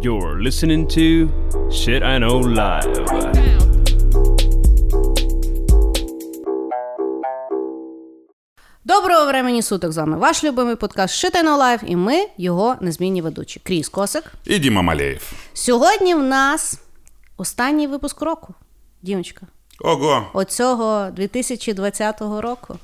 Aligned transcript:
You're 0.00 0.40
listening 0.40 0.86
to 0.88 1.28
Shit 1.70 2.02
I 2.02 2.18
Know 2.18 2.42
Live. 2.42 2.92
Доброго 8.84 9.26
времені 9.26 9.62
суток 9.62 9.92
з 9.92 9.96
вами 9.96 10.16
ваш 10.16 10.44
любимий 10.44 10.76
подкаст 10.76 11.24
Shit 11.24 11.34
I 11.36 11.44
Know 11.44 11.58
Live 11.60 11.84
і 11.84 11.96
ми 11.96 12.26
його 12.36 12.76
незмінні 12.80 13.22
ведучі. 13.22 13.60
Кріс 13.64 13.88
Косик. 13.88 14.24
І 14.44 14.58
Діма 14.58 14.82
Малеєв. 14.82 15.32
Сьогодні 15.52 16.14
в 16.14 16.22
нас 16.22 16.80
останній 17.36 17.86
випуск 17.86 18.22
року. 18.22 18.54
Дімочка, 19.02 19.46
Ого. 19.80 20.26
оцього 20.32 21.08
2020 21.16 22.20
року. 22.20 22.76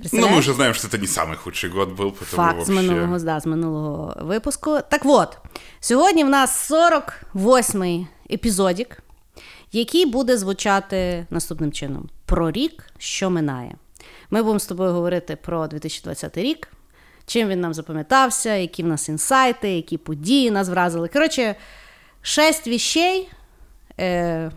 Ну, 0.00 0.02
Представляєш? 0.02 0.34
мы 0.34 0.38
уже 0.38 0.52
знаем, 0.52 0.74
что 0.74 0.88
это 0.88 0.98
не 0.98 1.06
самый 1.06 1.36
худший 1.36 1.70
год 1.70 1.88
был, 1.88 2.12
потому 2.12 2.36
Факт 2.36 2.56
вообще... 2.56 2.72
з 2.72 2.76
минулого, 2.76 3.18
да, 3.18 3.40
з 3.40 3.46
минулого 3.46 4.16
випуску. 4.20 4.78
Так 4.90 5.02
от, 5.04 5.38
сьогодні 5.80 6.24
в 6.24 6.28
нас 6.28 6.70
48-й 6.70 8.06
епізодік, 8.34 9.02
який 9.72 10.06
буде 10.06 10.38
звучати 10.38 11.26
наступним 11.30 11.72
чином: 11.72 12.08
про 12.26 12.50
рік, 12.50 12.84
що 12.98 13.30
минає. 13.30 13.76
Ми 14.30 14.42
будемо 14.42 14.58
з 14.58 14.66
тобою 14.66 14.92
говорити 14.92 15.36
про 15.36 15.66
2020 15.66 16.36
рік, 16.38 16.68
чим 17.26 17.48
він 17.48 17.60
нам 17.60 17.74
запам'ятався, 17.74 18.54
які 18.54 18.82
в 18.82 18.86
нас 18.86 19.08
інсайти, 19.08 19.70
які 19.70 19.98
події 19.98 20.50
нас 20.50 20.68
вразили. 20.68 21.08
Коротше, 21.08 21.54
шесть 22.22 22.66
віщей, 22.66 23.28
е, 24.00 24.50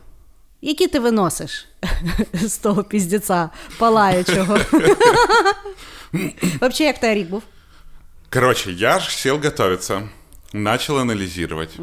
які 0.64 0.88
ти 0.88 1.00
виносиш 1.00 1.68
з 2.34 2.58
того 2.58 2.84
піздеця 2.84 3.50
палаючого. 3.78 4.58
Взагалі, 6.14 6.84
як 6.84 7.00
той 7.00 7.14
рік 7.14 7.30
був? 7.30 7.44
Короче, 8.34 8.72
я 8.72 9.00
ж 9.00 9.18
сел 9.18 9.40
готовиться, 9.44 10.10
начал 10.54 11.00
анализировать. 11.00 11.78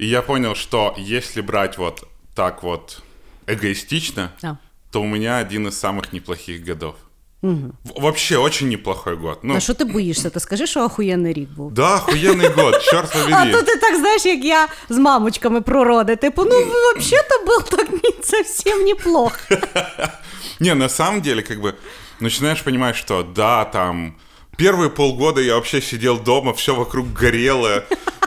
И 0.00 0.06
я 0.06 0.22
понял, 0.22 0.54
что 0.54 0.94
если 0.98 1.40
брать 1.42 1.78
вот 1.78 2.06
так 2.34 2.62
вот 2.62 3.02
эгоистично, 3.46 4.28
Да. 4.42 4.58
то 4.90 5.00
у 5.02 5.06
меня 5.06 5.38
один 5.38 5.66
из 5.68 5.74
самых 5.84 6.12
неплохих 6.12 6.64
годов. 6.64 6.94
В- 7.42 7.72
Вообще 8.00 8.36
очень 8.36 8.68
неплохой 8.68 9.14
год. 9.14 9.38
Ну, 9.42 9.54
А 9.56 9.60
що 9.60 9.74
ти 9.74 9.84
боїшся? 9.84 10.30
Ти 10.30 10.40
скажи, 10.40 10.66
що 10.66 10.84
охуєнний 10.84 11.32
рік 11.32 11.48
був. 11.50 11.72
да, 11.72 11.96
охуенный 11.96 12.54
год, 12.54 12.82
черт 12.82 13.16
А 13.16 13.18
побери. 13.24 13.52
то 13.52 13.62
ти 13.62 13.76
так 13.76 13.96
знаєш, 13.96 14.26
як 14.26 14.44
я 14.44 14.68
з 14.88 14.98
мамочками 14.98 15.60
про 15.60 15.84
роди. 15.84 16.16
Типу, 16.16 16.44
ну 16.44 16.50
взагалі-то 16.96 17.44
був 17.46 17.62
так 17.70 17.90
не 17.92 18.12
совсем 18.22 18.84
неплохо. 18.84 19.38
Не, 20.60 20.74
на 20.74 20.88
самом 20.88 21.20
деле, 21.20 21.42
как 21.42 21.60
бы, 21.60 21.74
начинаешь 22.20 22.62
понимать, 22.62 22.96
что 22.96 23.22
да, 23.22 23.64
там, 23.64 24.14
первые 24.58 24.88
полгода 24.88 25.40
я 25.40 25.54
вообще 25.54 25.80
сидел 25.80 26.18
дома, 26.20 26.52
все 26.52 26.72
вокруг 26.74 27.06
горело, 27.22 27.82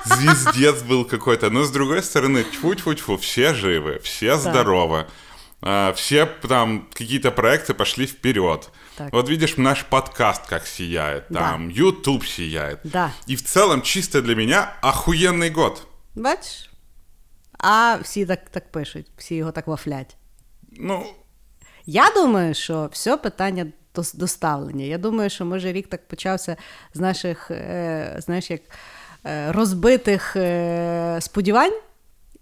звездец 0.06 0.82
был 0.90 1.06
какой-то. 1.10 1.50
Но 1.50 1.64
с 1.66 1.70
другой 1.72 2.00
стороны, 2.02 2.44
тьфу-тьфу-тьфу, 2.44 3.18
все 3.18 3.54
живы, 3.54 4.00
все 4.04 4.38
здоровы. 4.38 5.06
а, 5.62 5.92
Все 5.94 6.26
там 6.48 6.88
какие-то 6.94 7.30
проекты 7.32 7.74
пошли 7.74 8.06
вперед. 8.06 8.70
Так. 8.97 9.13
Вот 9.13 9.29
видишь, 9.29 9.57
наш 9.59 9.83
подкаст 9.83 10.47
как 10.47 10.67
сияет, 10.67 11.25
Да. 11.31 11.41
там, 11.41 11.71
YouTube 11.71 12.27
сияет. 12.27 12.79
Да. 12.85 13.11
И 13.31 13.35
в 13.35 13.43
целом, 13.43 13.83
чисто 13.83 14.23
для 14.23 14.35
меня, 14.35 14.73
охуенный 14.83 15.51
год. 15.53 15.83
Бачиш? 16.15 16.71
А 17.59 17.97
всі 18.03 18.27
так, 18.27 18.49
так 18.51 18.73
пишуть, 18.73 19.07
всі 19.17 19.35
його 19.35 19.53
так 19.53 19.67
вафлять. 19.67 20.17
Ну, 20.73 21.07
Я 21.87 22.11
думаю, 22.15 22.55
що 22.55 22.89
все 22.93 23.17
питання 23.17 23.67
дос- 23.95 24.17
доставлення. 24.17 24.85
Я 24.85 24.99
думаю, 24.99 25.31
що 25.31 25.45
може 25.45 25.73
рік 25.73 25.87
так 25.89 26.09
почався 26.09 26.57
з 26.95 27.01
наших, 27.01 27.51
е, 27.51 28.17
знаєш, 28.19 28.51
як 28.51 28.61
е, 29.27 29.53
розбитих 29.53 30.37
е, 30.37 31.19
сподівань. 31.21 31.73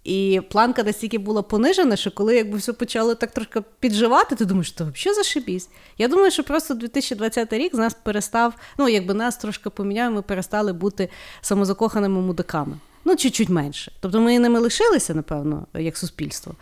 І 0.04 0.40
планка 0.50 0.82
настільки 0.82 1.18
була 1.18 1.42
понижена, 1.42 1.96
що 1.96 2.10
коли 2.10 2.36
якби 2.36 2.58
все 2.58 2.72
почало 2.72 3.14
так 3.14 3.30
трошки 3.30 3.62
підживати, 3.80 4.36
ти 4.36 4.44
думаєш, 4.44 4.68
що 4.68 4.84
взагалі 4.84 5.16
зашибісь. 5.16 5.68
Я 5.98 6.08
думаю, 6.08 6.30
що 6.30 6.44
просто 6.44 6.74
2020 6.74 7.52
рік 7.52 7.74
з 7.74 7.78
нас 7.78 7.94
перестав, 7.94 8.54
ну 8.78 8.88
якби 8.88 9.14
нас 9.14 9.36
трошки 9.36 9.70
поміняв, 9.70 10.12
ми 10.12 10.22
перестали 10.22 10.72
бути 10.72 11.08
самозакоханими 11.40 12.20
мудаками. 12.20 12.76
Ну, 13.04 13.16
чуть-чуть 13.16 13.48
менше. 13.48 13.92
Тобто 14.00 14.20
ми 14.20 14.38
ними 14.38 14.60
лишилися, 14.60 15.14
напевно, 15.14 15.66
як 15.74 15.96
суспільство. 15.96 16.54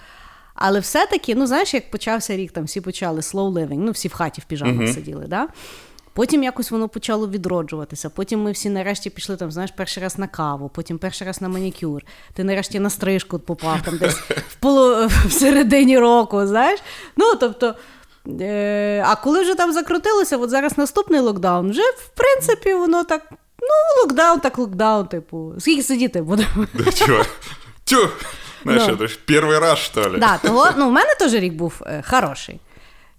Але 0.54 0.80
все-таки, 0.80 1.34
ну 1.34 1.46
знаєш, 1.46 1.74
як 1.74 1.90
почався 1.90 2.36
рік, 2.36 2.52
там 2.52 2.64
всі 2.64 2.80
почали 2.80 3.20
slow 3.20 3.52
living, 3.52 3.78
ну 3.78 3.90
всі 3.90 4.08
в 4.08 4.12
хаті 4.12 4.40
в 4.40 4.44
піжамах 4.44 4.88
сиділи, 4.88 5.24
да? 5.28 5.48
Потім 6.13 6.43
якось 6.43 6.71
воно 6.71 6.89
почало 6.89 7.27
відроджуватися. 7.29 8.09
Потім 8.09 8.41
ми 8.43 8.51
всі 8.51 8.69
нарешті 8.69 9.09
пішли 9.09 9.35
там, 9.35 9.51
знаєш, 9.51 9.71
перший 9.77 10.03
раз 10.03 10.17
на 10.19 10.27
каву, 10.27 10.69
потім 10.69 10.97
перший 10.97 11.27
раз 11.27 11.41
на 11.41 11.47
манікюр. 11.49 12.01
Ти 12.33 12.43
нарешті 12.43 12.79
на 12.79 12.89
стрижку 12.89 13.39
попав 13.39 13.81
там 13.81 13.97
десь 13.97 14.15
в, 14.49 14.55
полу... 14.59 15.07
в 15.07 15.31
середині 15.31 15.99
року, 15.99 16.47
знаєш. 16.47 16.79
Ну, 17.17 17.35
тобто. 17.35 17.75
Е... 18.41 19.03
А 19.07 19.15
коли 19.15 19.41
вже 19.41 19.55
там 19.55 19.73
закрутилося, 19.73 20.37
от 20.37 20.49
зараз 20.49 20.77
наступний 20.77 21.19
локдаун, 21.19 21.69
вже 21.71 21.81
в 21.81 22.09
принципі 22.15 22.73
воно 22.73 23.03
так. 23.03 23.21
Ну, 23.61 24.01
локдаун, 24.03 24.39
так 24.39 24.57
локдаун, 24.57 25.07
типу. 25.07 25.53
Скільки 25.59 25.83
сидіти 25.83 26.21
будемо? 26.21 26.67
да 26.73 26.83
чё? 26.83 27.25
Тю! 27.83 28.09
Знаешь, 28.63 28.87
Ну. 28.87 28.93
это 28.93 29.07
ж 29.07 29.19
первый 29.27 29.59
раз, 29.59 29.79
что 29.79 30.09
ли? 30.09 30.17
Да, 30.19 30.37
того, 30.37 30.67
ну, 30.77 30.89
в 30.89 30.91
мене 30.91 31.15
теж 31.19 31.33
рік 31.33 31.53
був 31.53 31.73
е, 31.85 32.03
хороший. 32.09 32.59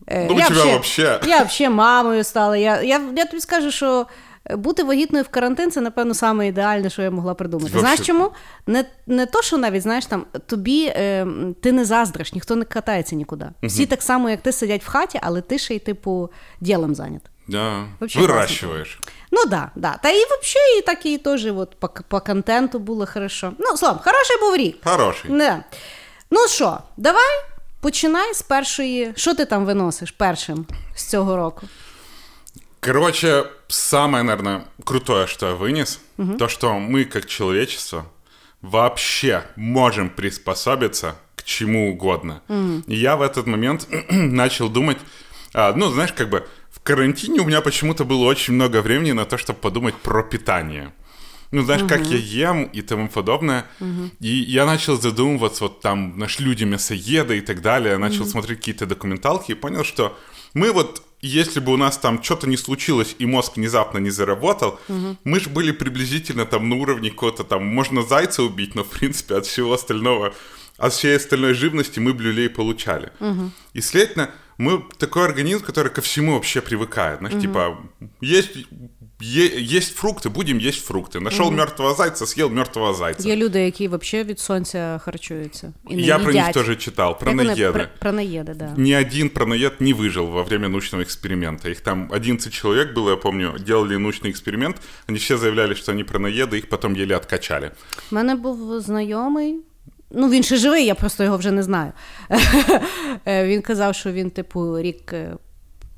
Е, 0.08 0.28
Ну, 0.30 0.36
у 0.36 0.40
тебе 0.40 0.64
вообще. 0.64 1.20
Я 1.28 1.44
взагалі 1.44 1.76
мамою 1.76 2.24
стала. 2.24 2.58
Я, 2.58 2.82
я, 2.82 3.02
я 3.16 3.26
тобі 3.26 3.42
скажу, 3.42 3.72
що 3.72 4.06
бути 4.50 4.84
вагітною 4.84 5.24
в 5.24 5.28
карантин 5.28 5.72
це, 5.72 5.82
напевно, 5.82 6.14
саме 6.14 6.48
ідеальне, 6.48 6.90
що 6.90 7.02
я 7.02 7.12
могла 7.12 7.34
придумати. 7.34 7.64
Вообще. 7.72 7.80
Знаєш 7.80 8.00
чому? 8.00 8.32
Не, 8.68 8.86
не 9.08 9.26
то, 9.26 9.42
що 9.42 9.58
навіть, 9.58 9.82
знаєш, 9.82 10.06
там 10.06 10.26
тобі 10.46 10.86
е, 10.86 11.28
ти 11.62 11.72
не 11.72 11.86
заздриш, 11.86 12.34
ніхто 12.34 12.56
не 12.56 12.66
катається 12.66 13.16
нікуди. 13.16 13.46
Всі 13.64 13.86
так 13.86 14.02
само, 14.02 14.30
як 14.30 14.42
ти 14.42 14.52
сидять 14.52 14.84
в 14.84 14.88
хаті, 14.88 15.20
але 15.24 15.42
ти 15.42 15.58
ще 15.58 15.76
й, 15.76 15.80
типу, 15.80 16.30
ділом 16.60 16.96
зайнят. 16.96 17.22
Да. 17.48 17.86
Вообще 18.00 18.20
Выращиваешь. 18.20 19.00
Ну 19.32 19.46
да, 19.46 19.72
да. 19.76 20.00
Та 20.04 20.10
і 20.10 20.14
взагалі, 20.26 20.80
і 20.80 20.82
так 20.82 21.06
і 21.06 21.18
теж 21.18 21.46
от, 21.46 21.76
по, 21.80 21.90
по 22.08 22.20
контенту 22.20 22.80
було 22.80 23.06
хорошо. 23.14 23.54
Ну, 23.60 23.78
словом, 23.78 24.00
хороший 24.04 24.38
був 24.42 24.56
рік. 24.56 24.78
Хороший. 24.84 25.32
Не. 25.32 25.64
Ну 26.32 26.48
що, 26.48 26.78
давай 26.98 27.53
починай 27.84 28.34
з 28.34 28.42
першої. 28.42 29.14
Що 29.16 29.34
ти 29.36 29.46
там 29.46 29.66
виносиш 29.66 30.12
першим 30.12 30.66
з 30.96 31.04
цього 31.06 31.36
року? 31.36 31.68
Короче, 32.80 33.44
самое, 33.68 34.24
наверное, 34.24 34.62
крутое, 34.84 35.28
что 35.28 35.48
я 35.48 35.54
вынес, 35.54 36.00
то, 36.38 36.50
что 36.50 36.80
мы, 36.80 37.06
как 37.06 37.26
человечество, 37.26 38.04
вообще 38.62 39.44
можем 39.56 40.10
приспособиться 40.10 41.14
к 41.36 41.44
чему 41.44 41.92
угодно. 41.92 42.42
И 42.88 42.96
я 42.96 43.16
в 43.16 43.22
этот 43.22 43.48
момент 43.48 43.88
начал 44.12 44.70
думать, 44.70 44.98
а, 45.54 45.74
ну, 45.76 45.92
знаешь, 45.92 46.12
как 46.12 46.30
бы 46.30 46.44
в 46.72 46.80
карантине 46.80 47.40
у 47.42 47.46
меня 47.46 47.62
почему-то 47.62 48.06
было 48.06 48.26
очень 48.26 48.56
много 48.56 48.82
времени 48.82 49.14
на 49.14 49.26
то, 49.26 49.38
чтобы 49.38 49.60
подумать 49.60 49.96
про 49.96 50.24
питание. 50.24 50.92
Ну, 51.54 51.62
знаешь, 51.62 51.84
как 51.88 52.02
я 52.08 52.18
ем 52.18 52.64
и 52.64 52.82
тому 52.82 53.08
подобное. 53.08 53.66
И 54.20 54.28
я 54.28 54.66
начал 54.66 55.00
задумываться, 55.00 55.66
вот 55.66 55.82
там, 55.82 56.18
наш 56.18 56.40
люди 56.40 56.64
мясоеды 56.64 57.38
и 57.38 57.42
так 57.42 57.62
далее. 57.62 57.92
Я 57.92 58.00
начал 58.00 58.26
смотреть 58.26 58.60
какие-то 58.60 58.88
документалки 58.88 59.52
и 59.52 59.56
понял, 59.56 59.84
что 59.84 60.18
мы 60.56 60.72
вот, 60.72 61.04
если 61.22 61.60
бы 61.60 61.72
у 61.74 61.78
нас 61.78 61.98
там 61.98 62.24
что-то 62.24 62.50
не 62.50 62.58
случилось 62.58 63.16
и 63.20 63.28
мозг 63.28 63.58
внезапно 63.58 64.00
не 64.00 64.10
заработал, 64.10 64.80
мы 65.24 65.40
же 65.40 65.50
были 65.50 65.72
приблизительно 65.72 66.46
там 66.46 66.70
на 66.70 66.76
уровне 66.76 67.12
какого-то 67.12 67.44
там, 67.44 67.66
можно 67.66 68.02
зайца 68.02 68.42
убить, 68.42 68.74
но 68.74 68.84
в 68.84 68.90
принципе 68.90 69.36
от 69.36 69.46
всего 69.46 69.74
остального, 69.74 70.34
от 70.78 70.94
всей 70.94 71.16
остальной 71.16 71.54
живности 71.54 72.00
мы 72.00 72.14
бы 72.14 72.24
люлей 72.24 72.50
получали. 72.50 73.12
И 73.74 73.82
следовательно, 73.82 74.32
мы 74.58 74.84
такой 74.98 75.26
организм, 75.26 75.64
который 75.64 75.92
ко 75.92 76.02
всему 76.02 76.34
вообще 76.34 76.62
привыкает. 76.62 77.20
Знаешь, 77.20 77.42
типа, 77.42 77.78
есть, 78.22 78.58
есть 79.21 79.95
фрукты, 79.97 80.31
будем 80.31 80.59
есть 80.59 80.85
фрукты. 80.87 81.21
Нашел 81.21 81.51
мертвого 81.51 81.95
зайца, 81.95 82.27
съел 82.27 82.51
мертвого 82.51 82.95
зайца. 82.95 83.29
Є 83.29 83.37
люди, 83.37 83.61
які 83.61 83.89
взагалі 83.89 84.29
від 84.29 84.41
сонця 84.41 85.01
харчуються. 85.05 85.73
І 85.89 85.97
не 85.97 86.03
Я 86.03 86.19
про 86.19 86.27
них 86.27 86.35
їдять. 86.35 86.55
тоже 86.55 86.77
читал, 86.77 87.19
про 87.19 87.31
Як 87.31 87.39
вони? 87.39 87.51
наеды. 87.55 87.73
Про, 87.73 87.85
про 87.99 88.13
наєди, 88.13 88.55
да. 88.55 88.75
Ни 88.77 89.01
один 89.01 89.29
пронаед 89.29 89.73
не 89.81 89.95
выжил 89.95 90.27
во 90.27 90.43
время 90.43 90.69
научного 90.69 91.05
эксперимента. 91.05 91.69
Их 91.71 91.81
там 91.81 92.09
11 92.13 92.53
человек 92.53 92.95
было, 92.97 93.11
я 93.11 93.17
помню, 93.17 93.57
делали 93.67 93.97
научный 93.97 94.31
эксперимент. 94.31 94.77
Они 95.09 95.19
все 95.19 95.37
заявляли, 95.37 95.75
что 95.75 95.93
они 95.93 96.05
пронаеды, 96.05 96.59
их 96.59 96.69
потом 96.69 96.95
еле 96.95 97.17
откачали. 97.17 97.71
У 98.13 98.15
мене 98.15 98.35
був 98.35 98.81
знайомий. 98.81 99.57
Ну, 100.11 100.31
він 100.31 100.43
ще 100.43 100.57
живий, 100.57 100.87
я 100.87 100.95
просто 100.95 101.25
його 101.25 101.37
вже 101.37 101.51
не 101.51 101.63
знаю. 101.63 101.93
Е, 103.27 103.47
він 103.47 103.63
казав, 103.63 103.95
що 103.95 104.13
він, 104.13 104.31
типу, 104.31 104.79
рік 104.81 105.13
е, 105.13 105.37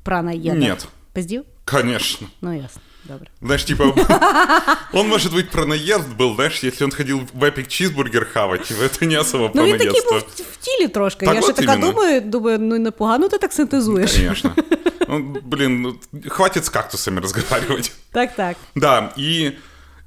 пранаєда. 0.03 0.55
Ні. 0.57 0.73
Пиздів? 1.13 1.43
Конечно. 1.65 2.27
Ну, 2.41 2.53
ясно. 2.57 2.81
Добре. 3.05 3.27
Знаешь, 3.41 3.65
типа, 3.65 3.83
он, 4.93 5.07
может 5.07 5.33
быть, 5.33 5.49
пронаезд 5.49 6.07
был, 6.19 6.35
знаешь, 6.35 6.63
если 6.63 6.85
он 6.85 6.91
ходил 6.91 7.21
в 7.33 7.43
эпик 7.43 7.67
чизбургер 7.67 8.27
хавать, 8.33 8.71
это 8.71 9.05
не 9.05 9.15
особо 9.19 9.51
Ну, 9.53 9.65
він 9.65 9.77
такий 9.77 10.01
пронаедство. 10.01 10.19
був 10.19 10.47
в 10.51 10.57
тілі 10.57 10.87
трошки. 10.87 11.25
Так 11.25 11.35
я 11.35 11.41
ще 11.41 11.49
от 11.49 11.55
така 11.55 11.73
іменно. 11.73 11.91
думаю, 11.91 12.21
думаю, 12.21 12.59
ну 12.59 12.79
непогано 12.79 13.29
ти 13.29 13.37
так 13.37 13.53
синтезуєш. 13.53 14.11
Конечно. 14.13 14.55
Ну, 15.07 15.35
блин, 15.43 15.81
ну, 15.81 15.95
хватит 16.29 16.65
с 16.65 16.69
кактусами 16.69 17.19
разговаривать. 17.21 17.91
Так, 18.11 18.35
так. 18.35 18.57
Да, 18.75 19.13
и 19.17 19.51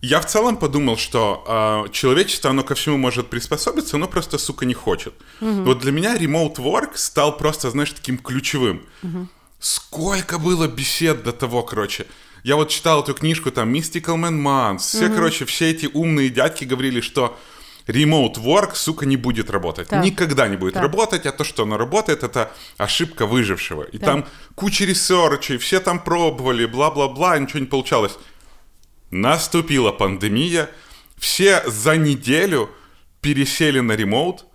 Я 0.03 0.19
в 0.21 0.27
целом 0.27 0.57
подумал, 0.57 0.99
что 0.99 1.85
э, 1.87 1.93
человечество, 1.93 2.51
оно 2.51 2.63
ко 2.63 2.75
всему 2.75 2.99
может 2.99 3.31
приспособиться, 3.31 3.97
оно 3.97 4.07
просто, 4.07 4.39
сука, 4.39 4.67
не 4.67 4.75
хочет. 4.75 5.15
Вот 5.41 5.79
для 5.79 5.93
меня 5.93 6.17
remote 6.17 6.57
work 6.57 6.91
стал 6.95 7.39
просто, 7.39 7.71
знаешь, 7.71 7.91
таким 7.93 8.19
ключевым. 8.19 8.81
Сколько 9.61 10.39
было 10.39 10.69
бесед 10.69 11.23
до 11.23 11.33
того, 11.33 11.63
короче. 11.63 12.05
Я 12.44 12.56
вот 12.56 12.70
читал 12.70 13.04
эту 13.04 13.14
книжку, 13.14 13.52
там, 13.52 13.74
Mystical 13.74 14.16
Man 14.16 14.42
Months. 14.42 14.80
Все, 14.80 15.10
короче, 15.10 15.46
все 15.46 15.70
эти 15.72 15.88
умные 15.92 16.30
дядьки 16.30 16.64
говорили, 16.66 17.02
что 17.02 17.38
remote 17.88 18.36
work, 18.36 18.76
сука, 18.76 19.06
не 19.06 19.18
будет 19.18 19.50
работать. 19.50 19.88
Так. 19.90 20.04
Никогда 20.04 20.48
не 20.48 20.58
будет 20.58 20.76
Так. 20.76 20.84
работать, 20.84 21.26
а 21.26 21.32
то, 21.32 21.44
что 21.44 21.64
оно 21.64 21.78
работает, 21.78 22.24
это 22.24 22.52
ошибка 22.78 23.26
выжившего. 23.26 23.84
И 23.84 23.98
там 23.98 24.26
куча 24.56 24.86
ресерчей, 24.86 25.58
все 25.58 25.80
там 25.80 26.00
пробовали, 26.00 26.66
бла-бла-бла, 26.66 27.38
ничего 27.40 27.60
не 27.60 27.66
получалось. 27.66 28.18
Наступила 29.12 29.92
пандемия, 29.92 30.70
все 31.18 31.64
за 31.68 31.98
неделю 31.98 32.70
пересели 33.22 33.80
на 33.80 33.94
ремоут, 33.94 34.46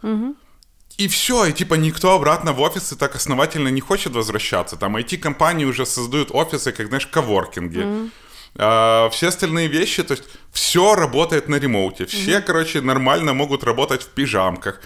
и 0.97 1.09
все, 1.09 1.47
и 1.47 1.53
типа 1.53 1.75
никто 1.75 2.13
обратно 2.13 2.53
в 2.53 2.61
офисы 2.61 2.97
так 2.97 3.17
основательно 3.17 3.69
не 3.69 3.81
хочет 3.81 4.15
возвращаться. 4.15 4.77
Там 4.77 4.97
IT-компании 4.97 5.65
уже 5.65 5.87
создают 5.87 6.31
офисы, 6.31 6.73
как, 6.73 6.87
знаешь, 6.87 7.07
коворкинги. 7.07 8.11
А, 8.57 9.09
все 9.11 9.29
остальные 9.29 9.67
вещи, 9.69 10.03
то 10.05 10.13
есть 10.13 10.25
все 10.53 10.95
работает 10.95 11.49
на 11.49 11.57
ремоуте. 11.57 12.07
Все, 12.07 12.41
короче, 12.41 12.81
нормально 12.81 13.35
могут 13.35 13.65
работать 13.65 14.03
в 14.03 14.09
пижамках. 14.09 14.81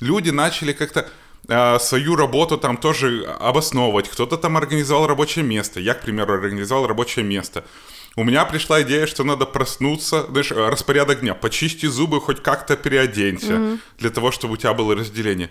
Люди 0.00 0.30
начали 0.30 0.72
как-то 0.72 1.08
а, 1.48 1.78
свою 1.78 2.16
работу 2.16 2.58
там 2.58 2.76
тоже 2.76 3.24
обосновывать. 3.40 4.08
Кто-то 4.08 4.36
там 4.36 4.56
организовал 4.56 5.06
рабочее 5.06 5.44
место. 5.44 5.80
Я, 5.80 5.94
к 5.94 6.02
примеру, 6.02 6.34
организовал 6.34 6.86
рабочее 6.86 7.24
место. 7.24 7.64
У 8.16 8.22
меня 8.22 8.44
пришла 8.44 8.82
идея, 8.82 9.06
что 9.06 9.24
надо 9.24 9.44
проснуться, 9.44 10.26
знаешь, 10.28 10.52
э, 10.52 10.68
распорядок 10.68 11.20
дня, 11.20 11.34
почисти 11.34 11.86
зубы, 11.86 12.20
хоть 12.20 12.42
как-то 12.42 12.76
переоденься, 12.76 13.78
для 13.98 14.10
того, 14.10 14.30
чтобы 14.30 14.54
у 14.54 14.56
тебя 14.56 14.72
было 14.72 14.94
разделение. 14.94 15.50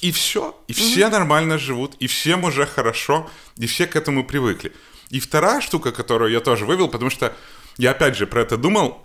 И 0.00 0.12
все, 0.12 0.56
и 0.68 0.72
все 0.72 1.08
нормально 1.08 1.58
живут, 1.58 1.94
и 1.98 2.06
всем 2.06 2.44
уже 2.44 2.66
хорошо, 2.66 3.28
и 3.56 3.66
все 3.66 3.86
к 3.86 3.96
этому 3.96 4.24
привыкли. 4.24 4.72
И 5.10 5.20
вторая 5.20 5.60
штука, 5.60 5.92
которую 5.92 6.30
я 6.30 6.40
тоже 6.40 6.66
вывел, 6.66 6.88
потому 6.88 7.10
что 7.10 7.34
я 7.78 7.92
опять 7.92 8.16
же 8.16 8.26
про 8.26 8.42
это 8.42 8.56
думал, 8.56 9.04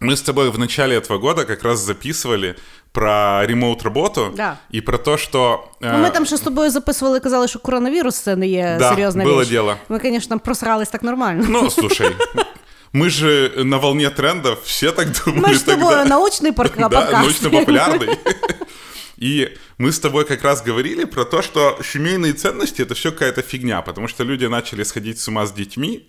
мы 0.00 0.12
с 0.12 0.22
тобой 0.22 0.50
в 0.50 0.58
начале 0.58 0.96
этого 0.96 1.18
года 1.18 1.44
как 1.44 1.62
раз 1.64 1.80
записывали 1.80 2.54
про 2.92 3.44
ремоут-работу 3.46 4.32
Да. 4.36 4.56
и 4.74 4.80
про 4.80 4.98
то, 4.98 5.16
что... 5.16 5.64
Ну, 5.80 5.98
ми 5.98 6.08
э, 6.08 6.12
там 6.12 6.26
ще 6.26 6.36
з 6.36 6.40
тобою 6.40 6.70
записували, 6.70 7.20
казали, 7.20 7.48
що 7.48 7.58
коронавірус 7.58 8.18
це 8.18 8.36
не 8.36 8.46
є 8.48 8.76
Да, 8.78 8.90
серйозна 8.90 9.24
було 9.24 9.40
річ. 9.42 9.48
діло. 9.48 9.76
Ми, 9.88 9.98
звісно, 10.02 10.28
там 10.28 10.38
просрались 10.38 10.88
так 10.88 11.02
нормально. 11.02 11.44
Ну, 11.48 11.70
слушай, 11.70 12.16
мы 12.94 13.10
же 13.10 13.52
на 13.64 13.76
волне 13.76 14.10
трендов, 14.10 14.58
все 14.64 14.92
так 14.92 15.08
думали 15.24 15.48
Ми 15.48 15.54
ж 15.54 15.58
з 15.60 15.62
тобою 15.62 15.88
тогда. 15.96 16.04
научний 16.04 16.52
парк- 16.52 16.76
Да, 16.78 16.88
подкаст. 16.88 17.12
научно-популярный. 17.42 18.16
И 19.16 19.56
мы 19.78 19.88
с 19.92 19.98
тобой 20.00 20.24
как 20.24 20.42
раз 20.42 20.62
говорили 20.62 21.04
про 21.04 21.24
то, 21.24 21.42
что 21.42 21.78
семейные 21.82 22.32
ценности 22.32 22.82
это 22.82 22.94
все 22.94 23.10
какая-то 23.12 23.42
фигня, 23.42 23.82
потому 23.82 24.08
что 24.08 24.24
люди 24.24 24.46
начали 24.46 24.84
сходить 24.84 25.18
с 25.18 25.28
ума 25.28 25.44
с 25.46 25.52
детьми, 25.52 26.06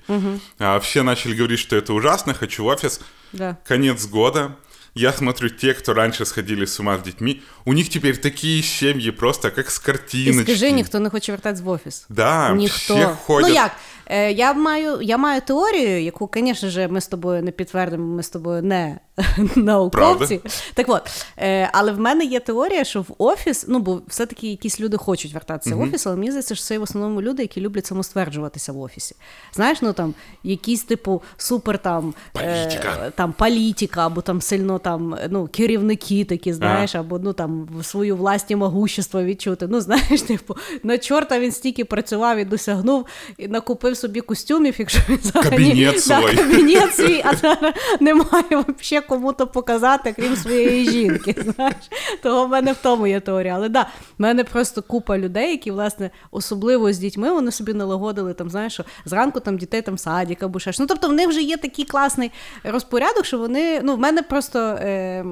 а, 0.59 0.79
все 0.79 1.03
начали 1.03 1.35
говорить, 1.35 1.59
что 1.59 1.75
это 1.75 1.93
ужасно, 1.93 2.33
хочу 2.33 2.63
в 2.63 2.67
офис. 2.67 3.01
Да. 3.33 3.57
Конец 3.67 4.05
года. 4.05 4.55
Я 4.95 5.13
смотрю, 5.13 5.49
те, 5.49 5.73
кто 5.73 5.93
раньше 5.93 6.25
сходили 6.25 6.65
с 6.65 6.79
ума 6.79 6.97
с 6.97 7.01
детьми, 7.01 7.41
у 7.65 7.73
них 7.73 7.89
теперь 7.89 8.17
такие 8.17 8.63
семьи 8.63 9.11
просто 9.11 9.51
как 9.51 9.69
с 9.69 9.77
І 9.77 9.85
картиночки. 9.85 10.43
скажи, 10.43 10.71
ніхто 10.71 10.99
не 10.99 11.09
хоче 11.09 11.31
вертатись 11.31 11.61
в 11.61 11.69
офіс. 11.69 12.05
Да, 12.09 12.53
Ніхто. 12.53 12.95
всі 12.95 13.05
ходять. 13.25 13.49
Ну 13.49 13.55
як? 13.55 13.71
Е, 14.05 14.31
я, 14.31 14.53
маю, 14.53 15.01
я 15.01 15.17
маю 15.17 15.41
теорію, 15.41 16.03
яку, 16.03 16.29
звісно 16.35 16.69
ж, 16.69 16.87
ми 16.87 17.01
з 17.01 17.07
тобою 17.07 17.43
не 17.43 17.51
підтвердимо, 17.51 18.15
ми 18.15 18.23
з 18.23 18.29
тобою 18.29 18.63
не 18.63 18.99
науковці. 19.56 20.40
Так 20.74 20.88
от, 20.88 21.24
е, 21.38 21.70
але 21.72 21.92
в 21.92 22.00
мене 22.00 22.24
є 22.24 22.40
теорія, 22.40 22.84
що 22.84 23.00
в 23.00 23.14
офіс, 23.18 23.64
ну 23.68 23.78
бо 23.78 24.02
все-таки 24.08 24.48
якісь 24.50 24.80
люди 24.80 24.96
хочуть 24.96 25.34
вертатися 25.34 25.76
в 25.76 25.80
офіс, 25.80 26.06
але 26.06 26.16
мені 26.16 26.30
здається, 26.30 26.54
що 26.54 26.64
це 26.64 26.78
в 26.78 26.82
основному 26.82 27.22
люди, 27.22 27.42
які 27.42 27.60
люблять 27.60 27.86
самостверджуватися 27.86 28.72
в 28.72 28.80
офісі. 28.80 29.16
Знаєш, 29.52 29.82
ну 29.82 29.92
там 29.92 30.14
якісь 30.42 30.82
типу 30.84 31.22
супер 31.36 31.78
там 31.78 32.14
Політика. 32.32 32.98
Е, 33.06 33.10
там 33.10 33.32
політика, 33.32 34.06
або 34.06 34.20
там 34.20 34.40
сильно 34.40 34.78
там 34.78 35.16
ну, 35.30 35.46
керівники 35.46 36.24
такі, 36.24 36.52
знаєш, 36.52 36.94
або 36.94 37.18
ну 37.18 37.32
там 37.32 37.68
свою 37.82 38.16
власні 38.16 38.56
могущество 38.56 39.22
відчути. 39.22 39.66
Ну, 39.70 39.80
знаєш, 39.84 40.22
типу, 40.22 40.56
на 40.82 40.98
чорта 40.98 41.40
він 41.40 41.52
стільки 41.52 41.84
працював 41.84 42.38
і 42.38 42.44
досягнув, 42.44 43.06
і 43.38 43.48
накупив 43.48 43.96
собі 43.96 44.20
костюмів, 44.20 44.74
якщо 44.78 45.00
він 45.08 45.16
взагалі 45.16 45.50
Кабінет 45.50 46.04
да, 46.08 46.22
кабінет 46.22 46.94
свій, 46.94 47.22
а 47.24 47.36
зараз 47.36 47.74
немає 48.00 48.44
взагалі 48.50 49.03
кому-то 49.08 49.46
показати, 49.46 50.12
крім 50.12 50.36
своєї 50.36 50.90
жінки. 50.90 51.34
Знаєш, 51.54 51.76
того 52.22 52.46
в 52.46 52.48
мене 52.48 52.72
в 52.72 52.76
тому 52.76 53.06
є 53.06 53.20
теорія. 53.20 53.54
Але 53.54 53.68
да, 53.68 53.82
в 53.82 54.22
мене 54.22 54.44
просто 54.44 54.82
купа 54.82 55.18
людей, 55.18 55.50
які, 55.50 55.70
власне, 55.70 56.10
особливо 56.30 56.92
з 56.92 56.98
дітьми, 56.98 57.30
вони 57.30 57.50
собі 57.50 57.74
налагодили 57.74 58.34
там, 58.34 58.50
знаєш, 58.50 58.72
що 58.72 58.84
зранку 59.04 59.40
там 59.40 59.58
дітей 59.58 59.82
там 59.82 59.98
садік 59.98 60.42
або 60.42 60.58
ще. 60.58 60.72
Ну, 60.78 60.86
тобто 60.86 61.08
в 61.08 61.12
них 61.12 61.28
вже 61.28 61.42
є 61.42 61.56
такий 61.56 61.84
класний 61.84 62.30
розпорядок, 62.64 63.24
що 63.24 63.38
вони. 63.38 63.80
Ну, 63.82 63.96
в 63.96 63.98
мене 63.98 64.22
просто. 64.22 64.58
Е, 64.58 65.24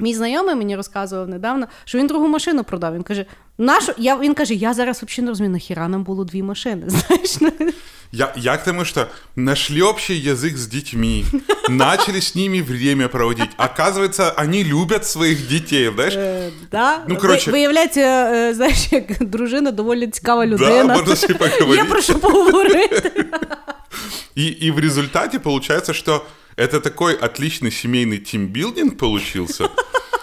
Мій 0.00 0.14
знайомий 0.14 0.54
мені 0.54 0.76
розказував 0.76 1.28
недавно, 1.28 1.66
що 1.84 1.98
він 1.98 2.06
другу 2.06 2.28
машину 2.28 2.64
продав. 2.64 2.94
Він 2.94 3.02
каже: 3.02 3.26
нашу 3.58 3.92
я 3.98 4.16
він 4.18 4.34
каже, 4.34 4.54
я 4.54 4.74
зараз 4.74 5.02
взагалі 5.02 5.24
не 5.24 5.30
розумію, 5.30 5.52
нахіра 5.52 5.88
нам 5.88 6.04
було 6.04 6.24
дві 6.24 6.42
машини. 6.42 6.82
Знаєш, 6.90 7.38
Я, 8.12 8.32
я 8.36 8.56
к 8.56 8.64
тому, 8.64 8.84
что 8.84 9.08
нашли 9.36 9.80
общий 9.82 10.16
язык 10.16 10.56
с 10.56 10.66
детьми, 10.66 11.24
начали 11.68 12.18
с 12.18 12.34
ними 12.34 12.60
время 12.60 13.08
проводить. 13.08 13.50
Оказывается, 13.56 14.32
они 14.36 14.64
любят 14.64 15.06
своих 15.06 15.48
детей, 15.48 15.90
знаешь? 15.94 16.14
Е, 16.16 16.50
да? 16.72 17.04
Ну, 17.08 17.18
Ви- 17.22 17.52
Виявляється, 17.52 18.00
е, 18.34 18.54
знаєш, 18.54 18.92
як 18.92 19.24
дружина 19.24 19.70
доволі 19.70 20.06
цікава 20.06 20.46
людина. 20.46 20.84
Да, 20.84 20.94
можно 20.94 21.12
с 21.16 21.28
ней 21.28 21.38
Є 21.76 21.84
про 21.84 22.00
що 22.00 22.18
поговорити. 22.18 23.26
И, 24.38 24.66
и 24.66 24.70
в 24.70 24.78
результате 24.78 25.38
получается, 25.38 25.92
что 25.92 26.24
это 26.59 26.79
такой 26.79 27.13
отличный 27.15 27.71
семейный 27.71 28.17
тимбилдинг 28.31 28.97
получился. 28.97 29.69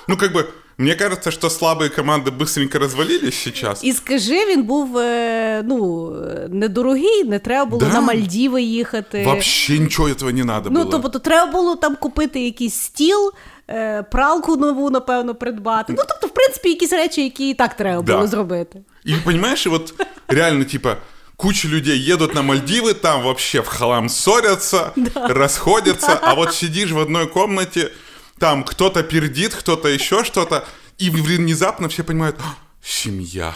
Ну, 0.08 0.16
как 0.16 0.32
бы, 0.32 0.44
мне 0.78 0.94
кажется, 0.94 1.30
что 1.30 1.48
слабые 1.48 1.88
команды 1.90 2.30
быстренько 2.30 2.78
развалились 2.78 3.34
сейчас. 3.34 3.84
І 3.84 3.92
скажи, 3.92 4.46
він 4.46 4.62
був 4.62 4.98
е, 4.98 5.62
ну, 5.66 6.12
е, 6.16 6.48
недорогий, 6.50 7.24
не 7.24 7.38
треба 7.38 7.64
було 7.64 7.80
Да. 7.82 7.88
на 7.92 8.00
Мальдіви 8.00 8.62
їхати. 8.62 9.24
Вообще 9.24 9.78
ничего 9.78 10.08
этого 10.08 10.32
не 10.32 10.44
надо 10.44 10.70
Ну, 10.70 10.80
было. 10.80 10.90
тобто, 10.90 11.18
треба 11.18 11.52
було 11.52 11.76
там 11.76 11.96
купити 11.96 12.40
якийсь 12.40 12.74
стіл, 12.74 13.32
е, 13.70 14.02
пралку 14.02 14.56
нову, 14.56 14.90
напевно, 14.90 15.34
придбати. 15.34 15.94
Ну, 15.98 16.02
тобто, 16.08 16.26
в 16.26 16.30
принципі, 16.30 16.68
якісь 16.68 16.92
речі, 16.92 17.22
які 17.24 17.48
і 17.50 17.54
так 17.54 17.74
треба 17.76 18.02
Да. 18.02 18.14
було 18.16 18.26
зробити. 18.26 18.82
И 19.06 19.14
понимаешь, 19.24 19.66
и 19.66 19.70
вот 19.70 19.94
реально, 20.28 20.64
типа, 20.64 20.96
Куча 21.37 21.67
людей 21.67 21.97
едут 21.97 22.33
на 22.33 22.41
Мальдивы, 22.41 22.93
там 22.93 23.23
вообще 23.23 23.61
в 23.61 23.67
халам 23.67 24.09
ссорятся, 24.09 24.93
расходятся, 25.15 26.13
а 26.21 26.35
вот 26.35 26.53
сидишь 26.53 26.91
в 26.91 26.99
одной 26.99 27.27
комнате, 27.29 27.93
там 28.39 28.63
кто-то 28.65 29.03
пердит, 29.03 29.55
кто-то 29.55 29.87
еще 29.87 30.25
что-то, 30.25 30.67
и 30.97 31.09
внезапно 31.09 31.87
все 31.87 32.03
понимают, 32.03 32.35
«А, 32.39 32.55
семья. 32.83 33.55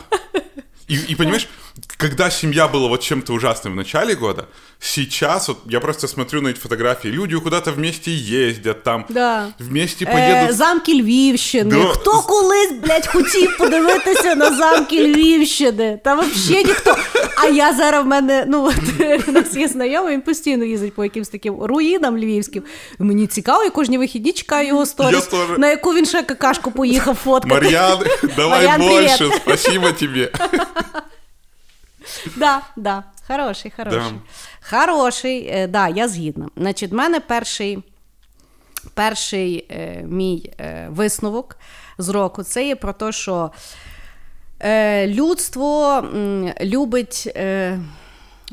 И, 0.88 0.96
и 0.96 1.16
понимаешь, 1.16 1.48
когда 1.99 2.31
семья 2.31 2.69
была 2.69 2.89
вот 2.89 3.03
чем-то 3.03 3.33
ужасным 3.35 3.73
в 3.73 3.77
начале 3.77 4.15
года, 4.15 4.47
сейчас 4.81 5.49
вот 5.49 5.59
я 5.67 5.81
просто 5.81 6.09
смотрю 6.09 6.41
на 6.43 6.49
эти 6.49 6.59
фотографии, 6.59 7.09
люди 7.11 7.37
куда-то 7.41 7.73
вместе 7.73 8.11
ездят, 8.11 8.83
там 8.83 9.05
Да. 9.09 9.49
вместе 9.59 10.05
Е, 10.05 10.13
поедут. 10.13 10.57
замки 10.57 10.93
Львівщини. 10.95 11.71
Да. 11.77 11.89
Хто 11.89 12.23
колись, 12.23 12.73
блядь, 12.85 13.07
хотів 13.07 13.59
подивитися 13.59 14.35
на 14.35 14.57
замки 14.57 15.07
Львівщини? 15.07 16.01
Та 16.05 16.15
взагалі 16.15 16.65
ніхто. 16.65 16.97
А 17.37 17.47
я 17.47 17.75
зараз 17.75 18.05
в 18.05 18.07
мене, 18.07 18.45
ну 18.49 18.65
от 18.65 19.29
у 19.29 19.33
нас 19.33 19.57
є 19.57 19.69
знайомий, 19.69 20.15
він 20.15 20.21
постійно 20.23 20.65
їздить 20.65 20.95
по 20.95 21.05
якимсь 21.05 21.29
таким 21.29 21.63
руїнам 21.63 22.19
львівським. 22.19 22.63
І 23.01 23.03
Мені 23.03 23.27
цікаво, 23.27 23.65
я 23.65 23.71
кожні 23.71 23.99
вихідні 23.99 24.33
чекаю 24.33 24.69
його 24.69 24.87
сторіс, 24.87 25.23
теж. 25.27 25.41
на 25.59 25.69
яку 25.71 25.95
він 25.95 26.07
ще 26.07 26.23
какашку 26.23 26.71
поїхав 26.71 27.15
фоткати. 27.15 27.55
Марьян, 27.55 27.99
давай 28.37 28.67
Марьян, 28.67 28.81
больше, 28.81 29.17
привет. 29.19 29.41
спасибо 29.45 29.91
тебе. 29.93 30.31
Да, 32.36 32.62
да. 32.76 33.04
Хороший, 33.28 33.72
хороший. 33.78 34.00
Да. 34.00 34.78
Хороший, 34.78 35.48
е, 35.48 35.68
да, 35.68 35.88
я 35.88 36.08
згідна. 36.08 36.50
Значить, 36.58 36.92
в 36.92 36.94
мене 36.94 37.20
перший, 37.20 37.84
перший 38.94 39.66
е, 39.72 40.04
мій 40.08 40.54
е, 40.60 40.88
висновок 40.92 41.58
з 41.98 42.10
року 42.10 42.44
це 42.44 42.68
є 42.68 42.76
про 42.76 42.94
те, 42.94 43.12
що 43.12 43.52
е, 44.60 45.08
людство 45.08 46.04
любить, 46.62 47.32
е, 47.36 47.80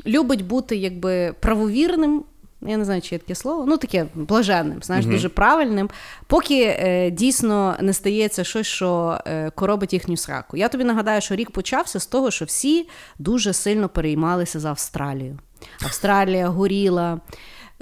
любить 0.05 0.45
бути 0.45 0.75
якби 0.75 1.33
правовірним. 1.39 2.23
Я 2.61 2.77
не 2.77 2.85
знаю, 2.85 3.01
чи 3.01 3.15
є 3.15 3.19
таке 3.19 3.35
слово, 3.35 3.65
ну 3.67 3.77
таке 3.77 4.05
блаженним, 4.15 4.83
знаєш, 4.83 5.05
дуже 5.11 5.29
правильним, 5.29 5.89
поки 6.27 6.63
е, 6.63 7.11
дійсно 7.11 7.75
не 7.81 7.93
стається 7.93 8.43
щось, 8.43 8.67
що 8.67 9.19
е, 9.27 9.49
коробить 9.55 9.93
їхню 9.93 10.17
сраку. 10.17 10.57
Я 10.57 10.67
тобі 10.67 10.83
нагадаю, 10.83 11.21
що 11.21 11.35
рік 11.35 11.51
почався 11.51 11.99
з 11.99 12.05
того, 12.05 12.31
що 12.31 12.45
всі 12.45 12.89
дуже 13.19 13.53
сильно 13.53 13.89
переймалися 13.89 14.59
за 14.59 14.69
Австралію. 14.69 15.39
Австралія 15.83 16.47
горіла. 16.47 17.19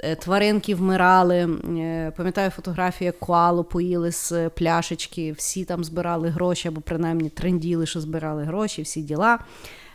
е, 0.00 0.16
тваринки 0.16 0.74
вмирали. 0.74 1.36
Е, 1.78 2.12
Пам'ятаю 2.16 2.50
фотографію, 2.50 3.06
як 3.06 3.18
коалу 3.18 3.64
поїли 3.64 4.12
з 4.12 4.32
е, 4.32 4.48
пляшечки, 4.48 5.32
всі 5.32 5.64
там 5.64 5.84
збирали 5.84 6.28
гроші, 6.28 6.68
або 6.68 6.80
принаймні 6.80 7.28
тренділи, 7.30 7.86
що 7.86 8.00
збирали 8.00 8.44
гроші, 8.44 8.82
всі 8.82 9.02
діла. 9.02 9.38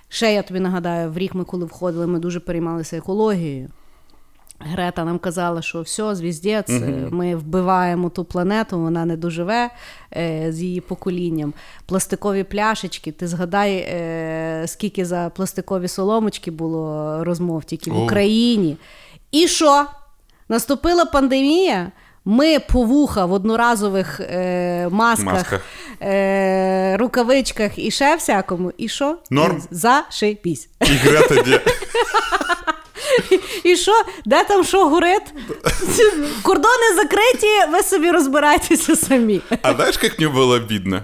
Ще 0.10 0.34
я 0.34 0.42
тобі 0.42 0.60
нагадаю, 0.60 1.12
в 1.12 1.18
рік 1.18 1.36
ми, 1.36 1.44
коли 1.44 1.66
входили, 1.66 2.08
ми 2.08 2.20
дуже 2.20 2.40
переймалися 2.40 2.98
екологією. 2.98 3.70
Грета 4.60 5.04
нам 5.06 5.20
казала, 5.20 5.62
що 5.62 5.82
все, 5.82 6.16
звіздець, 6.16 6.70
е, 6.70 7.08
ми 7.12 7.36
вбиваємо 7.36 8.10
ту 8.10 8.24
планету, 8.24 8.80
вона 8.80 9.06
не 9.06 9.18
доживе 9.18 9.70
е, 10.18 10.48
з 10.52 10.62
її 10.62 10.82
поколінням. 10.82 11.54
Пластикові 11.86 12.44
пляшечки, 12.44 13.12
ти 13.12 13.28
згадай, 13.28 13.76
е, 13.76 14.64
скільки 14.68 15.06
за 15.06 15.32
пластикові 15.36 15.88
соломочки 15.88 16.52
було 16.52 17.18
розмов 17.24 17.64
тільки 17.64 17.92
в 17.92 18.04
Україні. 18.04 18.78
І 19.32 19.48
що? 19.48 19.86
Наступила 20.50 21.06
пандемія. 21.06 21.92
Ми 22.26 22.60
по 22.60 22.84
вуха 22.84 23.26
в 23.26 23.32
одноразових 23.34 24.20
е, 24.20 24.88
масках, 24.92 25.26
Масках. 25.26 25.62
Е, 26.02 26.98
рукавичках 26.98 27.80
і 27.80 27.92
ще 27.92 28.16
всякому. 28.16 28.72
І 28.78 28.88
що? 28.88 29.18
Норм. 29.32 29.62
І 30.82 30.86
Грета? 30.86 31.36
І 33.65 33.77
що? 33.77 33.93
Де 34.25 34.45
там 34.45 34.65
що 34.65 34.88
горить? 34.88 35.23
Кордони 36.43 36.95
закриті, 36.97 37.71
ви 37.73 37.83
собі 37.83 38.11
розбирайтеся 38.11 38.97
самі. 38.97 39.41
А 39.62 39.75
знаешь, 39.75 39.97
как 39.99 40.19
мне 40.19 40.29
было 40.29 40.57
обидно? 40.57 41.03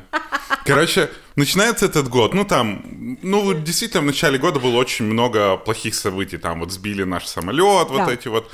Короче, 0.66 1.08
начинается 1.36 1.86
этот 1.86 2.08
год, 2.08 2.34
ну 2.34 2.44
там, 2.44 2.82
ну 3.22 3.40
вот 3.40 3.62
действительно 3.62 4.02
в 4.02 4.06
начале 4.06 4.38
года 4.38 4.58
было 4.60 4.76
очень 4.78 5.06
много 5.06 5.56
плохих 5.56 5.94
событий, 5.94 6.38
там 6.38 6.60
вот 6.60 6.72
сбили 6.72 7.04
наш 7.04 7.28
самолет, 7.28 7.88
вот 7.90 8.06
Да. 8.06 8.12
эти 8.12 8.28
вот, 8.28 8.44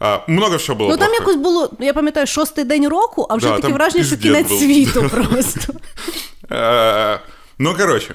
а, 0.00 0.20
много 0.26 0.56
всего 0.56 0.74
было 0.78 0.88
Ну 0.90 0.96
там 0.96 1.08
плохого. 1.08 1.14
якось 1.20 1.36
було, 1.36 1.70
я 1.80 1.92
пам'ятаю, 1.94 2.26
шостий 2.26 2.64
день 2.64 2.88
року, 2.88 3.26
а 3.30 3.34
вже 3.36 3.46
Да, 3.46 3.52
таке 3.56 3.62
там 3.62 3.72
враження, 3.72 4.04
що 4.04 4.16
пиздец 4.16 4.32
кінець 4.32 4.48
був. 4.48 4.60
світу 4.60 5.10
просто. 5.14 5.72
Э, 6.50 7.18
Ну, 7.58 7.74
короче, 7.78 8.14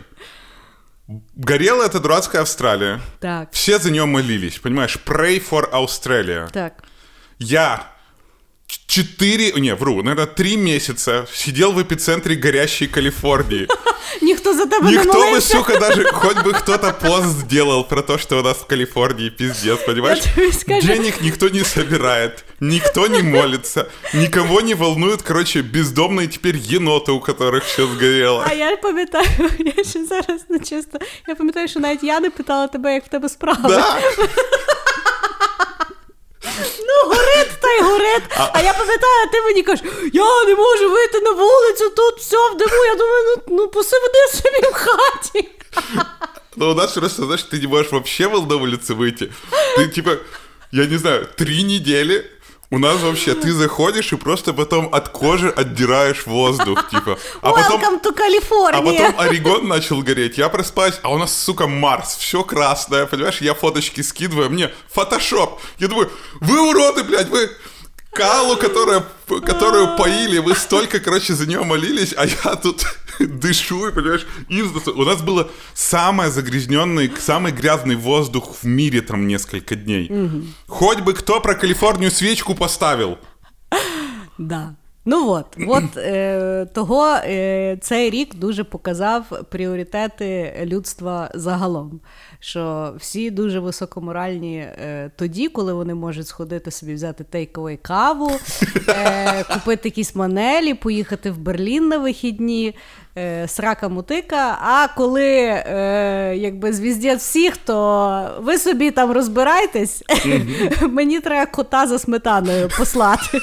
горела 1.34 1.84
эта 1.84 2.00
дурацкая 2.00 2.42
Австралия. 2.42 3.00
Так, 3.20 3.52
Все 3.52 3.78
за 3.78 3.90
нее 3.90 4.06
молились, 4.06 4.58
понимаешь? 4.58 4.98
Pray 5.04 5.42
for 5.46 5.70
Australia. 5.72 6.50
так. 6.50 6.82
Я 7.38 7.92
четыре, 8.86 9.52
не, 9.60 9.74
вру, 9.74 10.02
наверное, 10.02 10.26
три 10.26 10.56
месяца 10.56 11.26
сидел 11.32 11.72
в 11.72 11.82
эпицентре 11.82 12.34
горящей 12.34 12.86
Калифорнии. 12.86 13.68
Ніхто 14.22 14.54
за 14.54 14.64
не 14.64 14.92
Никто 14.92 15.30
бы, 15.30 15.40
сука, 15.40 15.78
даже, 15.78 16.04
хоть 16.12 16.42
бы 16.44 16.52
кто-то 16.52 16.92
пост 16.92 17.26
сделал 17.26 17.84
про 17.84 18.02
то, 18.02 18.18
что 18.18 18.38
у 18.38 18.42
нас 18.42 18.56
в 18.56 18.66
Калифорнии 18.66 19.28
пиздец, 19.28 19.78
понимаешь? 19.86 20.22
Денег 20.66 21.20
никто 21.20 21.48
не 21.48 21.64
собирает, 21.64 22.44
никто 22.60 23.06
не 23.06 23.22
молится, 23.22 23.88
никого 24.14 24.60
не 24.60 24.74
волнуют, 24.74 25.22
короче, 25.22 25.60
бездомные 25.60 26.28
теперь 26.28 26.56
еноты, 26.56 27.12
у 27.12 27.20
которых 27.20 27.64
все 27.64 27.86
сгорело. 27.86 28.44
А 28.48 28.54
я 28.54 28.76
пам'ятаю, 28.76 29.26
я 29.58 29.84
ще 29.84 30.04
зараз 30.04 30.46
не 30.48 30.60
чисто. 30.60 30.98
Я 31.28 31.34
пам'ятаю, 31.34 31.68
що 31.68 31.80
навіть 31.80 32.02
я 32.02 32.20
не 32.20 32.30
питала 32.30 32.66
тебе, 32.66 32.94
як 32.94 33.04
в 33.04 33.08
тебе 33.08 33.28
справи. 33.28 33.68
Да, 33.68 33.98
Ну, 36.79 37.09
горить 37.09 37.51
та 37.61 37.71
й 37.71 37.81
горить. 37.81 38.23
А... 38.37 38.61
я 38.61 38.73
пам'ятаю, 38.73 39.27
а 39.27 39.31
ти 39.31 39.41
мені 39.41 39.63
кажеш, 39.63 39.85
я 40.13 40.45
не 40.45 40.55
можу 40.55 40.89
вийти 40.91 41.19
на 41.19 41.31
вулицю, 41.31 41.89
тут 41.89 42.19
все 42.19 42.49
в 42.49 42.57
диму. 42.57 42.85
Я 42.85 42.95
думаю, 42.95 43.23
ну, 43.27 43.55
ну 43.57 43.67
посиди 43.67 44.27
собі 44.33 44.67
в 44.71 44.73
хаті. 44.73 45.49
но 46.55 46.71
у 46.71 46.73
нас 46.73 46.91
просто, 46.91 47.25
знаешь, 47.25 47.43
ты 47.43 47.61
не 47.61 47.67
можешь 47.67 47.91
вообще 47.91 48.27
вол- 48.27 48.47
на 48.47 48.55
улице 48.55 48.93
выйти. 48.93 49.31
Ты, 49.77 49.87
типа, 49.87 50.17
я 50.71 50.85
не 50.85 50.97
знаю, 50.97 51.27
три 51.37 51.63
недели 51.63 52.25
у 52.70 52.78
нас 52.78 53.00
вообще, 53.00 53.34
ты 53.34 53.52
заходишь 53.52 54.12
и 54.12 54.16
просто 54.16 54.52
потом 54.52 54.92
от 54.92 55.08
кожи 55.10 55.48
отдираешь 55.48 56.26
воздух, 56.26 56.88
типа. 56.90 57.18
А 57.42 57.52
потом 57.52 57.80
Welcome 57.80 58.02
to 58.02 58.14
А 58.16 58.28
California. 58.28 58.84
потом 58.84 59.20
Орегон 59.20 59.68
начал 59.68 60.02
гореть. 60.02 60.36
Я 60.38 60.48
просыпаюсь, 60.48 60.98
а 61.02 61.10
у 61.10 61.18
нас, 61.18 61.32
сука, 61.32 61.66
Марс. 61.66 62.16
Все 62.16 62.42
красное, 62.42 63.06
понимаешь? 63.06 63.40
Я 63.40 63.54
фоточки 63.54 64.00
скидываю, 64.00 64.50
мне 64.50 64.72
фотошоп. 64.90 65.60
Я 65.78 65.88
думаю, 65.88 66.10
вы 66.40 66.70
уроды, 66.70 67.04
блядь, 67.04 67.28
вы 67.28 67.50
Калу, 68.16 68.56
которая, 68.56 69.04
которую 69.44 69.96
поили, 69.98 70.38
вы 70.38 70.54
столько, 70.54 71.00
короче, 71.00 71.34
за 71.34 71.46
нее 71.46 71.62
молились, 71.62 72.14
а 72.16 72.24
я 72.26 72.56
тут 72.56 72.84
дышу, 73.40 73.88
и, 73.88 73.92
понимаешь, 73.92 74.26
издус- 74.48 74.88
У 74.92 75.04
нас 75.04 75.22
было 75.22 75.50
самый 75.74 76.30
загрязненный, 76.30 77.12
самый 77.18 77.52
грязный 77.52 77.96
воздух 77.96 78.56
в 78.62 78.64
мире 78.66 79.00
там 79.02 79.26
несколько 79.26 79.74
дней. 79.76 80.10
Хоть 80.66 81.00
бы 81.00 81.12
кто 81.14 81.40
про 81.40 81.54
Калифорнию 81.54 82.10
свечку 82.10 82.54
поставил. 82.54 83.18
Да. 84.38 84.76
Ну 85.08 85.30
от, 85.30 85.46
от 85.68 85.96
е, 85.96 86.66
того 86.74 87.06
е, 87.06 87.78
цей 87.80 88.10
рік 88.10 88.34
дуже 88.34 88.64
показав 88.64 89.24
пріоритети 89.50 90.52
людства 90.64 91.30
загалом. 91.34 92.00
Що 92.40 92.94
всі 92.98 93.30
дуже 93.30 93.60
високоморальні 93.60 94.56
е, 94.56 95.10
тоді, 95.16 95.48
коли 95.48 95.72
вони 95.72 95.94
можуть 95.94 96.26
сходити 96.26 96.70
собі 96.70 96.94
взяти 96.94 97.24
тейковий 97.24 97.76
каву, 97.76 98.30
е, 98.88 99.44
купити 99.54 99.88
якісь 99.88 100.14
манелі, 100.14 100.74
поїхати 100.74 101.30
в 101.30 101.38
Берлін 101.38 101.88
на 101.88 101.98
вихідні, 101.98 102.74
е, 103.18 103.48
срака 103.48 103.88
мутика. 103.88 104.58
А 104.60 104.88
коли 104.96 105.32
е, 105.32 106.34
якби 106.36 106.72
звіздять 106.72 107.18
всіх, 107.18 107.56
то 107.56 108.30
ви 108.40 108.58
собі 108.58 108.90
там 108.90 109.12
розбирайтесь, 109.12 110.02
мені 110.90 111.20
треба 111.20 111.46
кота 111.46 111.86
за 111.86 111.98
сметаною 111.98 112.70
послати. 112.78 113.38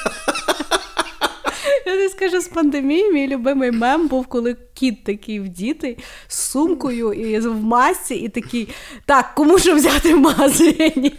Я 1.85 1.95
не 1.95 2.09
скажу 2.09 2.41
з 2.41 2.47
пандемії, 2.47 3.11
мій 3.11 3.27
любимий 3.27 3.71
мем 3.71 4.07
був, 4.07 4.27
коли 4.27 4.55
кіт 4.73 5.03
такий 5.03 5.39
вдітий 5.39 5.97
з 6.27 6.37
сумкою 6.37 7.13
і 7.13 7.39
в 7.39 7.63
масці, 7.63 8.15
і 8.15 8.29
такий: 8.29 8.69
так, 9.05 9.35
кому 9.35 9.57
ж 9.57 9.73
взяти 9.73 10.15
в 10.15 10.19
магазині? 10.19 11.13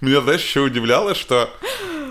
Меня, 0.00 0.20
знаешь, 0.20 0.44
еще 0.44 0.60
удивляло, 0.60 1.14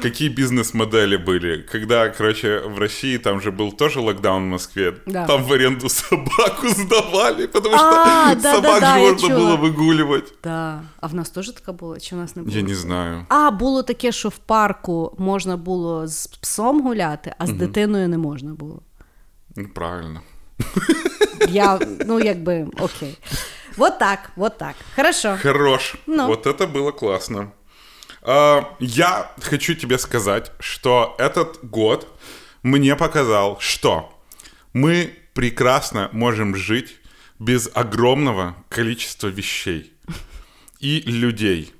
какие 0.03 0.29
бизнес-модели 0.29 1.17
были. 1.17 1.61
Когда, 1.71 2.09
короче, 2.09 2.59
в 2.59 2.79
России 2.79 3.17
там 3.17 3.41
же 3.41 3.51
был 3.51 3.71
тоже 3.71 3.99
локдаун 3.99 4.43
в 4.43 4.47
Москве. 4.47 4.93
Да. 5.05 5.25
Там 5.25 5.43
в 5.43 5.53
аренду 5.53 5.89
собаку 6.01 6.67
сдавали, 6.67 7.47
потому 7.47 7.75
что 7.75 8.03
А, 8.05 8.35
да, 8.35 8.55
собак 8.55 8.81
да, 8.81 8.93
же 8.93 9.11
можно 9.11 9.29
было 9.29 9.55
выгуливать. 9.55 10.33
Да. 10.43 10.83
А 11.01 11.07
в 11.07 11.15
нас 11.15 11.29
теж 11.29 11.51
така 11.51 11.71
була? 11.73 11.99
Чи 11.99 12.15
в 12.15 12.17
нас 12.17 12.35
не 12.35 12.41
було? 12.41 12.57
Я 12.57 12.61
не 12.63 12.75
знаю. 12.75 13.25
А, 13.29 13.51
було 13.51 13.83
таке, 13.83 14.11
що 14.11 14.29
в 14.29 14.37
парку 14.37 15.15
можна 15.17 15.57
було 15.57 16.07
з 16.07 16.27
псом 16.27 16.81
гуляти, 16.81 17.35
а 17.37 17.47
з 17.47 17.51
дитиною 17.51 18.07
не 18.07 18.17
можна 18.17 18.53
було. 18.53 18.81
Ну, 19.55 19.67
правильно. 19.73 20.21
Я, 21.49 21.79
ну, 22.05 22.19
якби, 22.19 22.67
окей. 22.79 23.17
Вот 23.77 23.99
так, 23.99 24.19
вот 24.35 24.57
так. 24.57 24.75
Хорошо. 24.95 25.37
Хорош. 25.41 25.95
Ну. 26.07 26.27
Вот 26.27 26.45
это 26.47 26.67
было 26.67 26.91
классно. 26.91 27.51
А, 28.25 28.75
я 28.79 29.31
хочу 29.41 29.75
тебе 29.75 29.97
сказать, 29.99 30.51
что 30.59 31.15
этот 31.19 31.59
год 31.63 32.07
мне 32.63 32.95
показал, 32.95 33.59
что 33.59 34.17
мы 34.71 35.13
прекрасно 35.33 36.09
можем 36.13 36.55
жить 36.55 36.95
без 37.39 37.69
огромного 37.73 38.55
количества 38.69 39.27
вещей 39.27 39.91
и 40.79 41.01
людей. 41.01 41.73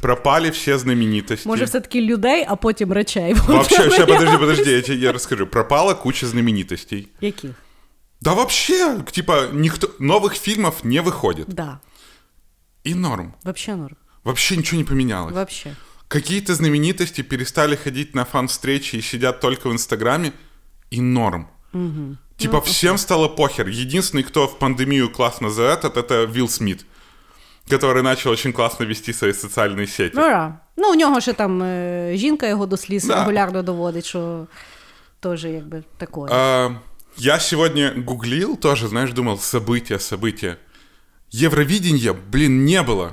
Пропали 0.00 0.50
все 0.50 0.78
знаменитости. 0.78 1.46
Може, 1.46 1.66
все-таки 1.66 2.00
людей, 2.00 2.44
а 2.48 2.56
потім 2.56 2.92
речей. 2.92 3.34
Вообще, 3.34 3.90
сейчас, 3.90 4.06
подожди, 4.06 4.38
подожди, 4.38 4.70
я 4.70 4.82
тебе 4.82 4.96
я 4.96 5.12
расскажу. 5.12 5.46
Пропала 5.46 5.94
куча 5.94 6.26
знаменитостей. 6.26 7.08
Яких? 7.20 7.54
Да 8.20 8.34
вообще, 8.34 9.04
типа, 9.12 9.48
никто 9.52 9.90
новых 9.98 10.34
фильмов 10.34 10.84
не 10.84 11.00
выходит. 11.02 11.48
Да. 11.48 11.80
И 12.84 12.94
норм. 12.94 13.34
Вообще 13.44 13.74
норм. 13.74 13.96
Вообще 14.28 14.56
ничего 14.56 14.76
не 14.76 14.84
поменялось. 14.84 15.34
Вообще. 15.34 15.74
Какие-то 16.08 16.54
знаменитости 16.54 17.22
перестали 17.22 17.76
ходить 17.76 18.14
на 18.14 18.24
фан-встречи 18.24 18.96
и 18.96 19.00
сидят 19.00 19.40
только 19.40 19.68
в 19.68 19.72
Инстаграме, 19.72 20.32
и 20.90 21.00
норм. 21.00 21.48
Типа 22.36 22.60
всем 22.60 22.98
стало 22.98 23.28
похер. 23.28 23.68
Единственный, 23.68 24.22
кто 24.22 24.46
в 24.46 24.58
пандемию 24.58 25.10
классно 25.10 25.50
за 25.50 25.62
этот, 25.62 25.96
это 25.96 26.24
Вилл 26.24 26.48
Смит, 26.48 26.84
который 27.70 28.02
начал 28.02 28.30
очень 28.30 28.52
классно 28.52 28.84
вести 28.84 29.12
свои 29.12 29.32
социальные 29.32 29.86
сети. 29.86 30.14
Ну, 30.14 30.22
да. 30.22 30.60
ну 30.76 30.90
у 30.90 30.94
нього 30.94 31.20
ще 31.20 31.32
там 31.32 31.62
е, 31.62 32.12
жінка 32.16 32.46
його 32.46 32.66
до 32.66 32.76
сліз 32.76 33.04
Да. 33.04 33.20
регулярно 33.20 33.62
доводить, 33.62 34.06
що 34.06 34.46
теж 35.20 35.44
якби 35.44 35.82
такое. 35.96 36.30
А, 36.32 36.70
я 37.16 37.38
сегодня 37.38 37.94
гуглил, 38.06 38.58
тоже, 38.58 38.88
знаешь, 38.88 39.12
думал, 39.12 39.36
события, 39.36 39.98
события. 39.98 40.56
Евровидения, 41.32 42.12
блин, 42.12 42.64
не 42.64 42.82
было. 42.82 43.12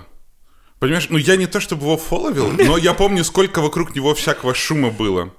Понимаешь, 0.85 1.09
ну 1.11 1.19
я 1.19 1.37
не 1.37 1.47
то 1.47 1.59
чтобы 1.61 1.83
его 1.85 1.97
фоловил, 1.97 2.51
но 2.53 2.79
я 2.79 2.95
помню, 2.95 3.25
сколько 3.25 3.61
вокруг 3.61 3.95
него 3.95 4.15
всякого 4.15 4.55
шума 4.55 4.91
было. 4.91 5.31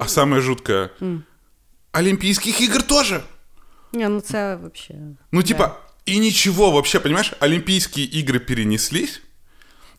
А 0.00 0.08
самое 0.08 0.42
жуткое, 0.42 0.90
Олимпийских 1.92 2.60
игр 2.60 2.82
тоже. 2.82 3.20
Ні, 3.92 4.08
ну 4.08 4.20
це 4.20 4.56
вообще. 4.56 4.94
Ну, 5.32 5.42
типа, 5.42 5.76
и 6.08 6.18
ничего 6.18 6.70
вообще, 6.70 7.00
понимаешь, 7.00 7.32
Олимпийские 7.40 8.06
игры 8.06 8.38
перенеслись, 8.38 9.20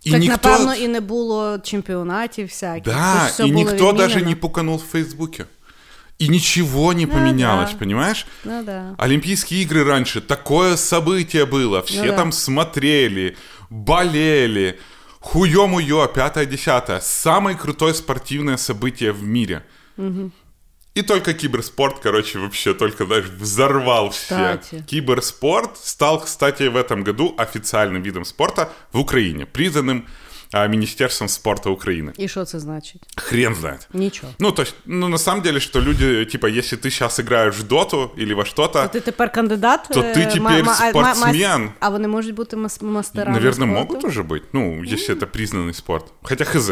И 0.05 0.11
так, 0.11 0.19
никто... 0.19 0.49
напевно, 0.49 0.75
і 0.75 0.87
не 0.87 0.99
було 0.99 1.59
чемпіонатів 1.63 2.47
всяких. 2.47 2.83
Да, 2.93 3.19
Тож 3.23 3.31
все 3.31 3.43
и 3.47 3.51
було 3.51 3.63
никто 3.71 3.91
даже 3.93 4.07
відмінено. 4.07 4.29
не 4.29 4.35
пуканул 4.35 4.75
в 4.77 4.91
Фейсбуке. 4.91 5.45
И 6.21 6.27
ничего 6.27 6.93
не 6.93 7.07
поменялось, 7.07 7.71
да. 7.71 7.77
понимаешь? 7.77 8.25
Ну 8.45 8.63
да. 8.63 8.95
Олимпийские 8.97 9.61
игры 9.65 9.83
раньше, 9.83 10.21
такое 10.21 10.75
событие 10.75 11.45
было. 11.45 11.81
Все 11.81 12.01
Ну 12.03 12.07
да. 12.07 12.15
там 12.17 12.31
смотрели, 12.31 13.35
болели. 13.70 14.78
Хуё-муё, 15.20 16.06
пятое-десятое. 16.08 17.00
Самое 17.00 17.56
крутое 17.56 17.94
спортивное 17.94 18.56
событие 18.56 19.12
в 19.12 19.22
мире. 19.22 19.64
И 20.94 21.02
только 21.02 21.32
киберспорт, 21.32 22.00
короче, 22.00 22.40
вообще 22.40 22.74
только, 22.74 23.06
знаешь, 23.06 23.26
взорвал 23.26 24.10
все. 24.10 24.58
Кстати. 24.60 24.84
Киберспорт 24.88 25.76
стал, 25.78 26.20
кстати, 26.20 26.64
в 26.64 26.76
этом 26.76 27.04
году 27.04 27.34
официальным 27.38 28.02
видом 28.02 28.24
спорта 28.24 28.72
в 28.92 28.98
Украине, 28.98 29.46
признанным 29.46 30.08
Министерством 30.52 31.28
спорта 31.28 31.70
Украины. 31.70 32.12
І 32.18 32.28
що 32.28 32.44
це 32.44 32.60
значить? 32.60 33.02
Хрен 33.16 33.54
знает. 33.54 33.88
Нічого. 33.92 34.32
Ну, 34.38 34.52
то 34.52 34.62
есть, 34.62 34.74
ну, 34.86 35.08
на 35.08 35.18
самом 35.18 35.42
деле, 35.42 35.60
что 35.60 35.80
люди, 35.80 36.24
типа, 36.24 36.48
если 36.48 36.78
ты 36.78 36.82
сейчас 36.90 37.20
играешь 37.20 37.54
в 37.58 37.62
доту 37.62 38.10
или 38.18 38.34
во 38.34 38.44
что-то, 38.44 38.82
То 38.82 38.88
ти 38.88 39.00
тепер 39.00 39.32
кандидат? 39.32 39.88
То 39.92 40.00
е, 40.00 40.14
ти 40.14 40.26
тепер 40.26 40.40
ма- 40.42 40.62
ма- 40.62 40.76
а- 40.80 40.90
спортсмен. 40.90 41.70
А 41.80 41.88
вони 41.88 42.08
можуть 42.08 42.34
бути 42.34 42.56
мас- 42.56 42.82
мастерами 42.82 43.38
наверное, 43.38 43.68
могут 43.68 44.04
уже 44.04 44.22
быть, 44.22 44.42
ну, 44.52 44.84
если 44.84 45.14
это 45.14 45.26
признанный 45.26 45.72
спорт. 45.72 46.04
Хотя 46.22 46.44
хз. 46.44 46.70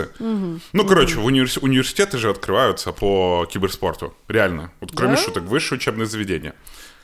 Ну, 0.73 0.85
короче, 0.87 1.19
университеты 1.19 2.19
же 2.19 2.31
открываются 2.31 2.93
по 2.93 3.47
киберспорту. 3.53 4.13
Реально. 4.29 4.71
Вот 4.81 4.93
кроме 4.95 5.17
шуток, 5.17 5.45
высшее 5.45 5.75
учебное 5.75 6.07
заведение. 6.07 6.53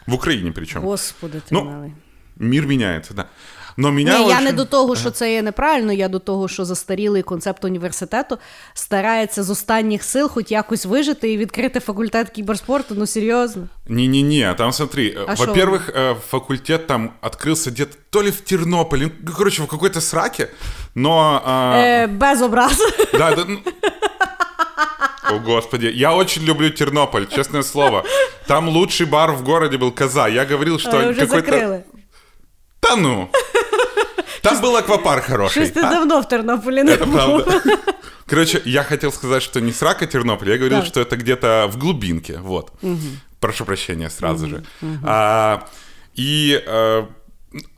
В 0.06 0.14
Украине 0.14 0.52
причем. 0.52 0.82
Господи, 0.82 1.40
ти 1.48 1.54
Ну. 1.54 1.92
Мир 2.36 2.66
меняется, 2.66 3.14
да. 3.14 3.26
Но 3.79 3.91
меня 3.91 4.17
Ні, 4.19 4.25
я 4.29 4.35
очень- 4.35 4.43
не 4.43 4.51
до 4.51 4.65
того, 4.65 4.95
що 4.95 5.11
це 5.11 5.33
є 5.33 5.41
неправильно, 5.41 5.93
я 5.93 6.07
до 6.07 6.19
того, 6.19 6.47
що 6.47 6.65
застарілий 6.65 7.21
концепт 7.23 7.65
університету 7.65 8.37
старається 8.73 9.43
з 9.43 9.49
останніх 9.49 10.03
сил 10.03 10.29
хоч 10.29 10.51
якось 10.51 10.85
вижити 10.85 11.31
і 11.33 11.37
відкрити 11.37 11.79
факультет 11.79 12.29
кіберспорту. 12.29 12.95
Ну 12.97 13.07
серйозно. 13.07 13.67
Не-не-не, 13.87 14.53
там 14.53 14.71
смотри, 14.71 15.03
э, 15.17 15.23
А 15.27 15.35
шо? 15.35 15.45
во-первых, 15.45 15.91
э, 15.95 16.15
факультет 16.29 16.87
там 16.87 17.11
открылся 17.21 17.69
где-то 17.69 17.97
то 18.09 18.23
ли 18.23 18.29
в 18.31 18.41
Тернополе, 18.41 19.09
ну, 19.27 19.33
короче, 19.37 19.63
в 19.63 19.67
какой-то 19.67 20.01
сраке, 20.01 20.47
но... 20.95 21.41
а, 21.45 21.77
Е, 21.77 22.07
без 22.07 22.41
образ. 22.41 22.77
Да, 23.13 23.35
да. 23.35 23.45
ну- 23.47 23.59
О, 25.31 25.39
господи, 25.39 25.91
я 25.95 26.13
очень 26.15 26.43
люблю 26.45 26.69
Тернополь, 26.69 27.25
честное 27.35 27.63
слово. 27.63 28.03
Там 28.47 28.69
лучший 28.69 29.05
бар 29.05 29.31
в 29.33 29.43
городе 29.43 29.77
был 29.77 29.91
Коза. 29.91 30.27
Я 30.29 30.45
говорил, 30.45 30.79
что 30.79 30.89
Але 30.91 31.11
вже 31.11 31.21
какой-то... 31.21 31.51
закрили. 31.51 31.83
Да 32.81 32.95
ну! 32.95 33.27
Там 34.42 34.60
был 34.60 34.76
аквапарк 34.76 35.24
хороший. 35.24 35.62
Щось 35.62 35.70
ти 35.70 35.80
а? 35.80 35.90
давно 35.90 36.20
в 36.20 36.28
Тернополі 36.28 36.82
не 36.82 36.92
Это 36.92 37.06
правда. 37.12 37.62
Короче, 38.26 38.60
я 38.64 38.82
хотел 38.82 39.12
сказать, 39.12 39.42
что 39.42 39.60
не 39.60 39.72
срака 39.72 40.06
Тернополь, 40.06 40.48
я 40.50 40.56
говорил, 40.58 40.78
Да. 40.80 40.86
что 40.86 41.00
это 41.00 41.16
где-то 41.16 41.68
в 41.72 41.76
глубинке, 41.78 42.38
вот. 42.42 42.72
Прошу 43.40 43.64
прощения 43.64 44.10
сразу 44.10 44.46
же. 44.48 44.62
А, 45.04 45.58
и 46.18 46.62
э, 46.66 47.04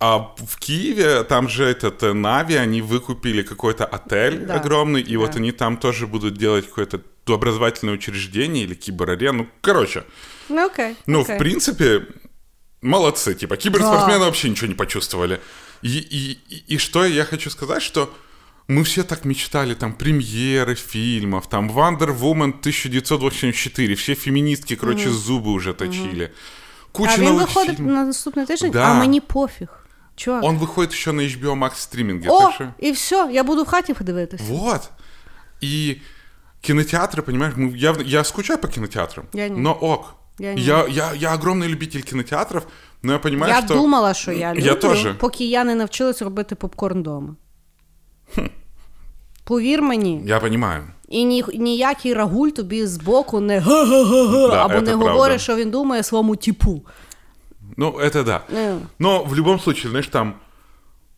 а 0.00 0.18
в 0.18 0.56
Киеве, 0.58 1.22
там 1.24 1.48
же 1.48 1.64
этот 1.64 2.02
э, 2.02 2.12
Нави, 2.12 2.54
они 2.56 2.82
выкупили 2.82 3.42
какой-то 3.42 3.84
отель 3.84 4.36
Да. 4.46 4.54
огромный, 4.54 5.02
и 5.12 5.16
вот 5.16 5.30
Да. 5.30 5.38
они 5.38 5.52
там 5.52 5.76
тоже 5.76 6.06
будут 6.06 6.38
делать 6.38 6.66
какое-то 6.68 7.00
образовательное 7.26 7.94
учреждение 7.94 8.64
или 8.64 8.74
киберарену. 8.74 9.38
Ну, 9.42 9.48
короче, 9.62 10.02
Ну 10.48 10.66
окей. 10.66 10.96
ну, 11.06 11.20
окей. 11.22 11.34
в 11.34 11.38
принципе, 11.38 12.06
молодцы. 12.82 13.34
Типа, 13.34 13.56
киберспортсмены 13.56 14.18
вообще 14.24 14.48
ничего 14.50 14.68
не 14.68 14.74
почувствовали. 14.74 15.38
И, 15.83 15.87
и, 15.89 16.37
и, 16.49 16.63
и 16.75 16.77
что 16.77 17.05
я 17.05 17.23
хочу 17.25 17.49
сказать, 17.49 17.81
что 17.81 18.13
мы 18.67 18.83
все 18.83 19.03
так 19.03 19.25
мечтали, 19.25 19.73
там, 19.75 19.93
премьеры 19.93 20.75
фильмов, 20.75 21.47
там, 21.49 21.71
Wonder 21.71 22.19
Woman 22.19 22.53
1984, 22.59 23.95
все 23.95 24.13
феминистки, 24.15 24.75
короче, 24.75 25.09
зубы 25.09 25.51
уже 25.51 25.73
точили. 25.73 26.31
Куча 26.91 27.13
А 27.13 27.17
він 27.17 27.25
новых 27.29 27.47
виходить 27.47 27.77
фильмов. 27.77 27.93
на 27.93 28.03
наступний 28.05 28.45
тиждень, 28.45 28.71
Да. 28.71 28.83
а 28.83 28.93
мені 28.93 29.21
пофіг. 29.21 29.67
Чувак. 30.15 30.43
Он 30.43 30.57
выходит 30.57 30.91
еще 30.91 31.11
на 31.11 31.21
HBO 31.21 31.55
Max 31.55 31.75
стриминге. 31.75 32.29
О, 32.29 32.39
так 32.39 32.53
что- 32.53 32.73
і 32.79 32.91
все, 32.91 33.29
я 33.31 33.43
буду 33.43 33.63
в 33.63 33.67
хаті 33.67 33.95
дивитись. 34.01 34.41
Вот. 34.41 34.89
И 35.63 36.01
кинотеатры, 36.61 37.21
понимаешь, 37.21 37.53
мы, 37.55 37.75
я, 37.75 37.95
я 38.05 38.23
скучаю 38.23 38.59
по 38.59 38.67
кинотеатрам. 38.67 39.25
Я 39.33 39.49
не. 39.49 39.57
Но 39.61 39.73
ок. 39.73 40.15
Я 40.39 40.53
не. 40.53 40.61
я, 40.61 40.87
я, 40.87 41.13
я 41.13 41.33
огромный 41.35 41.67
любитель 41.67 42.01
кинотеатров, 42.01 42.63
но 43.04 43.12
я 43.12 43.18
понимаю, 43.18 43.52
Я 43.52 43.62
что... 43.62 43.74
думала, 43.74 44.14
що 44.14 44.32
я 44.32 44.50
люблю, 44.54 44.64
Я 44.66 44.74
тоже. 44.74 45.14
поки 45.14 45.44
я 45.44 45.64
не 45.64 45.74
навчилась 45.74 46.22
робити 46.22 46.54
попкорн 46.54 47.00
вдома. 47.00 47.36
Повір 49.44 49.82
мені, 49.82 50.22
Я 50.26 50.40
понимаю. 50.40 50.82
і 51.08 51.24
ні, 51.24 51.44
ніякий 51.54 52.14
рагуль 52.14 52.48
тобі 52.48 52.86
збоку 52.86 53.40
не 53.40 53.60
Да, 53.60 54.64
або 54.64 54.74
не 54.74 54.80
правда. 54.80 54.94
говорить, 55.12 55.40
що 55.40 55.56
він 55.56 55.70
думає 55.70 56.02
своєму 56.02 56.36
типу. 56.36 56.82
Ну, 57.76 57.90
это 58.00 58.24
да. 58.24 58.40
Ну, 58.48 58.80
Но 58.98 59.24
в 59.24 59.34
любом 59.36 59.60
случае, 59.60 59.90
знаешь, 59.90 60.08
там 60.08 60.34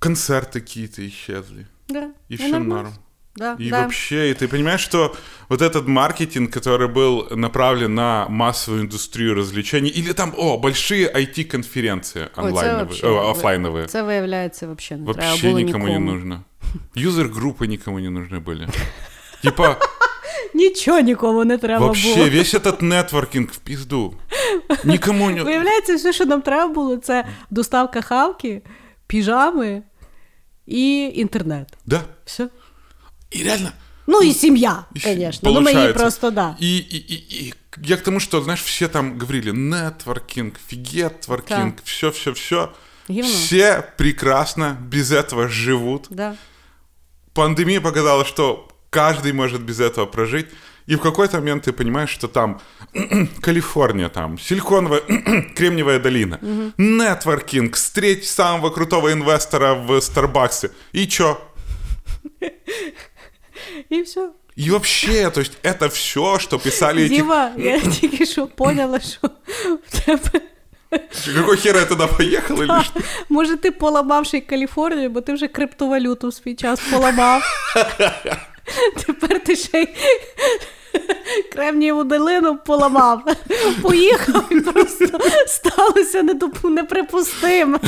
концерты 0.00 0.52
какие-то 0.60 1.02
исчезли. 1.06 1.66
да, 1.88 2.02
И 2.30 2.36
ну, 2.40 2.46
все 2.46 2.58
норм. 2.58 2.88
Да, 3.35 3.55
И 3.59 3.69
да. 3.69 3.81
вообще, 3.81 4.29
и 4.31 4.33
ты 4.33 4.47
понимаешь, 4.49 4.81
что 4.81 5.15
вот 5.49 5.61
этот 5.61 5.87
маркетинг, 5.87 6.51
который 6.57 6.87
был 6.87 7.27
направлен 7.37 7.95
на 7.95 8.25
массовую 8.29 8.83
индустрию 8.83 9.35
развлечений, 9.35 9.89
или 9.99 10.13
там, 10.13 10.33
о, 10.37 10.57
большие 10.57 11.07
IT-конференции 11.07 12.21
Ой, 12.21 12.29
це 12.35 12.41
онлайновые, 12.41 12.77
вообще- 12.85 13.07
э, 13.07 13.29
оффлайновые, 13.31 13.85
Це 13.85 14.03
виявляється 14.03 14.67
взагалі 14.67 15.05
не 15.05 15.13
треба 15.13 15.27
вообще 15.29 15.47
було 15.47 15.59
никому 15.59 15.87
нікому. 15.87 16.05
не 16.11 16.13
нужно. 16.13 16.41
Юзер-группы 16.95 17.67
никому 17.67 17.99
не 17.99 18.09
нужны 18.09 18.43
были. 18.43 18.67
Типа, 19.43 19.75
Нічого 20.53 20.99
нікому 20.99 21.45
не 21.45 21.57
треба 21.57 21.85
вообще 21.85 22.15
було. 22.15 22.29
весь 22.29 22.53
этот 22.55 22.83
нетворкинг 22.83 23.47
в 23.51 23.57
пизду. 23.57 24.13
Никому 24.83 25.29
не... 25.31 25.43
Виявляється, 25.43 25.95
все, 25.95 26.13
що 26.13 26.25
нам 26.25 26.41
треба 26.41 26.73
було, 26.73 26.97
це 26.97 27.25
доставка 27.49 28.01
хавки, 28.01 28.61
піжами 29.07 29.83
і 30.65 31.11
інтернет. 31.15 31.67
Да. 31.85 32.01
Все. 32.25 32.49
И 33.35 33.43
реально, 33.43 33.71
Ну 34.07 34.21
і 34.21 34.33
сім'я, 34.33 34.83
И 34.95 34.99
звісно. 34.99 35.51
Ну 35.51 35.61
мені 35.61 35.73
получается. 35.75 35.99
просто 35.99 36.31
да. 36.31 36.55
И, 36.61 36.65
и, 36.77 36.97
и, 37.13 37.45
и 37.47 37.53
я 37.83 37.97
к 37.97 38.03
тому, 38.03 38.19
что, 38.19 38.41
знаешь, 38.41 38.61
все 38.61 38.87
там 38.87 39.17
говорили 39.17 39.51
нетворкинг, 39.51 40.53
фигетворкинг, 40.67 41.75
Да. 41.75 41.81
все-все-все. 41.85 42.69
Гивно. 43.09 43.29
Все 43.31 43.83
прекрасно 43.97 44.77
без 44.81 45.11
этого 45.11 45.47
живут. 45.47 46.07
Да. 46.09 46.35
Пандемия 47.33 47.81
показала, 47.81 48.25
что 48.25 48.67
каждый 48.89 49.33
может 49.33 49.61
без 49.61 49.79
этого 49.79 50.05
прожить. 50.05 50.47
И 50.87 50.95
в 50.95 50.99
какой-то 50.99 51.37
момент 51.37 51.63
ты 51.67 51.71
понимаешь, 51.71 52.09
что 52.09 52.27
там 52.27 52.59
Калифорния, 53.41 54.09
там 54.09 54.37
силиконовая, 54.39 55.01
Кремниевая 55.55 55.99
долина, 55.99 56.39
нетворкинг, 56.77 57.75
встреть 57.75 58.25
самого 58.25 58.69
крутого 58.71 59.13
инвестора 59.13 59.73
в 59.75 60.01
Старбаксе. 60.01 60.69
И 60.91 61.07
чё? 61.07 61.37
І 63.90 64.02
все. 64.02 64.28
И 64.58 64.70
вообще, 64.70 65.30
то 65.30 65.40
есть 65.40 65.52
это 65.62 65.88
все, 65.88 66.38
что 66.38 66.58
писали 66.58 67.02
эти... 67.02 67.08
Діма, 67.08 67.50
я 67.56 67.80
тільки 68.00 68.26
що 68.26 68.46
поняла, 68.46 69.00
що 69.00 69.30
в 69.88 70.00
тебе. 70.04 70.40
Какой 71.34 71.56
хер 71.56 71.76
я 71.76 71.84
туда 71.84 72.06
поехал 72.06 72.62
или 72.62 72.82
что? 72.84 73.00
Може, 73.28 73.56
ти 73.56 73.70
поламавши 73.70 74.40
Каліфорнію, 74.40 75.10
бо 75.10 75.20
ти 75.20 75.32
вже 75.32 75.48
криптовалюту 75.48 76.28
в 76.28 76.34
свій 76.34 76.54
час 76.54 76.80
поламав. 76.90 77.42
Тепер 79.06 79.44
ти 79.44 79.56
ще 79.56 79.82
й 79.82 79.88
Кремнієву 81.52 82.04
долину 82.04 82.56
поламав. 82.56 83.22
Поїхав 83.82 84.44
і 84.50 84.60
просто 84.60 85.20
сталося 85.46 86.22
неприпустиме. 86.64 87.78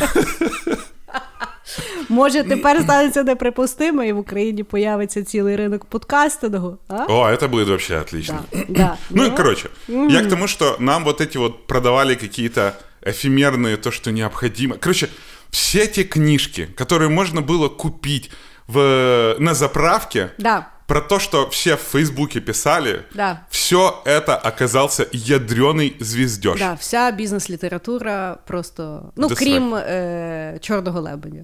Може, 2.10 2.44
тепер 2.44 2.82
станеться 2.82 3.24
неприпустиме, 3.24 4.08
і 4.08 4.14
в 4.14 4.18
Україні 4.18 4.64
появиться 4.64 5.24
цілий 5.24 5.56
ринок 5.56 5.86
подкастингу. 5.86 6.78
А? 6.88 7.06
О, 7.08 7.30
это 7.30 7.48
будет 7.48 7.68
вообще 7.68 7.98
отлично. 7.98 8.40
Да, 8.52 8.66
да. 8.70 8.98
Ну 9.10 9.26
и 9.26 9.32
короче, 9.32 9.70
я 9.88 10.22
к 10.22 10.30
тому, 10.30 10.48
что 10.48 10.76
нам 10.80 11.04
вот 11.04 11.22
эти 11.22 11.38
вот 11.38 11.68
продавали 11.68 12.16
какие-то 12.16 12.74
эфемерные, 13.06 13.78
то, 13.78 13.92
что 13.92 14.12
необходимо. 14.12 14.76
Короче, 14.76 15.10
все 15.50 15.88
те 15.88 16.04
книжки, 16.04 16.68
которые 16.76 17.10
можно 17.10 17.42
было 17.42 17.70
купить 17.70 18.32
в, 18.68 19.36
на 19.40 19.54
заправке, 19.54 20.32
Да. 20.38 20.68
про 20.88 21.02
то, 21.02 21.20
что 21.20 21.48
все 21.50 21.76
в 21.76 21.80
Фейсбуке 21.80 22.40
писали, 22.42 23.04
Да. 23.16 23.40
все 23.50 24.02
это 24.06 24.36
оказался 24.36 25.04
ядреный 25.14 25.96
звездеж. 26.04 26.60
Да, 26.60 26.74
вся 26.74 27.12
бізнес-література 27.12 28.38
просто. 28.48 29.12
Ну, 29.16 29.28
До 29.30 29.36
крім 29.36 29.76
е, 29.76 30.58
чорного 30.62 31.02
лебедя. 31.02 31.44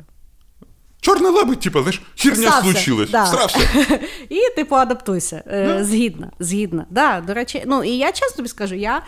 Черный 1.02 1.32
лабы, 1.32 1.56
типа, 1.56 1.80
знаешь, 1.82 2.02
херня 2.18 2.50
Стався, 2.52 2.62
случилась. 2.72 3.10
да. 3.10 3.26
Стався. 3.26 3.60
І, 4.30 4.40
типу, 4.56 4.76
адаптуйся. 4.76 5.44
Е, 5.48 5.76
Ну. 5.80 5.86
Згідна, 5.86 6.32
згідна. 6.40 6.86
Да, 6.90 7.24
до 7.28 7.34
речі, 7.34 7.64
ну 7.66 7.84
і 7.84 7.90
я 7.90 8.12
чесно 8.12 8.36
тобі 8.38 8.50
скажу, 8.50 8.76
я 8.76 8.96
м, 8.98 9.02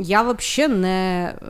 я 0.00 0.22
взагалі 0.22 0.74
не, 0.74 1.34
е, 1.42 1.48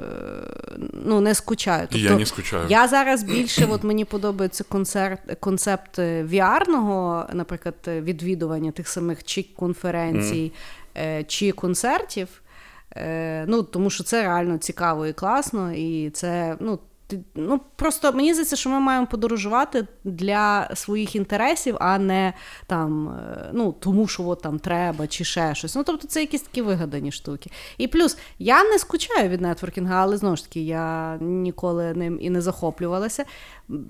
ну, 0.92 1.20
не 1.20 1.34
скучаю. 1.34 1.88
Тобто, 1.90 2.06
Я 2.06 2.16
не 2.16 2.26
скучаю. 2.26 2.66
Я 2.68 2.88
зараз 2.88 3.22
більше, 3.22 3.66
от 3.70 3.84
мені 3.84 4.04
подобається 4.04 4.64
концерт, 4.64 5.20
концепт 5.40 5.98
віарного, 5.98 7.26
наприклад, 7.32 7.74
е, 7.88 8.00
відвідування 8.00 8.70
тих 8.70 8.88
самих 8.88 9.24
чи 9.24 9.42
конференцій, 9.56 10.52
е, 10.96 11.24
чи 11.24 11.52
концертів. 11.52 12.28
Ну, 13.46 13.62
тому 13.62 13.90
що 13.90 14.04
це 14.04 14.22
реально 14.22 14.58
цікаво 14.58 15.06
і 15.06 15.12
класно, 15.12 15.72
і 15.72 16.10
це, 16.10 16.56
ну, 16.60 16.78
ну, 17.34 17.60
просто 17.76 18.12
мені 18.12 18.32
здається, 18.32 18.56
що 18.56 18.70
ми 18.70 18.80
маємо 18.80 19.06
подорожувати 19.06 19.86
для 20.04 20.70
своїх 20.74 21.16
інтересів, 21.16 21.76
а 21.80 21.98
не 21.98 22.32
там, 22.66 23.08
е, 23.08 23.50
ну, 23.52 23.74
тому 23.80 24.08
що 24.08 24.28
от 24.28 24.42
там 24.42 24.58
треба 24.58 25.06
чи 25.06 25.24
ще 25.24 25.54
щось. 25.54 25.74
Ну, 25.74 25.84
тобто 25.84 26.06
це 26.08 26.20
якісь 26.20 26.42
такі 26.42 26.62
вигадані 26.62 27.12
штуки. 27.12 27.50
І 27.78 27.88
плюс 27.88 28.18
я 28.38 28.64
не 28.64 28.78
скучаю 28.78 29.28
від 29.28 29.40
нетворкінгу, 29.40 29.94
але 29.94 30.16
знову 30.16 30.36
ж 30.36 30.44
таки, 30.44 30.60
я 30.60 31.16
ніколи 31.20 31.94
ним 31.94 32.18
і 32.20 32.30
не 32.30 32.40
захоплювалася. 32.40 33.24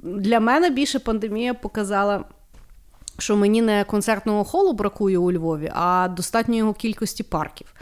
Для 0.02 0.40
мене 0.40 0.70
більше 0.70 0.98
пандемія 0.98 1.54
показала. 1.54 2.24
Що 3.20 3.36
мені 3.36 3.62
не 3.62 3.84
концертного 3.84 4.44
холу 4.44 4.72
бракує 4.72 5.18
у 5.18 5.32
Львові, 5.32 5.72
а 5.74 6.08
достатньо 6.08 6.56
його 6.56 6.72
кількості 6.72 7.22
парків. 7.22 7.74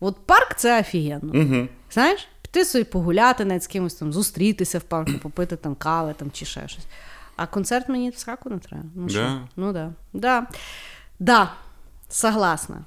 От 0.00 0.16
парк 0.26 0.54
це 0.56 0.80
офігенно. 0.80 1.32
Угу. 1.34 1.68
Знаєш, 1.90 2.28
піти 2.52 2.64
собі 2.64 2.84
погуляти 2.84 3.44
навіть 3.44 3.62
з 3.62 3.66
кимось 3.66 3.94
там, 3.94 4.12
зустрітися 4.12 4.78
в 4.78 4.82
парку, 4.82 5.12
попити 5.22 5.56
там 5.56 5.74
кави 5.74 6.14
там, 6.16 6.30
чи 6.30 6.44
ще 6.44 6.68
щось. 6.68 6.84
А 7.36 7.46
концерт 7.46 7.88
мені 7.88 8.10
в 8.10 8.18
сраку 8.18 8.50
не 8.50 8.58
треба. 8.58 8.84
Ну, 8.94 9.08
що? 9.08 9.18
Да? 9.18 9.48
ну 9.56 9.72
да. 9.72 9.92
Да. 10.12 10.46
Да, 11.18 11.52
согласна. 12.08 12.84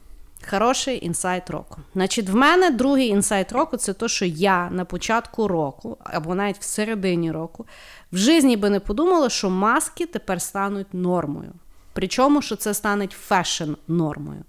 Хороший 0.50 1.06
інсайт 1.06 1.50
року. 1.50 1.82
Значить, 1.94 2.30
в 2.30 2.36
мене 2.36 2.70
другий 2.70 3.08
інсайт 3.08 3.52
року 3.52 3.78
це 3.78 3.94
те, 3.94 4.08
що 4.08 4.26
я 4.26 4.70
на 4.70 4.86
початку 4.86 5.48
року, 5.48 5.98
або 6.04 6.36
навіть 6.36 6.58
в 6.60 6.64
середині 6.64 7.32
року, 7.32 7.66
в 8.12 8.18
житті 8.18 8.58
би 8.58 8.70
не 8.70 8.80
подумала, 8.80 9.30
що 9.30 9.50
маски 9.50 10.06
тепер 10.06 10.42
стануть 10.42 10.94
нормою. 10.94 11.54
Причому, 11.94 12.42
що 12.42 12.56
це 12.56 12.74
стане 12.74 13.08
fashion 13.08 13.74
нормою. 13.88 14.44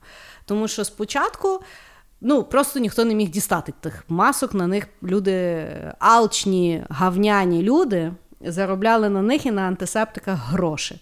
Тому 0.45 0.69
що 0.69 0.85
спочатку. 0.85 1.61
Ну, 2.21 2.45
просто 2.45 2.79
ніхто 2.79 3.05
не 3.05 3.15
міг 3.15 3.29
дістати 3.29 3.73
тих 3.81 4.05
масок. 4.09 4.55
На 4.55 4.67
них 4.67 4.89
люди, 5.03 5.67
алчні, 5.99 6.85
гавняні 6.89 7.63
люди 7.63 8.13
заробляли 8.41 9.09
на 9.09 9.23
них 9.23 9.47
і 9.47 9.51
на 9.51 9.63
антисептиках 9.63 10.39
гроші. 10.39 11.01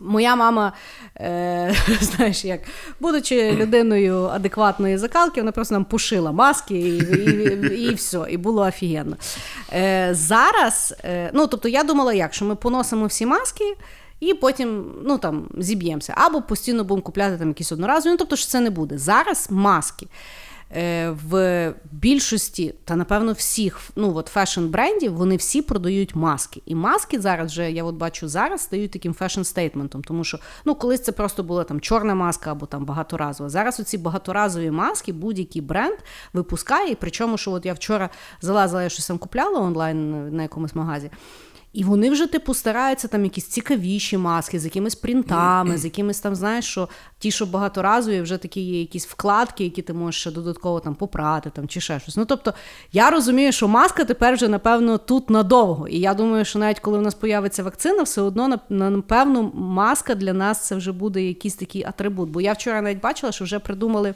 Моя 0.00 0.36
мама, 0.36 0.72
е, 1.16 1.74
знаєш, 2.00 2.44
як 2.44 2.60
будучи 3.00 3.52
людиною 3.52 4.24
адекватної 4.24 4.98
закалки, 4.98 5.40
вона 5.40 5.52
просто 5.52 5.74
нам 5.74 5.84
пошила 5.84 6.32
маски 6.32 6.74
і, 6.74 6.98
і, 6.98 7.82
і 7.82 7.94
все, 7.94 8.26
і 8.30 8.36
було 8.36 8.62
офігенно. 8.62 9.16
Е, 9.72 10.08
зараз, 10.12 10.94
е, 11.04 11.30
ну 11.34 11.46
тобто, 11.46 11.68
я 11.68 11.84
думала, 11.84 12.14
як 12.14 12.34
що 12.34 12.44
ми 12.44 12.54
поносимо 12.54 13.06
всі 13.06 13.26
маски. 13.26 13.64
І 14.20 14.34
потім 14.34 14.94
ну 15.04 15.18
там 15.18 15.48
зіб'ємося. 15.58 16.14
Або 16.16 16.42
постійно 16.42 16.84
будемо 16.84 17.02
купляти 17.02 17.38
там 17.38 17.48
якісь 17.48 17.72
одноразові. 17.72 18.12
Ну, 18.12 18.16
тобто, 18.16 18.36
що 18.36 18.46
це 18.46 18.60
не 18.60 18.70
буде. 18.70 18.98
Зараз 18.98 19.46
маски 19.50 20.06
е, 20.76 21.10
в 21.10 21.74
більшості, 21.92 22.74
та 22.84 22.96
напевно 22.96 23.32
всіх 23.32 23.80
ну, 23.96 24.16
от 24.16 24.36
fashion-брендів, 24.36 25.10
вони 25.10 25.36
всі 25.36 25.62
продають 25.62 26.14
маски. 26.14 26.62
І 26.66 26.74
маски 26.74 27.20
зараз 27.20 27.50
вже, 27.50 27.70
я 27.70 27.84
от 27.84 27.94
бачу, 27.94 28.28
зараз 28.28 28.60
стають 28.60 28.90
таким 28.90 29.12
fashion-statement 29.12 29.88
ом, 29.88 30.02
тому 30.02 30.24
що 30.24 30.38
ну, 30.64 30.74
колись 30.74 31.02
це 31.02 31.12
просто 31.12 31.42
була 31.42 31.64
там 31.64 31.80
чорна 31.80 32.14
маска 32.14 32.52
або 32.52 32.66
там 32.66 32.84
багаторазова. 32.84 33.50
Зараз 33.50 33.80
оці 33.80 33.98
багаторазові 33.98 34.70
маски 34.70 35.12
будь-який 35.12 35.62
бренд 35.62 35.98
випускає. 36.32 36.92
І 36.92 36.94
причому, 36.94 37.38
що 37.38 37.50
от 37.50 37.66
я 37.66 37.72
вчора 37.72 38.10
залазила, 38.40 38.82
я 38.82 38.88
щось 38.88 39.06
там 39.06 39.18
купляла 39.18 39.60
онлайн 39.60 40.30
на 40.36 40.42
якомусь 40.42 40.74
магазі. 40.74 41.10
І 41.72 41.84
вони 41.84 42.10
вже, 42.10 42.26
типу, 42.26 42.54
стараються 42.54 43.08
там 43.08 43.24
якісь 43.24 43.46
цікавіші 43.46 44.16
маски 44.16 44.58
з 44.58 44.64
якимись 44.64 44.94
принтами, 44.94 45.78
з 45.78 45.84
якимись 45.84 46.20
там, 46.20 46.34
знаєш, 46.34 46.64
що 46.64 46.88
ті, 47.18 47.30
що 47.30 47.46
багаторазові, 47.46 48.20
вже 48.20 48.36
такі 48.36 48.60
є 48.60 48.80
якісь 48.80 49.06
вкладки, 49.06 49.64
які 49.64 49.82
ти 49.82 49.92
можеш 49.92 50.20
ще 50.20 50.30
додатково 50.30 50.80
там 50.80 50.94
попрати 50.94 51.50
там, 51.50 51.68
чи 51.68 51.80
ще 51.80 52.00
щось. 52.00 52.16
Ну, 52.16 52.24
тобто, 52.24 52.54
я 52.92 53.10
розумію, 53.10 53.52
що 53.52 53.68
маска 53.68 54.04
тепер 54.04 54.34
вже, 54.34 54.48
напевно, 54.48 54.98
тут 54.98 55.30
надовго. 55.30 55.88
І 55.88 55.98
я 56.00 56.14
думаю, 56.14 56.44
що 56.44 56.58
навіть 56.58 56.80
коли 56.80 56.98
в 56.98 57.02
нас 57.02 57.14
появиться 57.14 57.62
вакцина, 57.62 58.02
все 58.02 58.20
одно, 58.20 58.60
напевно, 58.68 59.50
маска 59.54 60.14
для 60.14 60.32
нас 60.32 60.66
це 60.66 60.76
вже 60.76 60.92
буде 60.92 61.22
якийсь 61.22 61.54
такий 61.54 61.84
атрибут. 61.84 62.30
Бо 62.30 62.40
я 62.40 62.52
вчора 62.52 62.82
навіть 62.82 63.00
бачила, 63.00 63.32
що 63.32 63.44
вже 63.44 63.58
придумали. 63.58 64.14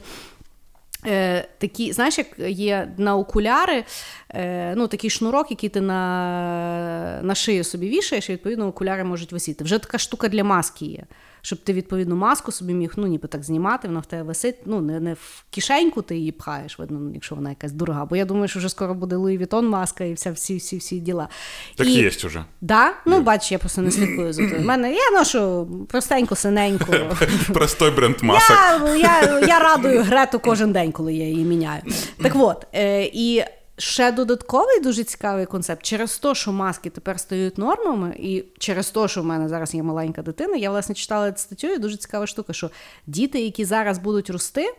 Е, 1.07 1.47
такі, 1.57 1.93
знаєш, 1.93 2.17
як 2.17 2.27
є 2.49 2.91
на 2.97 3.17
окуляри, 3.17 3.83
е, 4.29 4.73
ну, 4.75 4.87
такий 4.87 5.09
шнурок, 5.09 5.51
який 5.51 5.69
ти 5.69 5.81
на 5.81 7.19
на 7.23 7.35
шию 7.35 7.63
собі 7.63 7.89
вішаєш, 7.89 8.29
і 8.29 8.33
відповідно 8.33 8.67
окуляри 8.67 9.03
можуть 9.03 9.31
висіти. 9.31 9.63
Вже 9.63 9.79
така 9.79 9.97
штука 9.97 10.27
для 10.27 10.43
маски 10.43 10.85
є. 10.85 11.03
Щоб 11.45 11.59
ти 11.59 11.73
відповідну 11.73 12.15
маску 12.15 12.51
собі 12.51 12.73
міг 12.73 12.93
ну, 12.97 13.07
ніби 13.07 13.27
так 13.27 13.43
знімати, 13.43 13.87
вона 13.87 13.99
в 13.99 14.05
тебе 14.05 14.23
висить. 14.23 14.55
Ну, 14.65 14.81
не 14.81 14.99
не 14.99 15.13
в 15.13 15.45
кишеньку 15.49 16.01
ти 16.01 16.15
її 16.15 16.31
пхаєш, 16.31 16.79
видно, 16.79 17.11
якщо 17.13 17.35
вона 17.35 17.49
якась 17.49 17.71
дорога. 17.71 18.05
Бо 18.05 18.15
я 18.15 18.25
думаю, 18.25 18.47
що 18.47 18.59
вже 18.59 18.69
скоро 18.69 18.93
буде 18.93 19.15
Louis 19.15 19.37
Vuitton 19.37 19.67
маска 19.67 20.03
і 20.03 20.13
вся, 20.13 20.31
всі 20.31 20.57
всі, 20.57 20.77
всі 20.77 20.99
діла. 20.99 21.27
Так 21.75 21.87
і... 21.87 21.91
є 21.91 22.09
вже. 22.09 22.45
Да? 22.61 22.93
Ну, 23.05 23.21
бач, 23.21 23.51
я 23.51 23.57
просто 23.57 23.81
не 23.81 23.91
слідкую 23.91 24.33
за. 24.33 24.43
У 24.43 24.61
мене 24.61 24.93
я 24.93 25.11
ношу 25.11 25.67
простенько, 25.89 26.35
синенько. 26.35 26.93
Простой 27.53 27.91
бренд 27.91 28.15
масок. 28.21 28.57
Я, 28.81 28.95
я, 28.95 29.39
я 29.39 29.59
радую 29.59 30.03
Грету 30.03 30.39
кожен 30.39 30.71
день, 30.73 30.91
коли 30.91 31.13
я 31.13 31.25
її 31.25 31.45
міняю. 31.45 31.81
Так 32.21 32.31
от, 32.35 32.67
е, 32.73 33.03
і 33.13 33.43
ще 33.77 34.11
додатковий 34.11 34.79
дуже 34.79 35.03
цікавий 35.03 35.45
концепт. 35.45 35.83
Через 35.83 36.17
те, 36.17 36.35
що 36.35 36.51
маски 36.51 36.89
тепер 36.89 37.19
стають 37.19 37.57
нормами, 37.57 38.15
і 38.19 38.43
через 38.57 38.89
те, 38.89 39.07
що 39.07 39.21
в 39.21 39.25
мене 39.25 39.49
зараз 39.49 39.73
є 39.73 39.83
маленька 39.83 40.21
дитина, 40.21 40.55
я 40.55 40.69
власне 40.69 40.95
читала 40.95 41.31
цю 41.31 41.41
статтю, 41.41 41.67
і 41.67 41.77
дуже 41.77 41.97
цікава 41.97 42.27
штука, 42.27 42.53
що 42.53 42.69
діти, 43.07 43.39
які 43.39 43.65
зараз 43.65 43.99
будуть 43.99 44.29
рости. 44.29 44.75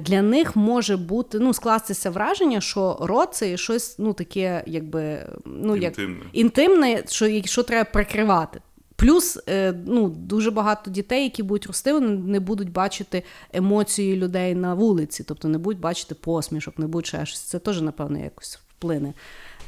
Для 0.00 0.22
них 0.22 0.56
може 0.56 0.96
бути 0.96 1.38
ну, 1.38 1.54
скластися 1.54 2.10
враження, 2.10 2.60
що 2.60 2.96
рот 3.00 3.34
це 3.34 3.56
щось 3.56 3.98
ну, 3.98 4.12
таке, 4.12 4.62
якби 4.66 5.26
ну, 5.44 5.76
як 5.76 5.98
Інтимне. 5.98 6.24
інтимне, 6.32 7.02
що, 7.08 7.42
що 7.44 7.62
треба 7.62 7.90
прикривати. 7.90 8.60
Плюс 8.98 9.38
ну, 9.86 10.08
дуже 10.08 10.50
багато 10.50 10.90
дітей, 10.90 11.22
які 11.22 11.42
будуть 11.42 11.66
рости, 11.66 11.92
вони 11.92 12.08
не 12.08 12.40
будуть 12.40 12.72
бачити 12.72 13.22
емоції 13.52 14.16
людей 14.16 14.54
на 14.54 14.74
вулиці, 14.74 15.24
тобто 15.24 15.48
не 15.48 15.58
будуть 15.58 15.80
бачити 15.80 16.14
посмішок, 16.14 16.78
не 16.78 16.86
будуть 16.86 17.06
ще 17.06 17.26
щось. 17.26 17.40
Це 17.40 17.58
теж, 17.58 17.80
напевно, 17.80 18.18
якось 18.18 18.58
вплине. 18.78 19.12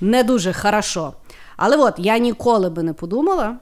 Не 0.00 0.24
дуже 0.24 0.52
хорошо. 0.52 1.12
Але 1.56 1.76
от 1.76 1.94
я 1.98 2.18
ніколи 2.18 2.70
би 2.70 2.82
не 2.82 2.92
подумала. 2.92 3.56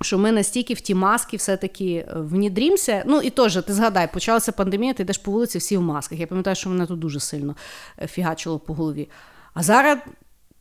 Що 0.00 0.18
ми 0.18 0.32
настільки 0.32 0.74
в 0.74 0.80
ті 0.80 0.94
маски 0.94 1.36
все-таки 1.36 2.08
внідрімося. 2.16 3.02
Ну 3.06 3.20
і 3.20 3.30
теж, 3.30 3.62
ти 3.66 3.72
згадай, 3.72 4.12
почалася 4.12 4.52
пандемія, 4.52 4.94
ти 4.94 5.02
йдеш 5.02 5.18
по 5.18 5.30
вулиці, 5.30 5.58
всі 5.58 5.76
в 5.76 5.82
масках. 5.82 6.18
Я 6.18 6.26
пам'ятаю, 6.26 6.56
що 6.56 6.70
мене 6.70 6.86
тут 6.86 6.98
дуже 6.98 7.20
сильно 7.20 7.56
фігачило 8.06 8.58
по 8.58 8.74
голові. 8.74 9.08
А 9.54 9.62
зараз, 9.62 9.98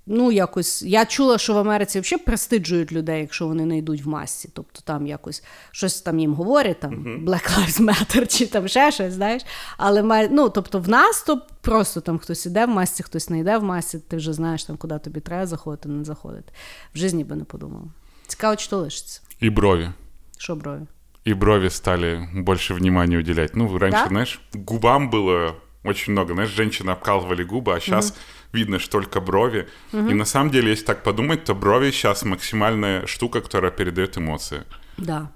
ну, 0.08 0.32
якось, 0.32 0.82
я 0.82 1.06
чула, 1.06 1.38
що 1.38 1.54
в 1.54 1.58
Америці 1.58 2.00
взагалі 2.00 2.24
престиджують 2.26 2.92
людей, 2.92 3.22
якщо 3.22 3.48
вони 3.48 3.66
не 3.66 3.78
йдуть 3.78 4.06
в 4.06 4.08
масці. 4.08 4.50
Тобто 4.54 4.80
там 4.84 5.08
якось 5.08 5.44
щось 5.72 6.02
там 6.02 6.20
їм 6.20 6.34
говорять, 6.34 6.80
там 6.80 6.94
Black 7.28 7.60
Lives 7.60 7.82
Matter 7.82 8.38
чи 8.38 8.46
там 8.46 8.68
ще 8.68 8.92
щось, 8.92 9.14
знаєш. 9.14 9.42
Але 9.78 10.28
ну, 10.32 10.50
тобто 10.50 10.80
в 10.80 10.90
нас 10.90 11.24
то 11.24 11.42
просто 11.62 12.02
там 12.02 12.20
хтось 12.20 12.46
іде 12.46 12.66
в 12.66 12.70
масці, 12.70 13.04
хтось 13.04 13.30
не 13.30 13.40
йде 13.40 13.58
в 13.58 13.64
масці, 13.64 14.00
ти 14.00 14.18
вже 14.18 14.34
знаєш, 14.34 14.64
там, 14.64 14.78
куди 14.78 15.00
тобі 15.00 15.20
треба 15.20 15.46
заходити, 15.46 15.90
не 15.90 16.04
заходити. 16.04 16.54
В 16.94 16.98
житті 16.98 17.24
би 17.24 17.36
не 17.36 17.44
подумала. 17.44 17.86
Цікаво, 18.28 18.56
чи 18.56 18.70
то 18.70 18.78
лишиться. 18.78 19.22
И 19.44 19.50
брови. 19.50 19.94
Что 20.38 20.56
брови? 20.56 20.88
И 21.28 21.34
брови 21.34 21.70
стали 21.70 22.30
больше 22.34 22.74
внимания 22.74 23.18
уделять. 23.18 23.56
Ну, 23.56 23.78
раньше, 23.78 24.00
Да? 24.04 24.08
знаешь, 24.08 24.42
губам 24.54 25.10
было 25.10 25.54
очень 25.86 26.14
много. 26.14 26.34
Знаешь, 26.34 26.50
женщины 26.50 26.92
обкалывали 26.92 27.44
губы, 27.44 27.76
а 27.76 27.80
сейчас 27.80 28.16
видно, 28.54 28.80
что 28.80 28.92
только 28.92 29.22
брови. 29.22 29.68
И 29.92 30.14
на 30.14 30.26
самом 30.26 30.52
деле, 30.52 30.72
если 30.72 30.86
так 30.86 31.04
подумать, 31.04 31.44
то 31.44 31.56
брови 31.56 31.92
сейчас 31.92 32.26
максимальная 32.26 33.06
штука, 33.08 33.42
которая 33.42 33.72
передает 33.72 34.18
эмоции. 34.18 34.64
Да. 34.98 35.32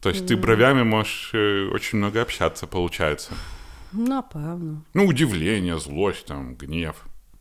То 0.00 0.10
есть 0.10 0.26
ты 0.26 0.36
бровями 0.36 0.82
можешь 0.82 1.30
э, 1.34 1.68
очень 1.72 1.98
много 1.98 2.22
общаться, 2.22 2.66
получается. 2.66 3.32
Напевно. 3.92 4.82
Ну, 4.94 5.06
удивление, 5.06 5.78
злость, 5.78 6.26
там, 6.26 6.54
гнев. 6.54 6.94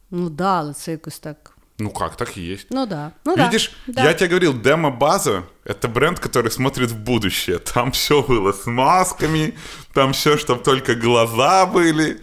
Ну 0.10 0.30
да, 0.30 0.60
але 0.60 0.74
це 0.74 0.91
якось 0.91 1.20
так. 1.20 1.55
Ну 1.79 1.90
как, 1.90 2.16
так 2.16 2.37
и 2.37 2.40
есть. 2.42 2.66
Ну 2.70 2.87
да. 2.87 3.12
Ну 3.25 3.37
Видишь, 3.37 3.73
да. 3.87 4.03
да. 4.03 4.09
я 4.09 4.14
тебе 4.14 4.29
говорил, 4.29 4.53
демо-база — 4.53 5.64
это 5.64 5.88
бренд, 5.88 6.18
который 6.18 6.51
смотрит 6.51 6.90
в 6.90 6.96
будущее. 6.96 7.59
Там 7.59 7.90
все 7.92 8.23
было 8.23 8.53
с 8.53 8.66
масками, 8.66 9.55
там 9.94 10.12
все, 10.12 10.37
чтобы 10.37 10.62
только 10.62 10.94
глаза 10.94 11.66
были. 11.66 12.20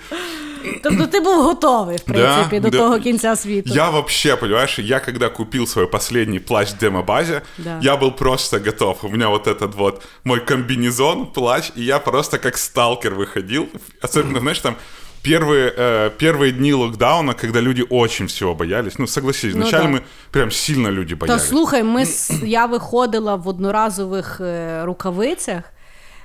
Тобто 0.84 1.08
ти 1.08 1.19
був 1.19 1.43
готовий, 1.43 1.97
в 1.97 2.02
принципі, 2.02 2.60
до 2.60 2.69
да. 2.69 2.78
того 2.78 3.00
кінця 3.00 3.36
світу. 3.36 3.73
Я 3.73 3.89
вообще, 3.89 4.36
понимаешь, 4.36 4.80
я 4.80 5.00
когда 5.00 5.30
купил 5.30 5.65
свой 5.65 5.88
последний 5.88 6.39
плащ 6.39 6.69
в 6.69 6.78
демо-базе, 6.78 7.41
Да. 7.58 7.80
я 7.82 7.95
был 7.97 8.12
просто 8.12 8.60
готов. 8.60 9.04
У 9.04 9.10
меня 9.10 9.30
вот 9.30 9.47
этот 9.47 9.76
вот 9.76 10.02
мой 10.23 10.39
комбинезон, 10.39 11.26
плащ, 11.28 11.71
и 11.76 11.84
я 11.84 12.00
просто 12.00 12.38
как 12.38 12.58
сталкер 12.58 13.13
выходил. 13.13 13.67
Особенно, 14.02 14.39
знаешь, 14.39 14.60
там 14.60 14.76
первые, 15.23 15.73
э, 15.78 16.10
первые 16.17 16.52
дни 16.52 16.73
локдауна, 16.73 17.34
когда 17.34 17.62
люди 17.62 17.84
очень 17.89 18.28
всего 18.28 18.56
боялись. 18.56 19.00
Ну, 19.00 19.08
согласись, 19.08 19.54
Ну, 19.56 19.62
вначале 19.62 19.84
да. 19.84 19.89
мы 19.97 20.02
прям 20.32 20.52
сильно 20.52 20.91
люди 20.91 21.15
Та 21.15 21.19
боялись. 21.26 21.47
слухай, 21.47 21.84
ми 21.84 22.02
с- 22.06 22.32
я 22.43 22.65
виходила 22.65 23.36
в 23.36 23.47
одноразових 23.47 24.41
е, 24.41 24.86
рукавицях. 24.86 25.63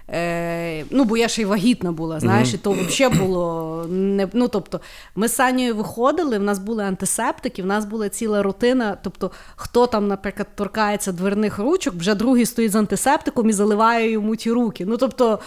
Е, 0.08 0.84
ну, 0.90 1.04
бо 1.04 1.16
я 1.16 1.28
ще 1.28 1.42
й 1.42 1.44
вагітна 1.44 1.92
була, 1.92 2.20
знаєш, 2.20 2.54
і 2.54 2.58
то 2.58 2.70
взагалі 2.72 3.14
було 3.18 3.86
не. 3.90 4.28
Ну, 4.32 4.48
тобто, 4.48 4.80
ми 5.16 5.28
з 5.28 5.34
Санєю 5.34 5.76
виходили, 5.76 6.38
в 6.38 6.42
нас 6.42 6.58
були 6.58 6.84
антисептики, 6.84 7.62
в 7.62 7.66
нас 7.66 7.84
була 7.84 8.08
ціла 8.08 8.42
рутина. 8.42 8.96
Тобто, 9.02 9.30
хто 9.56 9.86
там, 9.86 10.08
наприклад, 10.08 10.48
торкається 10.56 11.12
дверних 11.12 11.58
ручок, 11.58 11.94
вже 11.94 12.14
другий 12.14 12.46
стоїть 12.46 12.72
з 12.72 12.76
антисептиком 12.76 13.50
і 13.50 13.52
заливає 13.52 14.10
йому 14.10 14.36
ті 14.36 14.50
руки. 14.50 14.84
Ну, 14.86 14.96
тобто, 14.96 15.38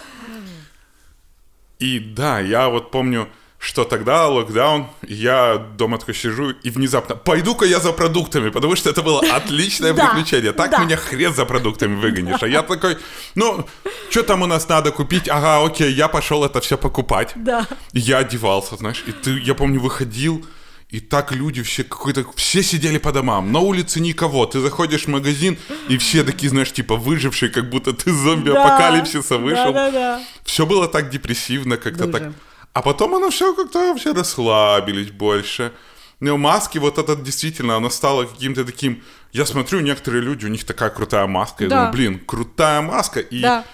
И 1.82 2.00
да, 2.16 2.40
я 2.40 2.68
вот 2.68 2.90
помню, 2.90 3.26
Что 3.63 3.83
тогда 3.83 4.27
локдаун, 4.27 4.87
я 5.07 5.57
дома 5.77 5.99
такой 5.99 6.15
сижу 6.15 6.49
и 6.49 6.71
внезапно 6.71 7.15
пойду-ка 7.15 7.63
я 7.65 7.79
за 7.79 7.91
продуктами, 7.91 8.49
потому 8.49 8.75
что 8.75 8.89
это 8.89 9.03
было 9.03 9.21
отличное 9.35 9.93
Да, 9.93 10.07
приключение. 10.07 10.51
Так 10.51 10.71
да. 10.71 10.79
меня 10.83 10.97
хрен 10.97 11.31
за 11.35 11.45
продуктами 11.45 11.95
выгонишь. 11.95 12.41
А 12.41 12.47
я 12.47 12.63
такой, 12.63 12.97
ну, 13.35 13.67
что 14.09 14.23
там 14.23 14.41
у 14.41 14.47
нас 14.47 14.67
надо 14.67 14.91
купить? 14.91 15.29
Ага, 15.29 15.63
окей, 15.63 15.93
я 15.93 16.07
пошел 16.07 16.43
это 16.43 16.59
все 16.59 16.75
покупать. 16.75 17.33
да. 17.35 17.67
Я 17.93 18.17
одевался, 18.17 18.75
знаешь, 18.77 19.03
и 19.05 19.11
ты, 19.11 19.39
я 19.39 19.53
помню, 19.53 19.79
выходил, 19.79 20.43
и 20.89 20.99
так 20.99 21.31
люди 21.31 21.61
все 21.61 21.83
какой-то, 21.83 22.25
все 22.35 22.63
сидели 22.63 22.97
по 22.97 23.11
домам, 23.11 23.51
на 23.51 23.59
улице 23.59 23.99
никого, 23.99 24.47
ты 24.47 24.59
заходишь 24.59 25.03
в 25.03 25.07
магазин, 25.09 25.57
и 25.87 25.97
все 25.97 26.23
такие, 26.23 26.49
знаешь, 26.49 26.71
типа 26.73 26.95
выжившие, 26.95 27.51
как 27.51 27.69
будто 27.69 27.93
ты 27.93 28.11
зомби-апокалипсиса 28.11 29.37
вышел. 29.37 29.71
Да-да-да. 29.71 30.21
Все 30.43 30.65
было 30.65 30.87
так 30.87 31.11
депрессивно, 31.11 31.77
как-то 31.77 32.07
так. 32.07 32.23
А 32.73 32.81
потом 32.81 33.15
оно 33.15 33.29
все 33.29 33.53
как-то 33.53 33.95
все 33.95 34.13
расслабились 34.13 35.11
больше. 35.11 35.71
Но 36.19 36.37
маски, 36.37 36.77
вот 36.77 36.97
это 36.97 37.15
действительно, 37.15 37.75
оно 37.75 37.89
стало 37.89 38.25
каким-то 38.25 38.63
таким... 38.63 39.03
Я 39.31 39.45
смотрю, 39.45 39.79
некоторые 39.79 40.21
люди, 40.21 40.45
у 40.45 40.49
них 40.49 40.63
такая 40.65 40.89
крутая 40.89 41.25
маска. 41.27 41.63
Я 41.63 41.69
Да. 41.69 41.75
думаю, 41.77 41.91
блин, 41.93 42.19
крутая 42.25 42.81
маска. 42.81 43.19
И 43.19 43.41
Да. 43.41 43.65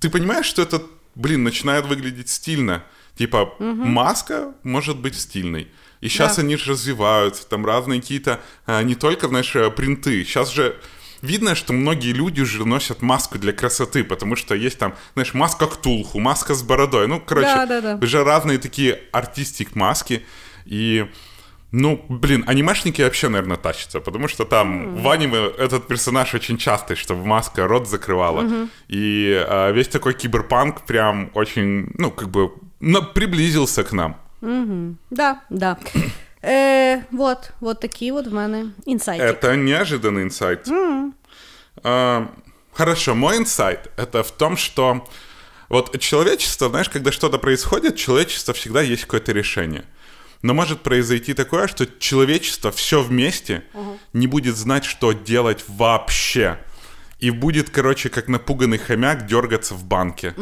ты 0.00 0.08
понимаешь, 0.08 0.46
что 0.46 0.62
это, 0.62 0.82
блин, 1.14 1.44
начинает 1.44 1.86
выглядеть 1.86 2.30
стильно. 2.30 2.82
Типа, 3.16 3.54
маска 3.58 4.54
может 4.62 4.96
быть 4.98 5.18
стильной. 5.18 5.68
И 6.00 6.08
сейчас 6.08 6.36
Да. 6.36 6.42
они 6.42 6.56
же 6.56 6.72
развиваются, 6.72 7.46
там 7.46 7.64
разные 7.66 8.00
какие-то, 8.00 8.40
а, 8.66 8.82
не 8.82 8.94
только, 8.94 9.28
знаешь, 9.28 9.54
э, 9.54 9.70
принты. 9.70 10.24
Сейчас 10.24 10.50
же 10.50 10.76
видно, 11.22 11.54
что 11.54 11.72
многие 11.72 12.12
люди 12.12 12.40
уже 12.42 12.64
носят 12.66 13.02
маску 13.02 13.38
для 13.38 13.52
красоты, 13.52 14.04
потому 14.04 14.36
что 14.36 14.54
есть 14.54 14.78
там, 14.78 14.94
знаешь, 15.14 15.34
маска 15.34 15.66
ктулху, 15.66 16.20
маска 16.20 16.54
с 16.54 16.62
бородой. 16.62 17.08
Ну, 17.08 17.20
короче, 17.24 17.46
Да-да-да. 17.54 17.98
уже 18.04 18.24
разные 18.24 18.58
такие 18.58 19.00
артистик 19.12 19.74
маски. 19.76 20.22
И, 20.66 21.06
ну, 21.70 22.04
блин, 22.08 22.44
анимешники 22.46 23.02
вообще, 23.02 23.28
наверное, 23.28 23.56
тащатся, 23.56 24.00
потому 24.00 24.28
что 24.28 24.44
там 24.44 24.96
в 24.96 25.08
аниме 25.08 25.38
этот 25.58 25.86
персонаж 25.88 26.34
очень 26.34 26.58
частый, 26.58 26.96
чтобы 26.96 27.24
маска 27.24 27.66
рот 27.66 27.88
закрывала. 27.88 28.68
И 28.88 29.32
а, 29.48 29.70
весь 29.72 29.88
такой 29.88 30.14
киберпанк 30.14 30.82
прям 30.86 31.30
очень, 31.34 31.90
ну, 31.98 32.10
как 32.10 32.28
бы, 32.28 32.50
на- 32.80 33.00
приблизился 33.02 33.82
к 33.84 33.92
нам. 33.92 34.16
Да, 35.10 35.40
да. 35.50 35.78
Е, 36.44 37.04
вот, 37.10 37.50
вот 37.60 37.80
такі 37.80 38.12
от 38.12 38.26
в 38.26 38.34
мене 38.34 38.66
інсайти. 38.86 39.24
Это 39.24 39.56
неожиданный 39.56 40.22
инсайт. 40.22 40.68
А, 41.82 42.26
хорошо, 42.72 43.14
мой 43.14 43.36
инсайт 43.36 43.90
это 43.96 44.22
в 44.22 44.30
том, 44.30 44.56
что 44.56 45.06
вот 45.68 45.98
человечество, 45.98 46.68
знаешь, 46.68 46.88
когда 46.88 47.12
что-то 47.12 47.38
происходит, 47.38 47.96
человечество 47.96 48.54
всегда 48.54 48.82
есть 48.82 49.02
какое-то 49.04 49.32
решение. 49.32 49.84
Но 50.42 50.54
может 50.54 50.80
произойти 50.80 51.34
такое, 51.34 51.66
что 51.68 51.86
человечество 51.86 52.70
все 52.70 53.00
вместе 53.00 53.62
не 54.12 54.26
будет 54.26 54.56
знать, 54.56 54.84
что 54.84 55.12
делать 55.12 55.64
вообще. 55.68 56.58
И 57.20 57.30
будет, 57.30 57.70
короче, 57.70 58.08
как 58.08 58.28
напуганный 58.28 58.78
хомяк 58.78 59.26
дергаться 59.26 59.74
в 59.74 59.84
банке. 59.84 60.34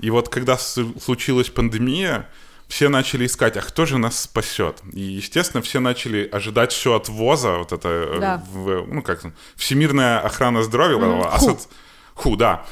И 0.00 0.10
вот 0.10 0.28
когда 0.30 0.56
случилась 0.56 1.50
пандемия, 1.50 2.26
все 2.72 2.88
начали 2.88 3.26
искать, 3.26 3.58
а 3.58 3.60
кто 3.60 3.84
же 3.84 3.98
нас 3.98 4.18
спасет? 4.22 4.80
И, 4.94 5.00
естественно, 5.00 5.60
все 5.62 5.78
начали 5.78 6.26
ожидать 6.32 6.72
все 6.72 6.94
от 6.94 7.06
ВОЗа, 7.10 7.58
вот 7.58 7.70
это, 7.72 7.88
э, 7.88 8.18
Да. 8.18 8.42
в- 8.50 8.86
ну 8.86 9.02
как 9.02 9.20
там, 9.20 9.34
Всемирная 9.56 10.20
охрана 10.20 10.62
здоровья, 10.62 10.96
асоци- 11.36 11.68
Ху, 12.14 12.34
да. 12.36 12.64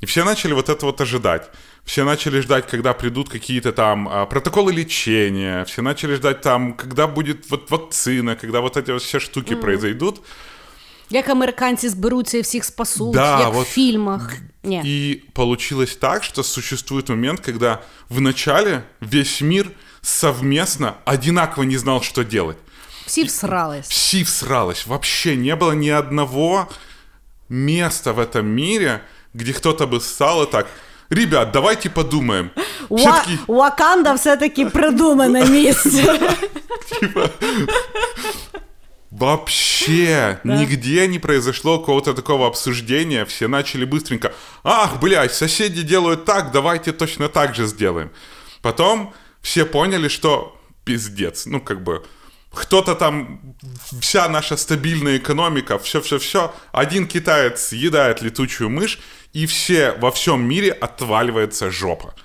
И 0.00 0.06
все 0.06 0.24
начали 0.24 0.54
вот 0.54 0.68
это 0.68 0.86
вот 0.86 1.00
ожидать. 1.00 1.48
Все 1.84 2.04
начали 2.04 2.40
ждать, 2.40 2.66
когда 2.66 2.94
придут 2.94 3.28
какие-то 3.28 3.72
там 3.72 4.08
а, 4.10 4.26
протоколы 4.26 4.72
лечения. 4.72 5.64
Все 5.66 5.82
начали 5.82 6.14
ждать 6.16 6.40
там, 6.40 6.72
когда 6.74 7.06
будет 7.06 7.48
вот 7.50 7.70
вакцина, 7.70 8.34
когда 8.34 8.60
вот 8.60 8.76
эти 8.76 8.90
вот 8.90 9.02
все 9.02 9.20
штуки 9.20 9.54
произойдут. 9.54 10.20
Як 11.09 11.29
американці 11.29 11.89
зберуться 11.89 12.37
і 12.37 12.41
всіх 12.41 12.65
спасуть, 12.65 13.13
Да, 13.13 13.39
як 13.39 13.53
вот 13.53 13.67
в 13.67 13.69
фільмах. 13.69 14.33
Ні. 14.63 14.81
И 14.85 15.21
получилось 15.33 15.95
так, 15.95 16.23
что 16.23 16.43
существует 16.43 17.09
момент, 17.09 17.39
когда 17.39 17.79
вначале 18.09 18.83
весь 19.01 19.41
мир 19.41 19.71
совместно 20.01 20.93
одинаково 21.05 21.63
не 21.63 21.77
знал, 21.77 22.01
что 22.01 22.23
делать. 22.23 22.57
Всі 23.05 23.23
всрались. 23.23 23.87
Все 23.87 24.23
всралось. 24.23 24.87
Вообще 24.87 25.35
не 25.35 25.55
было 25.55 25.71
ни 25.71 25.89
одного 25.89 26.67
места 27.49 28.11
в 28.13 28.19
этом 28.19 28.45
мире, 28.45 29.01
где 29.33 29.53
кто-то 29.53 29.87
бы 29.87 29.99
стал 30.01 30.43
и 30.43 30.45
так... 30.45 30.67
Ребят, 31.11 31.51
давайте 31.51 31.89
подумаем. 31.89 32.51
Все 32.89 33.09
Уа- 33.09 33.21
таки, 33.21 33.39
Уаканда 33.47 34.13
все-таки 34.13 34.65
придумане 34.65 35.45
місце. 35.45 36.19
Вообще 39.14 40.40
нигде 40.42 41.06
не 41.06 41.20
произошло 41.20 41.78
какого-то 41.78 42.14
такого 42.14 42.48
обсуждения. 42.48 43.24
Все 43.24 43.46
начали 43.46 43.84
быстренько. 43.84 44.32
Ах, 44.64 44.98
блядь, 45.00 45.32
соседи 45.32 45.82
делают 45.82 46.24
так, 46.24 46.50
давайте 46.50 46.92
точно 46.92 47.28
так 47.28 47.54
же 47.54 47.66
сделаем. 47.66 48.10
Потом 48.60 49.14
все 49.40 49.66
поняли, 49.66 50.08
что 50.08 50.60
пиздец. 50.84 51.46
Ну, 51.46 51.60
как 51.60 51.84
бы, 51.84 52.02
кто-то 52.52 52.96
там, 52.96 53.40
вся 54.00 54.28
наша 54.28 54.56
стабильная 54.56 55.18
экономика, 55.18 55.78
все-все-все. 55.78 56.52
Один 56.72 57.06
китаец 57.06 57.60
съедает 57.68 58.20
летучую 58.20 58.68
мышь, 58.68 58.98
и 59.32 59.46
все 59.46 59.92
во 59.92 60.10
всем 60.10 60.42
мире 60.42 60.72
отваливается 60.72 61.70
жопа. 61.70 62.16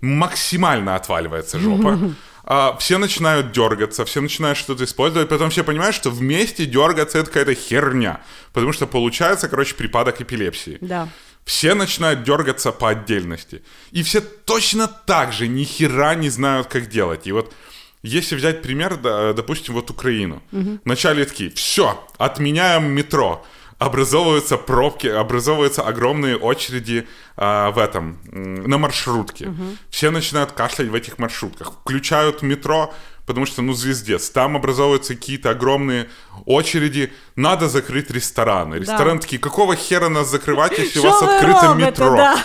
Максимально 0.00 0.96
отваливается 0.96 1.60
жопа. 1.60 1.98
А, 2.54 2.76
все 2.76 2.98
начинают 2.98 3.52
дергаться, 3.52 4.04
все 4.04 4.20
начинают 4.20 4.58
что-то 4.58 4.84
использовать, 4.84 5.30
потом 5.30 5.48
все 5.48 5.64
понимают, 5.64 5.96
что 5.96 6.10
вместе 6.10 6.66
дергаться 6.66 7.16
это 7.16 7.28
какая-то 7.28 7.54
херня. 7.54 8.20
Потому 8.52 8.74
что 8.74 8.86
получается, 8.86 9.48
короче, 9.48 9.74
припадок 9.74 10.20
эпилепсии. 10.20 10.76
Да. 10.82 11.08
Все 11.46 11.72
начинают 11.72 12.24
дергаться 12.24 12.70
по 12.70 12.90
отдельности. 12.90 13.62
И 13.90 14.02
все 14.02 14.20
точно 14.20 14.86
так 14.86 15.32
же 15.32 15.48
ни 15.48 15.64
хера 15.64 16.14
не 16.14 16.28
знают, 16.28 16.66
как 16.66 16.90
делать. 16.90 17.26
И 17.26 17.32
вот 17.32 17.54
если 18.02 18.36
взять 18.36 18.60
пример, 18.60 18.98
допустим, 18.98 19.72
вот 19.72 19.90
Украину. 19.90 20.42
Вначале 20.84 21.24
такие, 21.24 21.48
все, 21.48 22.06
отменяем 22.18 22.84
метро. 22.92 23.46
Образовываются 23.82 24.56
пробки, 24.58 25.08
образовываются 25.08 25.82
огромные 25.82 26.36
очереди 26.36 27.08
а, 27.36 27.72
в 27.72 27.78
этом, 27.78 28.20
на 28.30 28.78
маршрутке. 28.78 29.52
Все 29.90 30.10
начинают 30.10 30.52
кашлять 30.52 30.88
в 30.88 30.94
этих 30.94 31.18
маршрутках. 31.18 31.72
Включают 31.72 32.42
метро, 32.42 32.94
потому 33.26 33.44
что, 33.44 33.60
ну, 33.62 33.72
звездец. 33.72 34.30
Там 34.30 34.56
образовываются 34.56 35.16
какие-то 35.16 35.50
огромные 35.50 36.08
очереди. 36.46 37.12
Надо 37.34 37.68
закрыть 37.68 38.08
рестораны. 38.10 38.76
Рестораны 38.76 39.18
такие, 39.18 39.40
какого 39.40 39.74
хера 39.74 40.08
нас 40.08 40.28
закрывать, 40.30 40.78
если 40.78 41.00
у 41.00 41.02
вас 41.02 41.20
открыто 41.20 41.74
метро? 41.74 42.16
Да. 42.16 42.38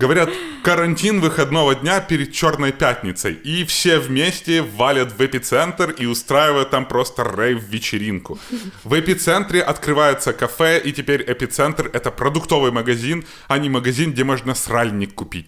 Говорят, 0.00 0.30
карантин 0.62 1.20
выходного 1.20 1.74
дня 1.74 2.00
перед 2.00 2.32
Черной 2.32 2.70
пятницей. 2.70 3.34
И 3.34 3.64
все 3.64 3.98
вместе 3.98 4.62
валят 4.62 5.12
в 5.18 5.20
эпицентр 5.26 5.90
и 5.90 6.06
устраивают 6.06 6.70
там 6.70 6.86
просто 6.86 7.24
рейв-вечеринку. 7.24 8.38
В 8.84 9.00
эпицентре 9.00 9.60
открывается 9.60 10.32
кафе, 10.32 10.78
и 10.78 10.92
теперь 10.92 11.24
эпицентр— 11.26 11.90
это 11.92 12.12
продуктовый 12.12 12.70
магазин, 12.70 13.24
а 13.48 13.58
не 13.58 13.68
магазин, 13.68 14.12
где 14.12 14.22
можно 14.22 14.54
сральник 14.54 15.14
купить. 15.14 15.46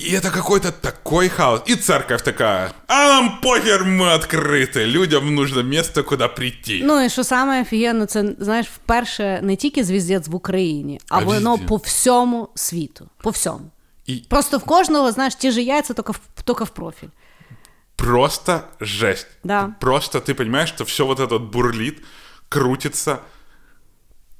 И 0.00 0.10
это 0.12 0.30
какой-то 0.32 0.72
такой 0.72 1.28
хаос. 1.28 1.62
И 1.68 1.76
церковь 1.76 2.22
такая, 2.22 2.72
а 2.88 2.94
нам 3.08 3.40
похер, 3.40 3.84
мы 3.84 4.12
открыты. 4.12 4.86
Людям 4.86 5.34
нужно 5.34 5.62
место, 5.62 6.02
куда 6.04 6.28
прийти. 6.28 6.80
Ну 6.84 7.04
і 7.04 7.10
що 7.10 7.24
саме 7.24 7.62
офігенно, 7.62 8.06
це 8.06 8.24
знаєш, 8.38 8.66
вперше 8.66 9.40
не 9.42 9.56
тільки 9.56 9.84
звіздець 9.84 10.28
в 10.28 10.34
Україні, 10.34 11.00
а, 11.08 11.16
А 11.18 11.20
воно 11.24 11.50
везде. 11.52 11.66
по 11.66 11.76
всьому 11.76 12.48
світу. 12.54 13.08
По 13.22 13.30
всьому. 13.30 13.70
И 14.08 14.22
Просто 14.28 14.58
в 14.58 14.64
кожного, 14.64 15.12
знаєш, 15.12 15.34
ті 15.34 15.50
ж 15.50 15.62
яйця, 15.62 15.94
тільки 15.94 16.12
в, 16.12 16.20
тільки 16.44 16.64
в 16.64 16.68
профіль. 16.68 17.08
просто 17.96 18.60
жесть. 18.80 19.26
Да. 19.44 19.74
Просто 19.80 20.18
ты 20.18 20.34
понимаешь, 20.34 20.68
что 20.68 20.84
все 20.84 21.04
вот 21.04 21.20
это 21.20 21.38
вот 21.38 21.42
бурлит, 21.42 22.02
крутится. 22.48 23.18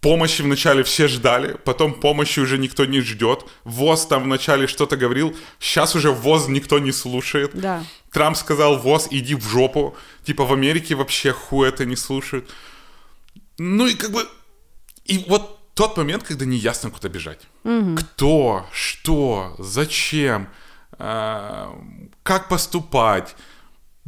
Помощи 0.02 0.42
вначале 0.42 0.84
все 0.84 1.08
ждали, 1.10 1.58
потом 1.66 1.94
помощи 1.94 2.40
уже 2.40 2.58
никто 2.58 2.86
не 2.86 3.02
ждет. 3.02 3.46
ВОЗ 3.66 4.06
там 4.06 4.24
вначале 4.24 4.66
что-то 4.66 4.96
говорил, 4.96 5.36
сейчас 5.60 5.94
уже 5.94 6.12
ВОЗ 6.12 6.48
никто 6.48 6.80
не 6.80 6.94
слушает. 6.94 7.52
Да. 7.54 7.84
Трамп 8.12 8.38
сказал, 8.38 8.78
ВОЗ, 8.80 9.10
иди 9.12 9.36
в 9.36 9.44
жопу. 9.50 9.98
Типа 10.24 10.46
в 10.46 10.54
Америке 10.54 10.96
вообще 10.96 11.34
хуй 11.34 11.68
это 11.68 11.86
не 11.86 11.98
слушают. 11.98 12.50
Ну 13.58 13.88
и 13.88 13.94
как 13.94 14.12
бы... 14.12 14.26
И 15.04 15.26
вот 15.28 15.60
тот 15.74 15.98
момент, 15.98 16.24
когда 16.24 16.46
не 16.46 16.58
ясно, 16.58 16.92
куда 16.92 17.10
бежать. 17.10 17.42
Угу. 17.66 17.98
Кто, 17.98 18.66
что, 18.72 19.56
зачем, 19.60 20.48
э, 20.98 21.68
как 22.24 22.48
поступать 22.48 23.36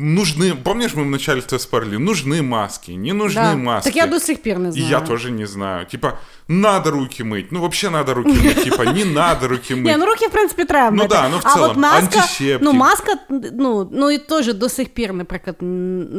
нужны, 0.00 0.54
помнишь, 0.54 0.94
мы 0.94 1.04
вначале 1.04 1.40
то 1.40 1.58
спорили, 1.58 1.96
нужны 1.96 2.42
маски, 2.42 2.90
не 2.92 3.12
нужны 3.12 3.42
да. 3.42 3.56
маски. 3.56 3.88
Так 3.88 3.96
я 3.96 4.06
до 4.06 4.20
сих 4.20 4.42
пор 4.42 4.58
не 4.58 4.72
знаю. 4.72 4.86
И 4.86 4.90
я 4.90 5.00
тоже 5.00 5.30
не 5.30 5.46
знаю. 5.46 5.86
Типа, 5.86 6.18
надо 6.48 6.90
руки 6.90 7.22
мыть. 7.22 7.46
Ну, 7.50 7.60
вообще 7.60 7.88
надо 7.90 8.14
руки 8.14 8.30
мыть. 8.30 8.64
Типа, 8.64 8.82
не 8.82 9.04
надо 9.04 9.48
руки 9.48 9.74
мыть. 9.74 9.84
Не, 9.84 9.96
ну 9.96 10.06
руки, 10.06 10.26
в 10.26 10.30
принципі, 10.30 10.64
треба 10.64 10.96
Ну 10.96 11.08
да, 11.08 11.28
ну 11.28 11.38
в 11.38 11.40
а 11.44 11.54
цілому, 11.54 11.70
от 11.70 11.76
маска, 11.76 11.98
антисептик. 11.98 12.58
ну 12.62 12.72
маска, 12.72 13.12
ну, 13.52 13.88
ну 13.92 14.10
і 14.10 14.18
теж 14.18 14.54
до 14.54 14.68
сих 14.68 14.88
пір, 14.88 15.12
наприклад, 15.12 15.56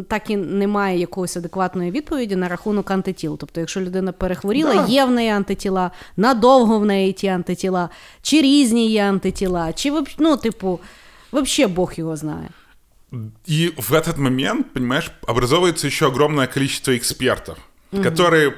так 0.08 0.30
і 0.30 0.38
немає 0.38 1.00
якоїсь 1.00 1.38
адекватної 1.38 1.91
відповіді 1.91 2.36
на 2.36 2.48
рахунок 2.48 2.91
антитіл. 2.91 3.38
Тобто, 3.38 3.60
якщо 3.60 3.82
людина 3.82 4.12
перехворіла, 4.12 4.74
да. 4.74 4.86
є 4.88 5.06
в 5.06 5.12
неї 5.12 5.30
антитіла, 5.30 5.91
надовго 6.17 6.80
в 6.80 6.86
неї 6.86 7.13
ті 7.13 7.28
антитіла, 7.28 7.89
чи 8.22 8.41
різні 8.41 8.91
є 8.91 9.04
антитіла, 9.04 9.74
чи, 9.74 9.93
ну, 10.17 10.38
типу, 10.38 10.80
взагалі 11.32 11.74
Бог 11.74 11.93
його 11.96 12.15
знає. 12.15 12.50
И 13.44 13.75
в 13.77 13.92
этот 13.92 14.18
момент, 14.18 14.72
понимаешь, 14.72 15.11
образовывается 15.27 15.87
еще 15.87 16.07
огромное 16.07 16.46
количество 16.46 16.96
экспертов, 16.96 17.59
угу. 17.90 18.03
которые, 18.03 18.51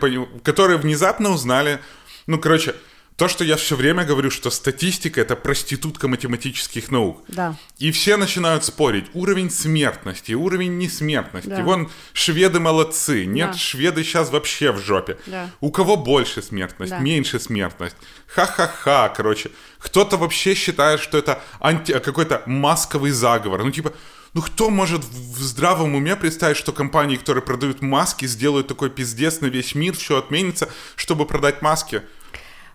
которые 0.43 0.79
внезапно 0.79 1.31
узнали, 1.31 1.81
ну, 2.27 2.39
короче, 2.39 2.75
то, 3.17 3.29
что 3.29 3.45
я 3.45 3.57
все 3.57 3.77
время 3.77 4.05
говорю, 4.05 4.31
что 4.31 4.51
статистика 4.51 5.21
это 5.21 5.37
проститутка 5.37 6.09
математических 6.09 6.91
наук. 6.91 7.23
Да. 7.29 7.57
И 7.79 7.93
все 7.93 8.17
начинают 8.17 8.65
спорить. 8.65 9.07
Уровень 9.15 9.51
смертности, 9.51 10.33
уровень 10.33 10.79
несмертности. 10.79 11.49
Да. 11.49 11.63
Вон 11.63 11.91
шведы 12.13 12.59
молодцы. 12.59 13.25
Нет, 13.25 13.53
да. 13.53 13.57
шведы 13.57 14.03
сейчас 14.03 14.31
вообще 14.31 14.73
в 14.73 14.81
жопе. 14.81 15.17
Да. 15.27 15.49
У 15.61 15.71
кого 15.71 15.97
больше 15.97 16.43
смертность, 16.43 16.91
да. 16.91 16.99
меньше 16.99 17.39
смертность. 17.39 17.97
Ха-ха-ха, 18.27 19.09
короче. 19.11 19.53
Кто-то 19.79 20.17
вообще 20.17 20.55
считает, 20.55 20.99
что 20.99 21.17
это 21.17 21.41
анти... 21.61 21.93
какой-то 21.93 22.43
масковый 22.47 23.13
заговор. 23.13 23.63
Ну, 23.63 23.71
типа, 23.71 23.93
ну 24.35 24.43
кто 24.43 24.71
может 24.71 25.05
в 25.05 25.43
здравом 25.43 25.95
уме 25.95 26.17
представить, 26.17 26.57
что 26.57 26.73
компании, 26.73 27.17
которые 27.17 27.43
продают 27.43 27.83
маски, 27.83 28.27
сделают 28.27 28.67
такой 28.67 28.91
пиздец 28.91 29.41
на 29.41 29.47
весь 29.47 29.75
мир, 29.75 29.95
все 29.95 30.19
отменится, 30.19 30.69
чтобы 30.97 31.27
продать 31.27 31.63
маски? 31.63 32.03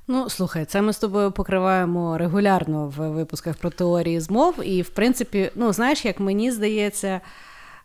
Ну, 0.08 0.30
слухай, 0.30 0.66
це 0.66 0.82
ми 0.82 0.94
з 0.94 0.98
тобою 0.98 1.32
покриваємо 1.32 2.18
регулярно 2.18 2.94
в 2.98 3.10
випусках 3.10 3.58
про 3.58 3.70
теорії 3.70 4.20
змов. 4.20 4.56
І, 4.64 4.82
в 4.82 4.90
принципі, 4.90 5.52
ну, 5.56 5.74
знаєш, 5.74 6.06
як 6.06 6.20
мені 6.20 6.52
здається, 6.52 7.22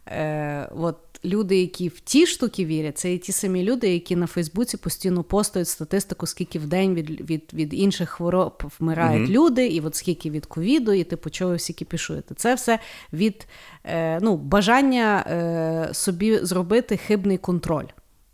е, 0.06 0.68
от 0.76 0.96
люди, 1.24 1.60
які 1.60 1.88
в 1.88 2.00
ті 2.00 2.26
штуки 2.26 2.64
вірять, 2.64 2.98
це 2.98 3.14
і 3.14 3.18
ті 3.18 3.32
самі 3.32 3.62
люди, 3.62 3.92
які 3.92 4.16
на 4.16 4.26
Фейсбуці 4.26 4.76
постійно 4.76 5.22
постують 5.22 5.68
статистику, 5.68 6.26
скільки 6.26 6.58
в 6.58 6.66
день 6.66 6.94
від 6.94 7.30
від, 7.30 7.42
від 7.54 7.74
інших 7.74 8.10
хвороб 8.10 8.62
вмирають 8.78 9.28
mm-hmm. 9.28 9.32
люди, 9.32 9.66
і 9.66 9.80
от 9.80 9.94
скільки 9.94 10.30
від 10.30 10.46
ковіду, 10.46 10.92
і 10.92 11.04
типу, 11.04 11.30
чого 11.30 11.54
всі 11.54 11.72
кіпішуєте. 11.72 12.34
Це 12.34 12.54
все 12.54 12.78
від 13.12 13.46
е, 13.84 14.20
ну, 14.20 14.36
бажання 14.36 15.24
е, 15.26 15.94
собі 15.94 16.38
зробити 16.42 16.96
хибний 16.96 17.38
контроль. 17.38 17.86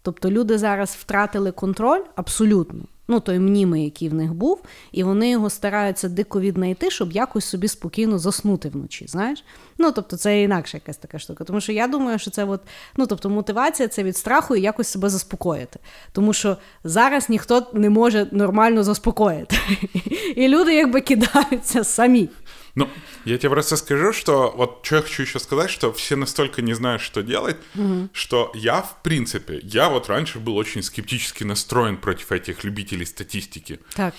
Тобто 0.03 0.31
люди 0.31 0.59
зараз 0.59 0.91
втратили 0.91 1.53
контроль 1.53 2.03
абсолютно 2.17 2.81
ну 3.11 3.21
той 3.21 3.39
мнімий, 3.39 3.85
який 3.85 4.09
в 4.09 4.15
них 4.15 4.35
був, 4.35 4.63
і 4.93 5.03
вони 5.03 5.31
його 5.31 5.51
стараються 5.51 6.09
дико 6.09 6.41
віднайти, 6.41 6.91
щоб 6.91 7.13
якось 7.13 7.45
собі 7.45 7.69
спокійно 7.69 8.19
заснути 8.19 8.69
вночі. 8.69 9.07
Знаєш? 9.09 9.45
Ну 9.79 9.93
тобто, 9.93 10.17
це 10.17 10.43
інакша 10.43 10.77
якась 10.77 10.97
така 10.97 11.19
штука. 11.19 11.45
Тому 11.45 11.61
що 11.61 11.73
я 11.73 11.89
думаю, 11.89 12.19
що 12.19 12.31
це 12.31 12.45
от, 12.45 12.61
ну 12.97 13.07
тобто 13.07 13.31
мотивація 13.31 13.89
це 13.89 14.03
від 14.03 14.17
страху 14.17 14.57
і 14.57 14.61
якось 14.61 14.89
себе 14.89 15.09
заспокоїти. 15.09 15.79
Тому 16.13 16.33
що 16.33 16.57
зараз 16.85 17.29
ніхто 17.29 17.67
не 17.73 17.91
може 17.91 18.27
нормально 18.31 18.83
заспокоїти. 18.83 19.57
І 20.37 20.49
люди 20.49 20.75
якби 20.75 21.01
кидаються 21.01 21.85
самі. 21.85 22.29
Ну, 22.75 22.89
я 23.25 23.39
тебе 23.39 23.51
просто 23.51 23.77
скажу, 23.77 24.13
что 24.13 24.53
вот 24.57 24.81
что 24.83 24.97
я 24.97 25.03
хочу 25.03 25.23
еще 25.23 25.39
сказать, 25.39 25.71
что 25.71 25.93
все 25.93 26.17
настолько 26.17 26.63
не 26.63 26.75
знают, 26.75 27.03
что 27.03 27.23
делать, 27.23 27.57
угу. 27.75 28.09
что 28.13 28.51
я, 28.55 28.83
в 28.83 29.03
принципе, 29.03 29.61
я 29.63 29.89
вот 29.89 30.09
раньше 30.09 30.39
был 30.39 30.57
очень 30.57 30.83
скептически 30.83 31.45
настроен 31.45 31.97
против 31.97 32.33
этих 32.33 32.65
любителей 32.65 33.07
статистики. 33.07 33.81
Так. 33.95 34.15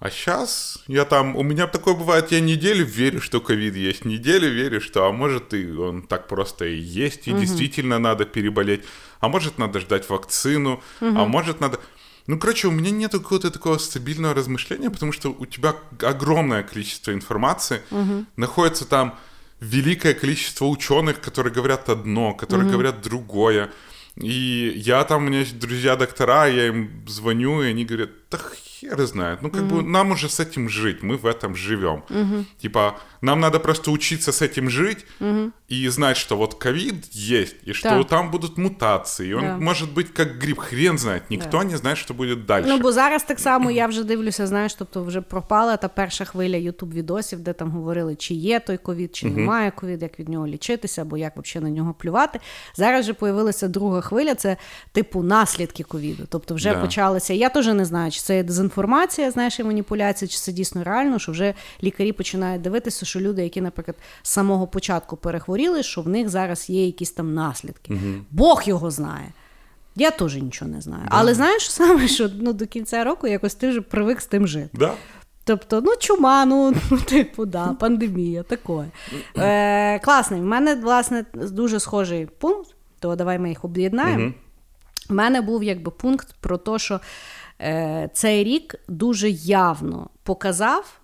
А 0.00 0.08
сейчас 0.08 0.82
я 0.86 1.04
там, 1.04 1.36
у 1.36 1.42
меня 1.42 1.66
такое 1.66 1.94
бывает, 1.94 2.32
я 2.32 2.40
неделю 2.40 2.86
верю, 2.86 3.20
что 3.20 3.38
ковид 3.38 3.76
есть, 3.76 4.06
неделю 4.06 4.48
верю, 4.48 4.80
что, 4.80 5.04
а 5.04 5.12
может 5.12 5.52
и 5.52 5.70
он 5.70 6.02
так 6.02 6.26
просто 6.26 6.64
и 6.64 6.76
есть, 6.76 7.28
и 7.28 7.32
угу. 7.32 7.40
действительно 7.40 7.98
надо 7.98 8.24
переболеть, 8.24 8.82
а 9.20 9.28
может 9.28 9.58
надо 9.58 9.78
ждать 9.78 10.08
вакцину, 10.08 10.82
угу. 11.00 11.18
а 11.18 11.26
может 11.26 11.60
надо... 11.60 11.80
Ну, 12.26 12.38
короче, 12.38 12.68
у 12.68 12.70
меня 12.70 12.90
нет 12.90 13.12
какого-то 13.12 13.50
такого 13.50 13.78
стабильного 13.78 14.34
размышления, 14.34 14.90
потому 14.90 15.12
что 15.12 15.30
у 15.30 15.46
тебя 15.46 15.74
огромное 16.02 16.62
количество 16.62 17.12
информации, 17.12 17.82
угу. 17.90 18.26
находится 18.36 18.84
там 18.84 19.18
великое 19.60 20.14
количество 20.14 20.66
ученых, 20.66 21.20
которые 21.20 21.52
говорят 21.52 21.88
одно, 21.88 22.34
которые 22.34 22.66
угу. 22.66 22.72
говорят 22.74 23.02
другое. 23.02 23.70
И 24.16 24.72
я 24.76 25.04
там, 25.04 25.24
у 25.24 25.26
меня 25.26 25.40
есть 25.40 25.58
друзья-доктора, 25.58 26.46
я 26.46 26.68
им 26.68 27.04
звоню, 27.06 27.62
и 27.62 27.68
они 27.68 27.84
говорят, 27.84 28.10
да 28.31 28.37
хер 28.85 29.05
знает. 29.05 29.41
Ну, 29.41 29.49
как 29.49 29.61
mm-hmm. 29.61 29.81
бы 29.81 29.83
нам 29.83 30.11
уже 30.11 30.29
с 30.29 30.39
этим 30.39 30.69
жить, 30.69 31.03
мы 31.03 31.17
в 31.17 31.25
этом 31.25 31.55
живем. 31.55 32.03
Mm-hmm. 32.09 32.45
Типа, 32.61 32.95
нам 33.21 33.39
надо 33.39 33.59
просто 33.59 33.91
учиться 33.91 34.31
с 34.31 34.41
этим 34.41 34.69
жить 34.69 35.05
mm-hmm. 35.19 35.51
и 35.67 35.87
знать, 35.89 36.17
что 36.17 36.37
вот 36.37 36.55
ковид 36.55 37.05
есть, 37.11 37.55
и 37.63 37.73
что 37.73 37.89
да. 37.89 38.03
там 38.03 38.31
будут 38.31 38.57
мутации. 38.57 39.29
И 39.29 39.33
он 39.33 39.41
да. 39.41 39.57
может 39.57 39.93
быть 39.93 40.13
как 40.13 40.37
гриб, 40.37 40.59
хрен 40.59 40.97
знает. 40.97 41.29
Никто 41.29 41.57
да. 41.57 41.63
не 41.63 41.77
знает, 41.77 41.97
що 41.97 42.13
буде 42.13 42.35
далі. 42.35 42.63
Ну, 42.67 42.79
бо 42.79 42.91
зараз 42.91 43.23
так 43.23 43.39
само 43.39 43.71
я 43.71 43.87
вже 43.87 44.03
дивлюся, 44.03 44.47
знаєш, 44.47 44.73
тобто 44.73 45.03
вже 45.03 45.21
пропала 45.21 45.77
та 45.77 45.87
перша 45.87 46.25
хвиля 46.25 46.57
ютуб-відосів, 46.57 47.39
де 47.39 47.53
там 47.53 47.71
говорили, 47.71 48.15
чи 48.15 48.33
є 48.33 48.59
той 48.59 48.77
ковід, 48.77 49.15
чи 49.15 49.27
mm-hmm. 49.27 49.35
немає 49.35 49.71
ковід, 49.71 50.01
як 50.01 50.19
від 50.19 50.29
нього 50.29 50.47
лічитися, 50.47 51.01
або 51.01 51.17
як 51.17 51.33
взагалі 51.37 51.69
на 51.69 51.75
нього 51.75 51.93
плювати. 51.93 52.39
Зараз 52.75 53.05
вже 53.05 53.13
появилася 53.13 53.67
друга 53.67 54.01
хвиля, 54.01 54.35
це 54.35 54.57
типу 54.91 55.23
наслідки 55.23 55.83
ковіду. 55.83 56.23
Тобто 56.29 56.55
вже 56.55 56.73
да. 56.73 56.81
почалися. 56.81 57.33
Я 57.33 57.49
теж 57.49 57.67
не 57.67 57.85
знаю, 57.85 58.11
чи 58.11 58.18
це 58.22 58.36
є 58.36 58.42
дезінформація, 58.42 59.30
знаєш, 59.30 59.60
і 59.60 59.64
маніпуляція, 59.64 60.28
чи 60.28 60.38
це 60.38 60.52
дійсно 60.52 60.84
реально, 60.84 61.18
що 61.18 61.32
вже 61.32 61.54
лікарі 61.82 62.12
починають 62.12 62.62
дивитися, 62.62 63.06
що 63.06 63.20
люди, 63.20 63.42
які, 63.42 63.60
наприклад, 63.60 63.96
з 64.22 64.30
самого 64.30 64.66
початку 64.66 65.16
перехворіли, 65.16 65.82
що 65.82 66.00
в 66.00 66.08
них 66.08 66.28
зараз 66.28 66.70
є 66.70 66.86
якісь 66.86 67.10
там 67.10 67.34
наслідки. 67.34 67.92
Угу. 67.92 68.14
Бог 68.30 68.62
його 68.66 68.90
знає. 68.90 69.32
Я 69.96 70.10
теж 70.10 70.36
нічого 70.36 70.70
не 70.70 70.80
знаю. 70.80 71.02
Да. 71.04 71.10
Але 71.10 71.34
знаєш 71.34 71.70
саме, 71.70 72.08
що 72.08 72.30
ну, 72.40 72.52
до 72.52 72.66
кінця 72.66 73.04
року 73.04 73.26
якось 73.26 73.54
ти 73.54 73.68
вже 73.68 73.80
привик 73.80 74.20
з 74.20 74.26
тим 74.26 74.46
жити. 74.46 74.70
Да. 74.72 74.92
Тобто, 75.44 75.80
ну, 75.80 75.92
чума, 75.98 76.44
ну, 76.44 76.74
ну 76.90 76.98
типу, 77.06 77.46
да, 77.46 77.66
пандемія, 77.66 78.42
таке. 78.42 78.84
Е, 79.36 79.98
Класний. 79.98 80.40
В 80.40 80.44
мене, 80.44 80.74
власне, 80.74 81.24
дуже 81.34 81.80
схожий 81.80 82.26
пункт, 82.26 82.74
то 83.00 83.16
давай 83.16 83.38
ми 83.38 83.48
їх 83.48 83.64
об'єднаємо. 83.64 84.24
Угу. 84.24 84.34
У 85.10 85.14
мене 85.14 85.40
був 85.40 85.64
якби 85.64 85.90
пункт 85.90 86.34
про 86.40 86.58
те, 86.58 86.78
що 86.78 87.00
цей 88.12 88.44
рік 88.44 88.74
дуже 88.88 89.30
явно 89.30 90.08
показав. 90.22 90.96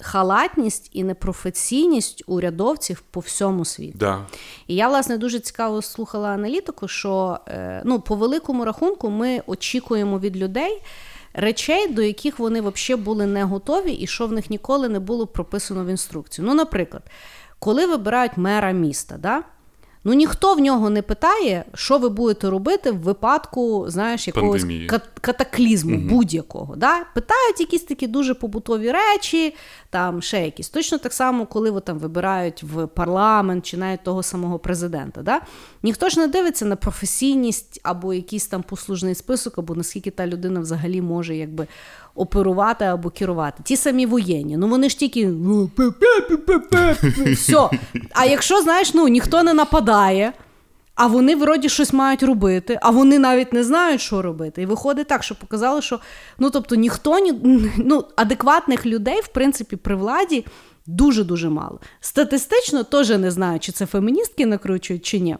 Халатність 0.00 0.90
і 0.92 1.04
непрофесійність 1.04 2.22
урядовців 2.26 3.00
по 3.10 3.20
всьому 3.20 3.64
світу. 3.64 3.98
Да. 3.98 4.26
І 4.66 4.74
я, 4.74 4.88
власне, 4.88 5.18
дуже 5.18 5.40
цікаво 5.40 5.82
слухала 5.82 6.28
аналітику, 6.28 6.88
що 6.88 7.38
е, 7.48 7.82
ну, 7.84 8.00
по 8.00 8.14
великому 8.14 8.64
рахунку 8.64 9.10
ми 9.10 9.42
очікуємо 9.46 10.18
від 10.18 10.36
людей 10.36 10.82
речей, 11.36 11.88
до 11.88 12.02
яких 12.02 12.38
вони 12.38 12.60
взагалі 12.60 13.02
були 13.02 13.26
не 13.26 13.44
готові, 13.44 13.92
і 13.92 14.06
що 14.06 14.26
в 14.26 14.32
них 14.32 14.50
ніколи 14.50 14.88
не 14.88 15.00
було 15.00 15.26
прописано 15.26 15.84
в 15.84 15.88
інструкції. 15.88 16.46
Ну, 16.46 16.54
наприклад, 16.54 17.02
коли 17.58 17.86
вибирають 17.86 18.36
мера 18.36 18.70
міста, 18.70 19.16
да, 19.18 19.42
Ну 20.06 20.12
ніхто 20.12 20.54
в 20.54 20.60
нього 20.60 20.90
не 20.90 21.02
питає, 21.02 21.64
що 21.74 21.98
ви 21.98 22.08
будете 22.08 22.50
робити 22.50 22.90
в 22.90 22.98
випадку, 22.98 23.84
знаєш, 23.88 24.26
якогось 24.26 24.64
кат- 24.64 25.00
катаклізму 25.20 25.96
угу. 25.96 26.06
будь-якого. 26.08 26.76
Да? 26.76 27.04
Питають 27.14 27.60
якісь 27.60 27.82
такі 27.82 28.06
дуже 28.06 28.34
побутові 28.34 28.92
речі, 28.92 29.54
там 29.90 30.22
ще 30.22 30.44
якісь. 30.44 30.68
Точно 30.68 30.98
так 30.98 31.12
само, 31.12 31.46
коли 31.46 31.70
ви 31.70 31.80
там 31.80 31.98
вибирають 31.98 32.62
в 32.62 32.86
парламент 32.86 33.66
чи 33.66 33.76
навіть 33.76 34.02
того 34.02 34.22
самого 34.22 34.58
президента. 34.58 35.22
Да? 35.22 35.40
Ніхто 35.82 36.08
ж 36.08 36.20
не 36.20 36.26
дивиться 36.26 36.64
на 36.64 36.76
професійність 36.76 37.80
або 37.82 38.14
якийсь 38.14 38.46
там 38.46 38.62
послужний 38.62 39.14
список, 39.14 39.58
або 39.58 39.74
наскільки 39.74 40.10
та 40.10 40.26
людина 40.26 40.60
взагалі 40.60 41.00
може 41.00 41.36
якби 41.36 41.66
оперувати 42.16 42.84
або 42.84 43.10
керувати. 43.10 43.62
Ті 43.62 43.76
самі 43.76 44.06
воєнні. 44.06 44.56
Ну 44.56 44.68
вони 44.68 44.88
ж 44.88 44.98
тільки 44.98 45.32
все. 47.32 47.68
А 48.12 48.24
якщо 48.24 48.62
знаєш, 48.62 48.94
ну 48.94 49.08
ніхто 49.08 49.42
не 49.42 49.54
нападає. 49.54 50.32
А 50.94 51.06
вони 51.06 51.36
вроді 51.36 51.68
щось 51.68 51.92
мають 51.92 52.22
робити, 52.22 52.78
а 52.82 52.90
вони 52.90 53.18
навіть 53.18 53.52
не 53.52 53.64
знають, 53.64 54.00
що 54.00 54.22
робити. 54.22 54.62
І 54.62 54.66
виходить 54.66 55.06
так, 55.06 55.22
що 55.22 55.34
показали, 55.34 55.82
що 55.82 56.00
ну 56.38 56.50
тобто 56.50 56.74
ніхто 56.74 57.18
ні 57.18 57.32
ну, 57.76 58.04
адекватних 58.16 58.86
людей, 58.86 59.20
в 59.20 59.28
принципі, 59.28 59.76
при 59.76 59.94
владі 59.94 60.44
дуже 60.86 61.24
дуже 61.24 61.48
мало. 61.48 61.80
Статистично 62.00 62.84
теж 62.84 63.10
не 63.10 63.30
знаю, 63.30 63.60
чи 63.60 63.72
це 63.72 63.86
феміністки 63.86 64.46
накручують, 64.46 65.04
чи 65.04 65.20
ні. 65.20 65.36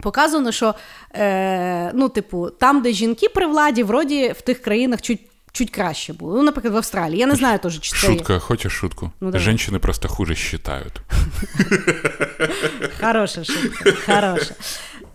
Показано, 0.00 0.52
що 0.52 0.74
е, 1.12 1.92
ну, 1.94 2.08
типу, 2.08 2.50
там, 2.50 2.82
де 2.82 2.92
жінки 2.92 3.28
при 3.28 3.46
владі, 3.46 3.82
вроді 3.82 4.34
в 4.38 4.40
тих 4.40 4.62
країнах 4.62 5.02
чуть 5.02 5.20
чуть 5.58 5.70
краще 5.70 6.12
було. 6.12 6.36
Ну, 6.36 6.42
наприклад, 6.42 6.74
в 6.74 6.76
Австралії. 6.76 7.18
Я 7.18 7.26
не 7.26 7.34
знаю 7.34 7.58
теж, 7.58 7.80
чи 7.80 7.90
це... 7.90 7.96
Шутка, 7.96 8.38
хочешь 8.38 8.72
шутку? 8.72 9.10
Ну, 9.20 9.30
давай. 9.30 9.44
Женщини 9.44 9.78
просто 9.78 10.08
хуже 10.08 10.34
считают. 10.34 11.00
Хороша 13.00 13.44
шутка, 13.44 13.92
хороша. 14.06 14.54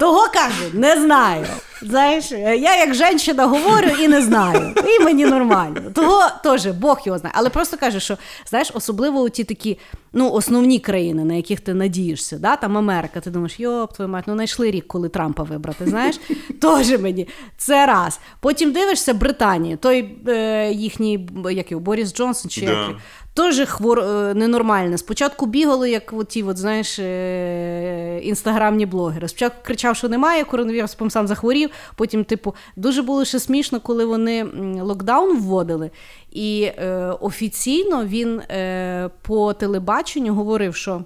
Того 0.03 0.27
кажу, 0.33 0.65
не 0.73 1.01
знаю. 1.01 1.45
Знаєш, 1.81 2.31
я 2.31 2.85
як 2.85 2.93
жінка 2.93 3.45
говорю 3.45 3.89
і 3.99 4.07
не 4.07 4.21
знаю. 4.21 4.73
І 4.99 5.03
мені 5.03 5.25
нормально. 5.25 5.81
Того 5.95 6.21
теж 6.43 6.67
Бог 6.67 7.01
його 7.05 7.17
знає. 7.17 7.33
Але 7.37 7.49
просто 7.49 7.77
кажу, 7.77 7.99
що 7.99 8.17
знаєш, 8.49 8.71
особливо 8.73 9.21
у 9.21 9.29
ті 9.29 9.43
такі 9.43 9.79
ну, 10.13 10.31
основні 10.31 10.79
країни, 10.79 11.23
на 11.23 11.33
яких 11.33 11.59
ти 11.59 11.73
надієшся, 11.73 12.37
да? 12.37 12.55
там 12.55 12.77
Америка, 12.77 13.19
ти 13.19 13.29
думаєш, 13.29 13.59
йоп, 13.59 13.93
твою 13.93 14.09
мать, 14.09 14.23
ну 14.27 14.33
знайшли 14.33 14.71
рік, 14.71 14.87
коли 14.87 15.09
Трампа 15.09 15.43
вибрати. 15.43 15.87
Знаєш, 15.87 16.19
теж 16.61 16.99
мені 16.99 17.27
це 17.57 17.85
раз. 17.85 18.19
Потім 18.39 18.71
дивишся 18.71 19.13
Британії, 19.13 19.75
той 19.75 20.17
е, 20.27 20.71
їхній 20.71 21.29
як 21.51 21.71
його, 21.71 21.83
Борис 21.83 22.13
Джонсон, 22.13 22.51
чи 22.51 22.61
Да. 22.65 22.71
як 22.71 22.95
Теж 23.35 23.59
хвор 23.69 23.99
е, 23.99 24.33
ненормальне. 24.33 24.97
Спочатку 24.97 25.45
бігали, 25.45 25.89
як 25.91 26.13
оті, 26.13 26.43
от, 26.43 26.57
знаєш, 26.57 26.99
е, 26.99 28.19
інстаграмні 28.23 28.85
блогери. 28.85 29.27
Спочатку 29.27 29.59
кричав, 29.63 29.95
що 29.95 30.09
немає 30.09 30.43
коронавірусу, 30.43 30.95
потім 30.97 31.11
сам 31.11 31.27
захворів. 31.27 31.69
Потім, 31.95 32.23
типу, 32.23 32.55
дуже 32.75 33.01
було 33.01 33.25
ще 33.25 33.39
смішно, 33.39 33.79
коли 33.79 34.05
вони 34.05 34.43
локдаун 34.81 35.37
вводили. 35.37 35.91
І 36.31 36.63
е, 36.63 36.95
офіційно 37.19 38.05
він 38.05 38.39
е, 38.39 39.09
по 39.21 39.53
телебаченню 39.53 40.33
говорив, 40.33 40.75
що. 40.75 41.01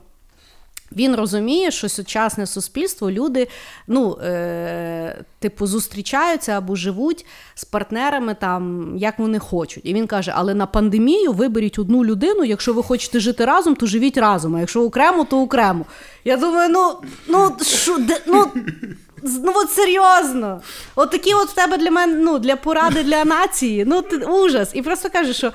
Він 0.92 1.16
розуміє, 1.16 1.72
що 1.72 1.90
сучасне 1.90 2.48
суспільство, 2.48 3.12
люди, 3.12 3.48
ну, 3.88 4.18
е, 4.24 5.24
типу, 5.40 5.68
зустрічаються 5.68 6.52
або 6.52 6.76
живуть 6.76 7.26
з 7.56 7.66
партнерами 7.66 8.36
там, 8.40 8.94
як 8.98 9.20
вони 9.20 9.40
хочуть. 9.40 9.86
І 9.86 9.94
він 9.94 10.08
каже: 10.08 10.34
але 10.36 10.54
на 10.54 10.66
пандемію 10.66 11.34
виберіть 11.34 11.80
одну 11.80 12.06
людину, 12.06 12.44
якщо 12.44 12.74
ви 12.74 12.84
хочете 12.84 13.20
жити 13.20 13.46
разом, 13.46 13.76
то 13.76 13.86
живіть 13.86 14.18
разом. 14.18 14.56
А 14.56 14.60
якщо 14.60 14.84
окремо, 14.84 15.24
то 15.24 15.42
окремо. 15.42 15.86
Я 16.26 16.38
думаю, 16.38 16.70
ну, 16.70 16.96
ну, 17.28 17.58
що, 17.62 17.98
де, 17.98 18.22
ну, 18.28 18.52
ну 19.24 19.54
от 19.56 19.72
серйозно. 19.72 20.62
От 20.96 21.12
такі 21.12 21.34
от 21.34 21.50
в 21.50 21.54
тебе 21.54 21.78
для 21.78 21.92
мене, 21.92 22.14
ну, 22.14 22.40
для 22.40 22.56
поради 22.56 23.04
для 23.04 23.26
нації, 23.26 23.86
ну, 23.88 24.02
ти, 24.02 24.18
ужас. 24.18 24.72
І 24.74 24.82
просто 24.82 25.10
каже, 25.10 25.34
що. 25.34 25.52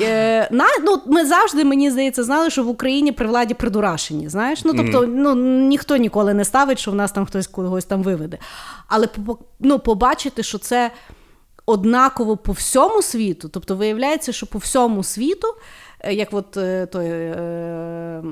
Е, 0.00 0.48
на, 0.50 0.64
ну, 0.84 1.00
ми 1.06 1.26
завжди, 1.26 1.64
мені 1.64 1.90
здається, 1.90 2.24
знали, 2.24 2.50
що 2.50 2.64
в 2.64 2.68
Україні 2.68 3.12
при 3.12 3.26
владі 3.26 3.54
придурашені. 3.54 4.28
Знаєш? 4.28 4.64
Ну, 4.64 4.72
тобто, 4.76 5.06
ну, 5.06 5.34
ніхто 5.68 5.96
ніколи 5.96 6.34
не 6.34 6.44
ставить, 6.44 6.78
що 6.78 6.90
в 6.90 6.94
нас 6.94 7.12
там 7.12 7.26
хтось 7.26 7.46
когось 7.46 7.84
там 7.84 8.02
виведе. 8.02 8.38
Але 8.88 9.08
ну, 9.60 9.78
побачити, 9.78 10.42
що 10.42 10.58
це 10.58 10.90
однаково 11.66 12.36
по 12.36 12.52
всьому 12.52 13.02
світу, 13.02 13.48
тобто 13.48 13.76
виявляється, 13.76 14.32
що 14.32 14.46
по 14.46 14.58
всьому 14.58 15.02
світу. 15.02 15.48
е, 16.00 16.14
Як 16.14 16.28
от 16.32 16.56
е, 16.56 16.86
той 16.86 17.06
е, 17.08 18.22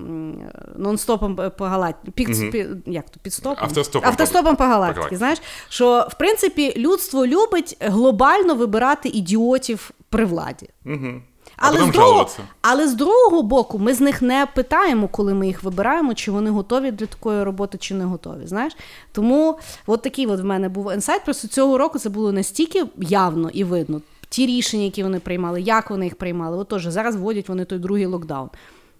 нон-стопом 0.78 1.50
по 1.50 1.64
галактиці, 1.64 2.10
під, 2.10 2.28
пі- 2.54 2.76
як 2.86 3.10
то, 3.10 3.20
підстопом? 3.22 3.64
Автостопом 3.64 4.10
Автостопом 4.10 4.56
по 4.56 4.64
галактиці. 4.64 5.16
Знаєш, 5.16 5.38
що 5.68 6.06
в 6.10 6.14
принципі 6.18 6.74
людство 6.76 7.26
любить 7.26 7.76
глобально 7.80 8.54
вибирати 8.54 9.08
ідіотів 9.08 9.90
при 10.08 10.24
владі. 10.24 10.68
А 10.86 11.31
Але 11.56 11.86
з, 11.86 11.90
другого, 11.90 12.30
але 12.62 12.88
з 12.88 12.94
другого 12.94 13.42
боку, 13.42 13.78
ми 13.78 13.94
з 13.94 14.00
них 14.00 14.22
не 14.22 14.46
питаємо, 14.54 15.08
коли 15.08 15.34
ми 15.34 15.46
їх 15.46 15.62
вибираємо, 15.62 16.14
чи 16.14 16.30
вони 16.30 16.50
готові 16.50 16.90
для 16.90 17.06
такої 17.06 17.42
роботи, 17.42 17.78
чи 17.78 17.94
не 17.94 18.04
готові. 18.04 18.46
Знаєш? 18.46 18.76
Тому 19.12 19.58
от 19.86 20.02
такий 20.02 20.26
от 20.26 20.40
в 20.40 20.44
мене 20.44 20.68
був 20.68 20.92
інсайт. 20.92 21.24
Просто 21.24 21.48
цього 21.48 21.78
року 21.78 21.98
це 21.98 22.08
було 22.08 22.32
настільки 22.32 22.84
явно 22.98 23.50
і 23.50 23.64
видно. 23.64 24.00
Ті 24.28 24.46
рішення, 24.46 24.84
які 24.84 25.02
вони 25.02 25.20
приймали, 25.20 25.60
як 25.60 25.90
вони 25.90 26.04
їх 26.04 26.14
приймали. 26.14 26.56
От 26.56 26.68
теж 26.68 26.84
зараз 26.86 27.16
вводять 27.16 27.48
вони 27.48 27.64
той 27.64 27.78
другий 27.78 28.06
локдаун. 28.06 28.48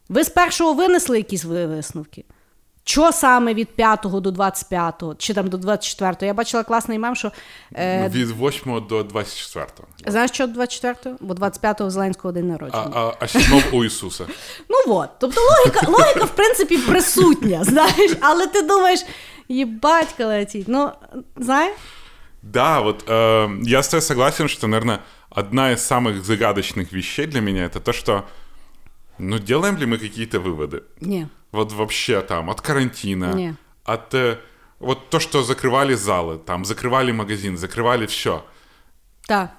Ви 0.09 0.24
з 0.24 0.28
першого 0.28 0.72
винесли 0.72 1.16
якісь 1.16 1.44
висновки? 1.44 2.24
Що 2.83 3.11
саме 3.11 3.53
від 3.53 3.75
5 3.75 3.99
до 4.03 4.31
25, 4.31 5.03
чи 5.17 5.33
там 5.33 5.47
до 5.47 5.57
24? 5.57 6.15
Я 6.21 6.33
бачила 6.33 6.63
класний 6.63 6.99
мем, 6.99 7.15
що 7.15 7.31
е, 7.75 8.09
Від 8.09 8.31
8 8.41 8.85
до 8.89 9.03
24. 9.03 9.65
знаєш, 10.07 10.31
що 10.31 10.47
24? 10.47 11.15
Бо 11.19 11.33
25-го 11.33 11.89
Зеленського 11.89 12.31
день 12.31 12.43
А, 12.45 12.47
народження. 12.47 12.91
а, 12.95 13.11
а 13.19 13.27
7 13.27 13.63
у 13.71 13.85
Ісуса. 13.85 14.25
Ну 14.69 14.93
от, 14.95 15.09
тобто 15.19 15.41
логіка, 15.41 15.88
логіка, 15.91 16.25
в 16.25 16.35
принципі, 16.35 16.77
присутня, 16.77 17.63
знаєш, 17.63 18.11
але 18.21 18.47
ти 18.47 18.61
думаєш, 18.61 19.05
їбать 19.49 20.15
летіть. 20.19 20.65
Ну, 20.67 20.89
знаєш? 21.35 21.73
Да, 22.43 22.79
вот 22.81 23.09
э, 23.09 23.63
я 23.67 23.79
с 23.79 23.88
тобой 23.88 24.01
согласен, 24.01 24.47
что, 24.47 24.67
наверное, 24.67 24.99
одна 25.29 25.71
из 25.71 25.91
самых 25.91 26.23
загадочных 26.23 26.93
вещей 26.93 27.25
для 27.27 27.41
меня 27.41 27.63
это 27.65 27.79
то, 27.79 27.93
что, 27.93 28.23
ну, 29.18 29.38
делаем 29.38 29.76
ли 29.76 29.86
мы 29.86 29.98
какие-то 29.98 30.38
выводы? 30.40 30.82
Ні. 31.00 31.26
Вот 31.52 31.72
вообще 31.72 32.20
там 32.22 32.50
от 32.50 32.60
карантина, 32.60 33.34
Не. 33.34 33.54
от 33.84 34.14
э, 34.14 34.38
вот 34.80 35.10
то, 35.10 35.20
что 35.20 35.42
закрывали 35.42 35.94
залы, 35.94 36.38
там 36.38 36.64
закрывали 36.64 37.12
магазин, 37.12 37.56
закрывали 37.58 38.06
все. 38.06 38.42
Так. 39.28 39.50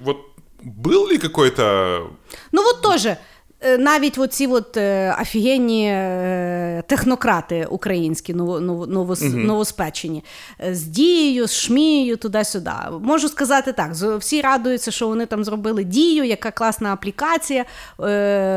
Вот 0.00 0.18
был 0.62 1.08
ли 1.08 1.18
какой-то 1.18 2.10
Ну, 2.52 2.62
от 2.70 2.82
теж. 2.82 3.16
Е, 3.64 3.78
Навіть 3.78 4.18
оці 4.18 4.46
от 4.46 4.76
е, 4.76 5.16
офігенні 5.22 5.86
е, 5.86 6.82
технократи 6.86 7.66
українські, 7.70 8.34
ново, 8.34 8.60
ново, 8.60 9.16
новоспечені, 9.34 10.24
з 10.70 10.82
дією, 10.82 11.46
з 11.48 11.54
шмією, 11.54 12.16
туди-сюди. 12.16 12.70
Можу 13.00 13.28
сказати 13.28 13.72
так: 13.72 13.92
всі 14.18 14.40
радуються, 14.40 14.90
що 14.90 15.08
вони 15.08 15.26
там 15.26 15.44
зробили 15.44 15.84
дію, 15.84 16.24
яка 16.24 16.50
класна 16.50 16.92
аплікація. 16.92 17.64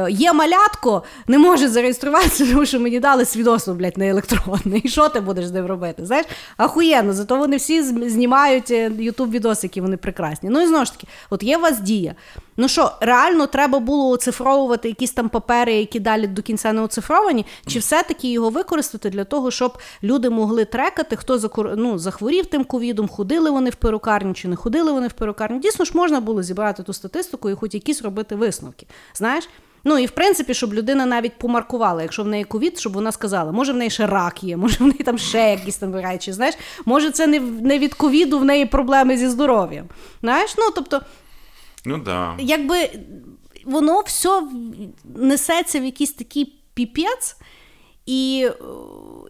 Є 0.10 0.34
малятко, 0.34 1.04
не 1.28 1.38
може 1.38 1.68
зареєструватися, 1.70 2.46
тому 2.46 2.66
що 2.66 2.80
мені 2.80 3.00
дали 3.00 3.26
свідоцтво, 3.26 3.74
блядь, 3.74 3.98
не 3.98 4.10
електронне. 4.10 4.82
І 4.84 4.90
що 4.90 5.10
ти 5.10 5.20
будеш 5.20 5.46
з 5.46 5.52
ним 5.52 5.66
робити? 5.66 6.06
Знаєш, 6.06 6.26
ахуєнно, 6.58 7.14
зато 7.14 7.38
вони 7.38 7.58
всі 7.58 7.84
знімають 8.10 8.70
ютуб 9.00 9.32
відоси, 9.32 9.68
які 9.68 9.82
вони 9.82 9.98
прекрасні. 9.98 10.50
Ну 10.50 10.62
і 10.62 10.68
знову 10.68 10.86
ж 10.86 10.92
таки, 10.92 11.08
от 11.30 11.44
є 11.44 11.58
у 11.58 11.62
вас 11.62 11.80
дія. 11.80 12.16
Ну 12.58 12.68
що, 12.68 12.92
реально 13.00 13.48
треба 13.48 13.80
було 13.80 14.10
оцифровувати 14.10 14.88
якісь 14.88 15.12
там 15.12 15.30
папери, 15.30 15.74
які 15.74 16.00
далі 16.00 16.28
до 16.28 16.42
кінця 16.42 16.74
не 16.74 16.82
оцифровані, 16.82 17.46
чи 17.68 17.80
все-таки 17.80 18.32
його 18.32 18.50
використати 18.50 19.10
для 19.10 19.24
того, 19.24 19.52
щоб 19.52 19.78
люди 20.04 20.30
могли 20.30 20.66
трекати, 20.66 21.16
хто 21.16 21.38
закур... 21.38 21.74
ну, 21.78 21.98
захворів 21.98 22.46
тим 22.46 22.64
ковідом, 22.64 23.08
ходили 23.08 23.52
вони 23.52 23.70
в 23.70 23.76
перукарню 23.76 24.34
чи 24.34 24.48
не 24.48 24.56
ходили 24.56 24.92
вони 24.92 25.08
в 25.08 25.14
перукарню. 25.14 25.60
Дійсно 25.60 25.86
ж 25.86 25.92
можна 25.96 26.20
було 26.20 26.44
зібрати 26.44 26.84
ту 26.84 26.94
статистику 26.94 27.50
і 27.50 27.56
хоч 27.56 27.74
якісь 27.74 28.02
робити 28.02 28.36
висновки. 28.36 28.88
Знаєш? 29.14 29.50
Ну 29.84 29.98
і 29.98 30.06
в 30.06 30.12
принципі, 30.12 30.54
щоб 30.54 30.74
людина 30.74 31.06
навіть 31.06 31.38
помаркувала, 31.38 32.02
якщо 32.02 32.24
в 32.24 32.28
неї 32.28 32.44
ковід, 32.44 32.80
щоб 32.80 32.94
вона 32.94 33.12
сказала, 33.12 33.52
може 33.52 33.74
в 33.74 33.76
неї 33.76 33.90
ще 33.90 34.08
рак 34.08 34.44
є, 34.44 34.58
може 34.58 34.78
в 34.80 34.88
неї 34.88 35.04
там 35.06 35.18
ще 35.18 35.50
якісь 35.50 35.76
там 35.76 35.96
речі, 35.96 36.32
знаєш, 36.32 36.56
може 36.86 37.12
це 37.12 37.28
не, 37.28 37.40
не 37.40 37.80
від 37.80 37.94
ковіду, 37.94 38.40
в 38.40 38.46
неї 38.46 38.66
проблеми 38.66 39.18
зі 39.18 39.28
здоров'ям. 39.28 39.86
Знаєш, 40.22 40.56
ну 40.58 40.64
тобто 40.76 41.02
Ну 41.86 41.98
да. 41.98 42.36
якби 42.40 42.90
воно 43.66 44.02
все 44.02 44.44
несеться 45.16 45.80
в 45.80 45.86
якийсь 45.86 46.14
такий 46.14 46.54
піпець, 46.74 47.38
і, 48.06 48.50
е, 48.50 48.54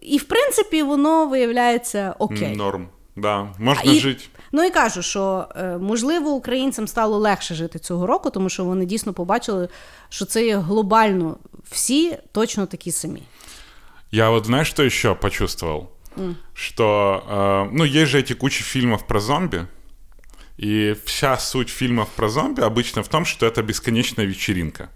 і 0.01 0.17
в 0.17 0.23
принципі 0.23 0.83
воно 0.83 1.27
виявляється 1.27 2.15
окей. 2.19 2.55
Норм. 2.55 2.89
Да. 3.15 3.53
Можно 3.59 3.91
І- 3.91 3.99
жить. 3.99 4.29
Ну 4.51 4.63
і 4.63 4.69
кажу, 4.69 5.01
що 5.01 5.47
е, 5.55 5.77
можливо 5.77 6.29
українцям 6.29 6.87
стало 6.87 7.17
легше 7.17 7.55
жити 7.55 7.79
цього 7.79 8.07
року, 8.07 8.29
тому 8.29 8.49
що 8.49 8.63
вони 8.65 8.85
дійсно 8.85 9.13
побачили, 9.13 9.69
що 10.09 10.25
це 10.25 10.45
є 10.45 10.57
глобально 10.57 11.37
всі 11.71 12.17
точно 12.31 12.65
такі 12.65 12.91
самі. 12.91 13.23
Я 14.11 14.29
вот 14.29 14.45
знаешь, 14.45 14.67
что 14.67 14.83
еще 14.83 15.13
почувствовал? 15.13 15.87
Что, 16.53 17.21
э, 17.29 17.69
ну, 17.73 17.83
есть 17.83 18.11
же 18.11 18.17
эти 18.19 18.33
кучи 18.33 18.63
фильмов 18.63 19.07
про 19.07 19.19
зомби, 19.19 19.67
и 20.57 20.95
вся 21.05 21.37
суть 21.37 21.69
фильмов 21.69 22.09
про 22.09 22.29
зомби 22.29 22.61
обычно 22.61 23.03
в 23.03 23.07
том, 23.07 23.25
что 23.25 23.45
это 23.45 23.61
бесконечная 23.61 24.25
вечеринка. 24.25 24.89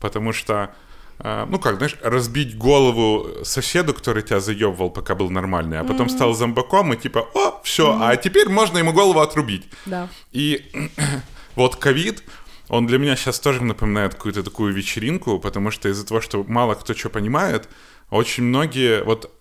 Потому 0.00 0.32
что, 0.32 0.70
э, 1.18 1.46
ну 1.48 1.58
как, 1.58 1.76
знаешь, 1.78 1.96
разбить 2.02 2.56
голову 2.56 3.44
соседу, 3.44 3.92
который 3.92 4.22
тебя 4.22 4.38
заебывал, 4.38 4.90
пока 4.90 5.16
был 5.16 5.30
нормальный, 5.30 5.80
а 5.80 5.84
потом 5.84 6.08
стал 6.08 6.34
зомбаком, 6.34 6.92
и 6.92 6.96
типа, 6.96 7.28
о, 7.34 7.60
все, 7.64 7.98
а 8.00 8.16
теперь 8.16 8.48
можно 8.48 8.78
ему 8.78 8.92
голову 8.92 9.18
отрубить. 9.18 9.66
Да. 9.86 10.08
И 10.30 10.70
вот 11.56 11.74
ковид, 11.76 12.22
он 12.68 12.86
для 12.86 12.98
меня 12.98 13.16
сейчас 13.16 13.40
тоже 13.40 13.64
напоминает 13.64 14.14
какую-то 14.14 14.44
такую 14.44 14.72
вечеринку, 14.72 15.40
потому 15.40 15.72
что 15.72 15.88
из-за 15.88 16.06
того, 16.06 16.20
что 16.20 16.44
мало 16.44 16.74
кто 16.74 16.94
что 16.94 17.08
понимает, 17.08 17.68
очень 18.10 18.44
многие, 18.44 19.02
вот 19.02 19.32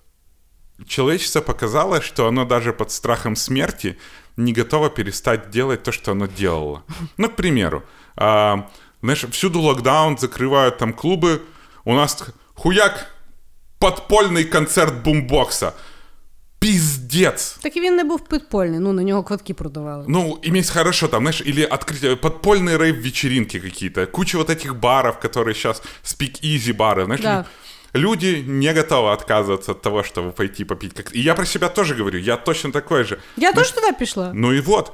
человечество 0.87 1.41
показало, 1.41 2.01
что 2.01 2.27
оно 2.27 2.45
даже 2.45 2.73
под 2.73 2.91
страхом 2.91 3.37
смерти 3.37 3.97
не 4.37 4.53
готово 4.53 4.91
перестать 4.91 5.51
делать 5.51 5.83
то, 5.83 5.93
что 5.93 6.13
оно 6.13 6.27
делало. 6.27 6.83
Ну, 7.17 7.29
к 7.29 7.37
примеру, 7.37 7.83
а, 8.17 8.69
знаешь, 9.03 9.25
всюду 9.31 9.61
локдаун, 9.61 10.19
закрывают 10.19 10.79
там 10.79 10.93
клубы, 10.93 11.43
у 11.85 11.95
нас 11.95 12.25
хуяк 12.55 13.11
подпольный 13.79 14.45
концерт 14.45 15.03
бумбокса. 15.03 15.73
Пиздец. 16.59 17.59
Так 17.63 17.77
і 17.77 17.81
він 17.81 17.97
не 17.97 18.05
був 18.05 18.29
підпольний, 18.29 18.81
ну 18.81 18.93
на 18.93 19.03
нього 19.03 19.23
квитки 19.23 19.55
продавали. 19.55 20.05
Ну, 20.09 20.39
имеется 20.43 20.73
хорошо, 20.73 21.09
там, 21.09 21.23
знаешь, 21.23 21.43
или 21.47 21.67
открытие, 21.67 22.17
подпольные 22.17 22.79
рейв-вечеринки 22.79 23.61
какие-то, 23.61 24.07
куча 24.07 24.39
вот 24.39 24.51
этих 24.51 24.77
баров, 24.77 25.19
которые 25.19 25.55
сейчас 25.55 25.83
спик-изи 26.05 26.73
бары, 26.73 27.05
знаешь, 27.05 27.21
Да. 27.21 27.45
люди 27.97 28.45
не 28.47 28.73
готовы 28.73 29.13
отказываться 29.13 29.73
от 29.73 29.83
того, 29.83 30.03
чтобы 30.03 30.31
пойти 30.33 30.65
попить. 30.65 30.95
Как... 30.95 31.17
И 31.17 31.21
я 31.21 31.35
про 31.35 31.47
себя 31.47 31.69
тоже 31.69 31.95
говорю, 31.95 32.19
я 32.19 32.37
точно 32.37 32.73
такой 32.73 33.05
же. 33.05 33.19
Я 33.37 33.53
теж 33.53 33.71
туди 33.71 33.93
пішла. 33.99 34.31
Ну 34.35 34.53
и 34.53 34.61
вот, 34.61 34.93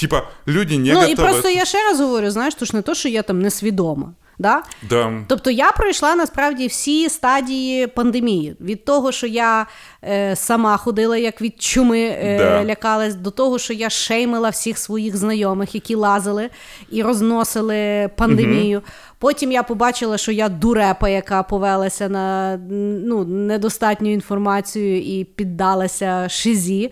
типа, 0.00 0.22
люди 0.46 0.78
не 0.78 0.92
ну 0.92 1.00
готовы. 1.00 1.12
і 1.12 1.14
просто 1.16 1.48
я 1.48 1.64
ще 1.64 1.78
раз 1.78 2.00
говорю, 2.00 2.30
знаєш, 2.30 2.54
то 2.54 2.64
ж 2.64 2.76
не 2.76 2.82
то, 2.82 2.94
що 2.94 3.08
я 3.08 3.22
там 3.22 3.42
несвідома. 3.42 4.12
Да? 4.38 4.62
Да. 4.82 5.12
Тобто 5.28 5.50
я 5.50 5.72
пройшла 5.72 6.14
насправді 6.14 6.66
всі 6.66 7.08
стадії 7.08 7.86
пандемії. 7.86 8.56
Від 8.60 8.84
того, 8.84 9.12
що 9.12 9.26
я 9.26 9.66
е, 10.04 10.36
сама 10.36 10.76
ходила 10.76 11.16
як 11.16 11.42
від 11.42 11.62
чуми, 11.62 12.00
е, 12.00 12.38
Да. 12.38 12.64
лякалась, 12.64 13.14
до 13.14 13.30
того, 13.30 13.58
що 13.58 13.72
я 13.72 13.90
шеймила 13.90 14.48
всіх 14.48 14.78
своїх 14.78 15.16
знайомих, 15.16 15.74
які 15.74 15.94
лазили 15.94 16.50
і 16.90 17.02
розносили 17.02 18.10
пандемію. 18.16 18.82
Потім 19.25 19.51
я 19.51 19.63
побачила, 19.63 20.17
що 20.17 20.31
я 20.31 20.49
дурепа, 20.49 21.09
яка 21.09 21.43
повелася 21.43 22.09
на 22.09 22.57
ну, 23.05 23.25
недостатню 23.25 24.13
інформацію 24.13 25.01
і 25.01 25.23
піддалася 25.23 26.29
шизі. 26.29 26.91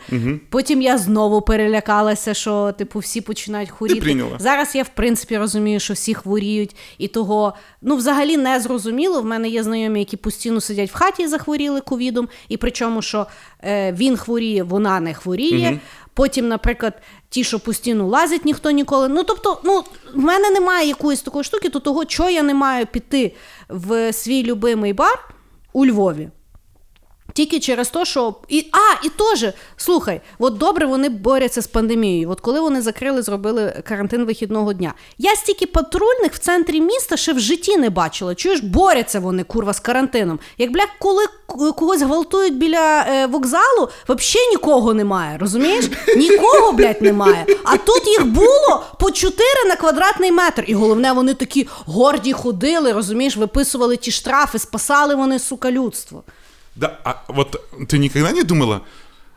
Потім 0.49 0.81
я 0.81 0.97
знову 0.97 1.41
перелякалася, 1.41 2.33
що 2.33 2.71
типу 2.71 2.99
всі 2.99 3.21
починають 3.21 3.69
хворіти. 3.69 3.99
Зараз 4.39 4.75
я 4.75 4.83
в 4.83 4.87
принципі 4.87 5.37
розумію, 5.37 5.79
що 5.79 5.93
всі 5.93 6.13
хворіють, 6.13 6.75
і 6.97 7.07
того 7.07 7.53
ну 7.81 7.95
взагалі 7.95 8.37
не 8.37 8.59
зрозуміло. 8.59 9.21
В 9.21 9.25
мене 9.25 9.49
є 9.49 9.63
знайомі, 9.63 9.99
які 9.99 10.17
постійно 10.17 10.61
сидять 10.61 10.91
в 10.91 10.93
хаті 10.93 11.23
і 11.23 11.27
захворіли 11.27 11.81
ковідом, 11.81 12.29
і 12.49 12.57
причому, 12.57 13.01
що 13.01 13.27
е, 13.63 13.91
він 13.91 14.17
хворіє, 14.17 14.63
вона 14.63 14.99
не 14.99 15.13
хворіє. 15.13 15.79
Потім, 16.13 16.47
наприклад, 16.47 16.93
ті, 17.29 17.43
що 17.43 17.59
постійно 17.59 18.07
лазять, 18.07 18.45
ніхто 18.45 18.71
ніколи. 18.71 19.07
Ну 19.07 19.23
тобто, 19.23 19.61
ну 19.63 19.83
в 20.13 20.19
мене 20.19 20.49
немає 20.49 20.87
якоїсь 20.87 21.21
такої 21.21 21.43
штуки, 21.43 21.69
то 21.69 21.79
того, 21.79 22.05
чого 22.05 22.29
я 22.29 22.43
не 22.43 22.53
маю 22.53 22.85
піти 22.85 23.35
в 23.69 24.13
свій 24.13 24.43
любимий 24.43 24.93
бар 24.93 25.29
у 25.73 25.85
Львові. 25.85 26.29
Тільки 27.33 27.59
через 27.59 27.89
те, 27.89 28.05
що. 28.05 28.35
І, 28.47 28.67
а, 28.71 29.05
і 29.05 29.09
теж, 29.09 29.53
слухай, 29.77 30.21
от 30.39 30.57
добре 30.57 30.85
вони 30.85 31.09
борються 31.09 31.61
з 31.61 31.67
пандемією. 31.67 32.29
От 32.29 32.39
коли 32.39 32.59
вони 32.59 32.81
закрили, 32.81 33.21
зробили 33.21 33.83
карантин 33.87 34.25
вихідного 34.25 34.73
дня. 34.73 34.93
Я 35.17 35.35
стільки 35.35 35.65
патрульних 35.65 36.33
в 36.33 36.37
центрі 36.37 36.81
міста 36.81 37.17
ще 37.17 37.33
в 37.33 37.39
житті 37.39 37.77
не 37.77 37.89
бачила. 37.89 38.35
Чуєш, 38.35 38.59
борються 38.59 39.19
вони, 39.19 39.43
курва, 39.43 39.73
з 39.73 39.79
карантином. 39.79 40.39
Як 40.57 40.71
бля, 40.71 40.85
коли 40.99 41.25
когось 41.47 42.01
гвалтують 42.01 42.57
біля 42.57 43.05
е, 43.07 43.25
вокзалу, 43.25 43.89
взагалі 44.07 44.49
нікого 44.51 44.93
немає. 44.93 45.37
Розумієш? 45.37 45.85
Нікого, 46.17 46.71
блядь, 46.71 47.01
немає. 47.01 47.45
А 47.63 47.77
тут 47.77 48.07
їх 48.07 48.25
було 48.25 48.83
по 48.99 49.11
4 49.11 49.39
на 49.67 49.75
квадратний 49.75 50.31
метр. 50.31 50.63
І 50.67 50.73
головне, 50.73 51.11
вони 51.11 51.33
такі 51.33 51.67
горді 51.85 52.33
ходили, 52.33 52.91
розумієш, 52.91 53.37
виписували 53.37 53.97
ті 53.97 54.11
штрафи, 54.11 54.59
спасали 54.59 55.15
вони, 55.15 55.39
сука, 55.39 55.71
людство. 55.71 56.23
Да, 56.76 56.98
а 57.04 57.14
вот 57.28 57.56
ты 57.88 57.98
никогда 57.98 58.32
не 58.32 58.42
думала, 58.42 58.80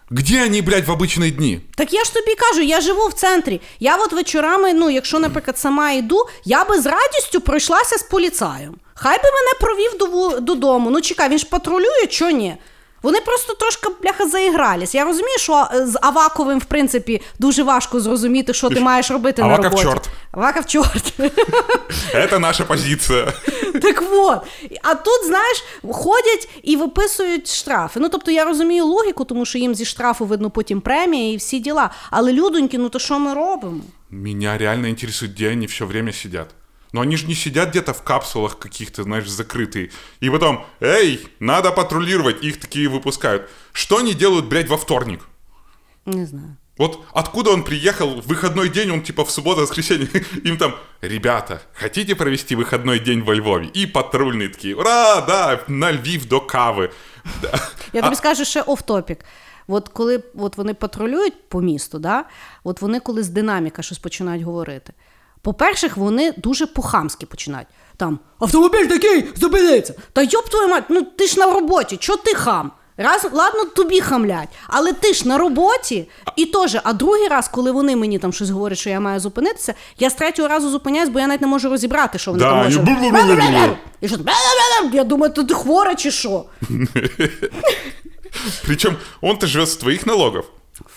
где 0.10 0.44
они, 0.44 0.62
блядь, 0.62 0.88
в 0.88 0.92
обычные 0.92 1.32
дни? 1.32 1.62
Так 1.76 1.94
я 1.94 2.04
ж 2.04 2.14
тобі 2.14 2.36
кажу, 2.36 2.62
я 2.62 2.82
живу 2.82 3.08
в 3.08 3.14
центрі. 3.14 3.62
Я 3.80 3.96
от 3.98 4.14
вечорами, 4.14 4.74
ну, 4.74 4.90
якщо, 4.90 5.20
наприклад, 5.20 5.58
сама 5.58 5.92
йду, 5.92 6.18
я 6.46 6.64
би 6.66 6.82
з 6.82 6.86
радістю 6.86 7.42
пройшлася 7.42 7.98
з 7.98 8.04
поліцаєм. 8.04 8.76
Хай 8.94 9.18
би 9.18 9.24
мене 9.24 9.52
провів 9.60 9.98
до, 9.98 10.06
ву- 10.06 10.40
додому. 10.40 10.90
Ну 10.90 11.02
чекай, 11.02 11.30
він 11.30 11.38
ж 11.38 11.46
патрулює, 11.46 12.08
чо 12.10 12.30
ні? 12.30 12.58
Вони 13.07 13.21
просто 13.21 13.55
трошки 13.55 13.89
бляха 14.03 14.29
заігрались. 14.29 14.95
Я 14.95 15.05
розумію, 15.05 15.39
що 15.39 15.69
е, 15.75 15.87
з 15.87 15.99
Аваковим, 16.03 16.59
в 16.59 16.65
принципі, 16.65 17.23
дуже 17.39 17.63
важко 17.63 18.01
зрозуміти, 18.01 18.55
що 18.55 18.69
ти 18.69 18.81
маєш 18.81 19.11
робити 19.11 19.43
на 19.43 19.49
Аваков 19.49 19.65
роботі. 19.65 19.83
чорт. 19.83 20.09
Аваков 20.33 20.67
чорт. 20.67 21.13
Это 22.15 22.39
наша 22.39 22.65
позиция. 22.65 23.33
Так 23.83 24.03
от. 24.13 24.39
А 24.83 24.95
тут, 24.95 25.27
знаєш, 25.27 25.65
ходять 25.91 26.49
і 26.63 26.77
виписують 26.77 27.55
штрафи. 27.55 28.01
Ну, 28.01 28.09
тобто 28.09 28.31
я 28.31 28.45
розумію 28.45 28.85
логіку, 28.87 29.25
тому 29.25 29.45
що 29.47 29.59
їм 29.59 29.75
зі 29.75 29.85
штрафу 29.85 30.25
видно 30.25 30.51
потім 30.51 30.81
премія 30.81 31.33
і 31.33 31.37
всі 31.37 31.59
діла. 31.59 31.91
Але 32.11 32.33
людоньки, 32.33 32.79
ну 32.79 32.89
то 32.89 32.99
що 32.99 33.19
ми 33.19 33.35
робимо? 33.35 33.81
Меня 34.11 34.59
реально 34.59 34.89
интересует, 34.89 35.33
где 35.33 35.53
они 35.53 35.67
все 35.67 35.85
время 35.85 36.13
сидят. 36.13 36.47
Но 36.96 37.02
они 37.02 37.16
же 37.16 37.28
не 37.28 37.36
сидят 37.36 37.70
где-то 37.70 37.94
в 37.94 38.04
капсулах 38.04 38.60
каких-то, 38.60 39.04
знаешь, 39.04 39.30
закрытые. 39.30 39.92
И 40.20 40.30
потом, 40.30 40.66
эй, 40.82 41.28
надо 41.40 41.72
патрулировать, 41.72 42.44
их 42.44 42.60
такие 42.60 42.90
выпускают. 42.90 43.50
Что 43.72 43.98
они 43.98 44.14
делают, 44.14 44.46
блядь, 44.46 44.68
во 44.68 44.78
вторник? 44.78 45.22
Не 46.06 46.26
знаю. 46.26 46.58
Вот 46.78 47.06
откуда 47.14 47.52
он 47.52 47.64
приехал 47.64 48.22
в 48.22 48.28
выходной 48.28 48.70
день, 48.70 48.92
он 48.92 49.02
типа 49.04 49.24
в 49.24 49.32
субботу, 49.32 49.62
воскресенье, 49.62 50.08
им 50.44 50.58
там, 50.58 50.76
ребята, 51.02 51.62
хотите 51.74 52.16
провести 52.16 52.56
выходной 52.56 53.00
день 53.00 53.22
во 53.22 53.36
Львове? 53.36 53.68
И 53.68 53.86
патрульные 53.86 54.50
такие, 54.50 54.76
ура, 54.76 55.22
да, 55.22 55.64
на 55.68 55.92
Львів 55.92 56.26
до 56.26 56.42
кави. 56.42 56.90
Да. 57.42 57.60
Я 57.94 58.02
тобі 58.02 58.16
скажу 58.16 58.46
ще 58.46 58.62
оф-топік. 58.62 59.18
От 59.68 59.90
коли 59.90 60.24
от 60.36 60.58
вони 60.58 60.74
патрулюють 60.74 61.50
по 61.50 61.62
місту, 61.62 62.00
да? 62.00 62.26
от 62.64 62.82
вони 62.82 63.00
коли 63.00 63.24
з 63.24 63.30
динаміка 63.30 63.82
щось 63.82 64.00
починають 64.00 64.44
говорити. 64.44 64.94
По-перше, 65.47 65.91
вони 65.97 66.33
дуже 66.37 66.67
по-хамськи 66.67 67.27
починають. 67.27 67.69
Там 67.97 68.19
автомобіль 68.39 68.87
такий, 68.87 69.25
зупиниться. 69.37 69.95
Та 70.13 70.23
йоп 70.23 70.49
твою 70.49 70.69
мать, 70.69 70.85
ну 70.89 71.03
ти 71.03 71.27
ж 71.27 71.39
на 71.41 71.53
роботі, 71.53 71.97
чого 71.97 72.19
ти 72.19 72.35
хам? 72.35 72.73
Раз, 72.97 73.27
ладно, 73.33 73.65
тобі 73.65 74.01
хамлять, 74.01 74.49
але 74.67 74.93
ти 74.93 75.13
ж 75.15 75.29
на 75.29 75.39
роботі. 75.39 76.09
І 76.37 76.47
теж, 76.47 76.77
а 76.85 76.93
другий 76.93 77.29
раз, 77.29 77.49
коли 77.49 77.71
вони 77.71 77.97
мені 77.97 78.19
там 78.19 78.33
щось 78.33 78.51
говорять, 78.51 78.79
що 78.79 78.91
я 78.91 79.01
маю 79.01 79.21
зупинитися, 79.21 79.75
я 79.99 80.11
з 80.11 80.15
третього 80.15 80.49
разу 80.49 80.71
зупиняюсь, 80.71 81.09
бо 81.09 81.21
я 81.21 81.27
навіть 81.27 81.41
не 81.41 81.47
можу 81.47 81.69
розібрати, 81.71 82.19
що 82.19 82.31
вони 82.31 82.45
Да, 82.45 82.51
там 82.51 82.59
можуть. 82.59 82.83
І 84.01 84.09
що 84.09 84.17
Я 84.93 85.05
думаю, 85.05 85.33
ти 85.33 85.55
хвора 85.55 85.95
чи 85.95 86.11
що? 86.11 86.45
Причем 88.67 88.97
он-то 89.21 89.47
живет 89.47 89.69
с 89.69 89.77
твоих 89.77 90.07
налогов. 90.07 90.45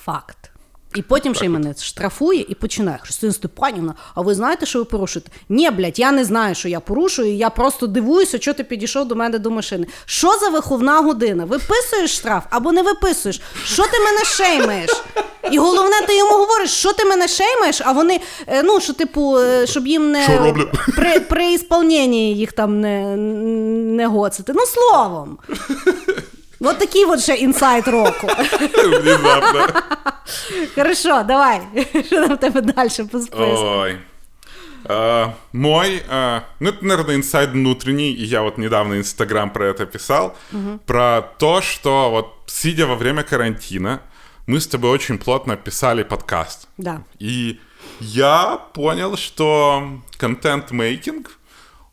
Факт. 0.04 0.49
І 0.96 1.02
потім 1.02 1.36
ще 1.36 1.46
й 1.46 1.50
мене 1.50 1.74
штрафує 1.82 2.46
і 2.50 2.56
починає. 2.56 2.98
Христина 3.02 3.34
Степанівна, 3.34 3.94
а 4.16 4.22
ви 4.22 4.36
знаєте, 4.36 4.66
що 4.66 4.80
ви 4.80 4.86
порушуєте? 4.86 5.32
Ні, 5.50 5.72
блядь, 5.72 6.00
я 6.00 6.12
не 6.12 6.26
знаю, 6.26 6.56
що 6.56 6.70
я 6.70 6.80
порушую. 6.80 7.36
Я 7.36 7.50
просто 7.50 7.88
дивуюся, 7.88 8.40
що 8.40 8.54
ти 8.54 8.64
підійшов 8.64 9.08
до 9.08 9.16
мене 9.16 9.40
до 9.40 9.52
машини. 9.52 9.88
Що 10.06 10.38
за 10.38 10.50
виховна 10.50 11.02
година? 11.02 11.46
Виписуєш 11.46 12.16
штраф 12.16 12.44
або 12.50 12.72
не 12.72 12.84
виписуєш? 12.84 13.42
Що 13.66 13.84
ти 13.84 14.00
мене 14.00 14.26
шеймаєш? 14.26 14.90
І 15.52 15.58
головне, 15.58 16.02
ти 16.08 16.18
йому 16.18 16.32
говориш, 16.32 16.72
що 16.72 16.94
ти 16.94 17.06
мене 17.06 17.28
шеймаєш, 17.28 17.82
а 17.86 17.92
вони, 17.92 18.20
е, 18.48 18.64
ну, 18.64 18.80
що, 18.80 18.94
типу, 18.94 19.38
е, 19.38 19.68
щоб 19.68 19.88
їм 19.88 20.12
не 20.12 20.24
Що 20.24 20.70
при, 20.96 21.20
при 21.20 21.54
ісполненні 21.54 22.36
їх 22.36 22.54
там 22.54 22.82
не, 22.82 23.16
не 23.96 24.08
гоцити. 24.08 24.54
Ну, 24.56 24.62
словом. 24.66 25.38
От 26.60 26.78
такий 26.78 27.06
от 27.06 27.20
ще 27.20 27.36
інсайт 27.36 27.88
року. 27.88 28.28
Внезапно. 29.02 29.68
Хорошо, 30.76 31.24
давай. 31.24 31.62
Що 32.06 32.28
там 32.28 32.36
в 32.36 32.40
тебе 32.40 32.62
далі 32.62 32.90
по 33.12 33.20
списку? 33.20 33.38
Ой. 33.40 33.98
А, 34.86 35.34
мой, 35.54 36.04
а, 36.10 36.44
ну 36.60 36.70
это, 36.70 36.78
наверное, 36.82 37.16
инсайд 37.16 37.52
внутренний, 37.52 38.14
и 38.14 38.24
я 38.24 38.42
вот 38.42 38.58
недавно 38.58 38.98
Инстаграм 38.98 39.52
про 39.52 39.66
это 39.66 39.86
писал, 39.86 40.36
про 40.86 41.22
то, 41.38 41.62
что 41.62 42.10
вот 42.10 42.28
сидя 42.46 42.86
во 42.86 42.96
время 42.96 43.24
карантина, 43.24 44.00
мы 44.48 44.60
с 44.60 44.68
тобой 44.68 44.92
очень 44.92 45.18
плотно 45.18 45.58
писали 45.58 46.04
подкаст. 46.04 46.68
Да. 46.78 47.04
И 47.20 47.60
я 48.00 48.58
понял, 48.74 49.18
что 49.18 49.84
контент-мейкинг, 50.18 51.30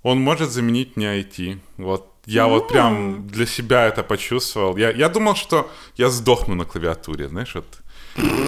он 0.03 0.21
может 0.21 0.51
заменить 0.51 0.97
мне 0.97 1.19
IT. 1.19 1.59
Вот 1.77 2.09
я 2.27 2.47
вот 2.47 2.69
прям 2.69 3.27
для 3.29 3.47
себя 3.47 3.87
это 3.87 4.03
почувствовал. 4.03 4.77
Я, 4.77 4.91
я 4.91 5.09
думал, 5.09 5.35
что 5.35 5.71
я 5.97 6.09
сдохну 6.11 6.55
на 6.55 6.65
клавиатуре, 6.65 7.29
знаешь, 7.29 7.55
вот. 7.55 7.65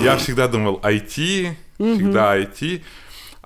Я 0.03 0.17
всегда 0.17 0.49
думал 0.49 0.81
IT, 0.83 1.51
всегда 1.79 2.37
IT. 2.39 2.81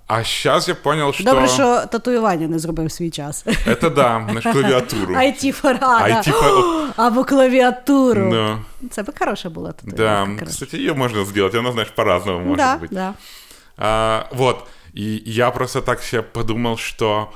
А 0.06 0.24
сейчас 0.24 0.68
я 0.68 0.74
понял, 0.74 1.12
что... 1.12 1.24
Добре, 1.24 1.48
що 1.48 1.86
татуювання 1.86 2.48
не 2.48 2.58
зробив 2.58 2.92
свій 2.92 3.10
час. 3.10 3.44
Это 3.66 3.94
да, 3.94 4.18
на 4.18 4.40
клавиатуру. 4.40 5.14
it 5.14 5.62
порада 5.62 6.04
IT-пора- 6.04 6.92
Або 6.96 7.24
клавіатуру. 7.24 8.30
Да, 8.30 8.58
Це 8.90 9.02
би 9.02 9.12
хороша 9.18 9.50
була 9.50 9.74
да. 9.82 9.90
татуювання. 9.90 10.38
коротше. 10.38 10.52
Кстати, 10.54 10.76
ее 10.76 10.94
можно 10.94 11.24
сделать. 11.24 11.54
Она, 11.54 11.72
знаешь, 11.72 11.90
по-разному 11.90 12.38
может 12.40 12.56
Да, 12.56 12.78
быть. 12.82 12.88
да. 12.90 13.14
А, 13.78 14.24
вот. 14.32 14.56
И 14.96 15.22
я 15.26 15.50
просто 15.50 15.80
так 15.80 16.02
себе 16.02 16.22
подумал, 16.22 16.76
что 16.76 17.28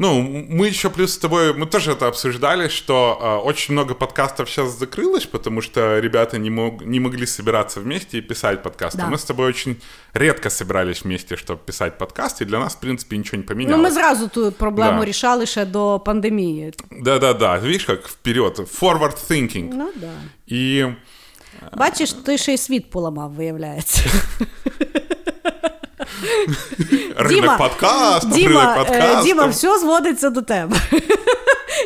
Ну, 0.00 0.22
мы 0.50 0.66
еще 0.66 0.90
плюс 0.90 1.14
с 1.14 1.18
тобой, 1.18 1.54
мы 1.54 1.64
тоже 1.66 1.92
это 1.92 2.06
обсуждали, 2.06 2.68
что 2.68 3.18
э, 3.18 3.48
очень 3.48 3.72
много 3.72 3.94
подкастов 3.94 4.50
сейчас 4.50 4.78
закрылось, 4.78 5.24
потому 5.26 5.62
что 5.62 5.98
ребята 6.00 6.36
не, 6.38 6.50
мог, 6.50 6.84
не 6.84 7.00
могли 7.00 7.26
собираться 7.26 7.80
вместе 7.80 8.18
и 8.18 8.20
писать 8.20 8.62
подкасты. 8.62 8.98
Да. 8.98 9.06
Мы 9.06 9.16
с 9.16 9.24
тобой 9.24 9.48
очень 9.48 9.76
редко 10.14 10.50
собирались 10.50 11.04
вместе, 11.04 11.36
чтобы 11.36 11.60
писать 11.66 11.98
подкасты, 11.98 12.44
и 12.44 12.46
для 12.46 12.58
нас, 12.58 12.74
в 12.74 12.80
принципе, 12.80 13.16
ничего 13.16 13.38
не 13.38 13.42
поменялось. 13.44 13.76
Ну, 13.76 13.82
ми 13.82 13.90
зразу 13.90 14.28
ту 14.28 14.52
проблему 14.52 14.98
Да. 14.98 15.04
рішали 15.04 15.46
ще 15.46 15.64
до 15.64 16.00
пандемії. 16.00 16.72
Да-да-да, 17.02 17.58
видишь, 17.58 17.84
как 17.84 18.08
вперед, 18.08 18.58
forward 18.58 19.30
thinking. 19.30 19.70
Ну 19.72 19.88
да. 19.96 20.12
И 20.56 20.86
Бачиш, 21.76 22.12
ти 22.12 22.38
ще 22.38 22.54
й 22.54 22.58
світ 22.58 22.90
поламав, 22.90 23.32
виявляється. 23.32 24.02
рынок 27.17 27.57
подкаст, 27.57 28.29
Діма, 28.29 28.75
рынок 28.75 29.19
е. 29.19 29.23
Діма, 29.23 29.45
все 29.45 29.79
зводиться 29.79 30.29
до 30.29 30.41
тебе. 30.41 30.77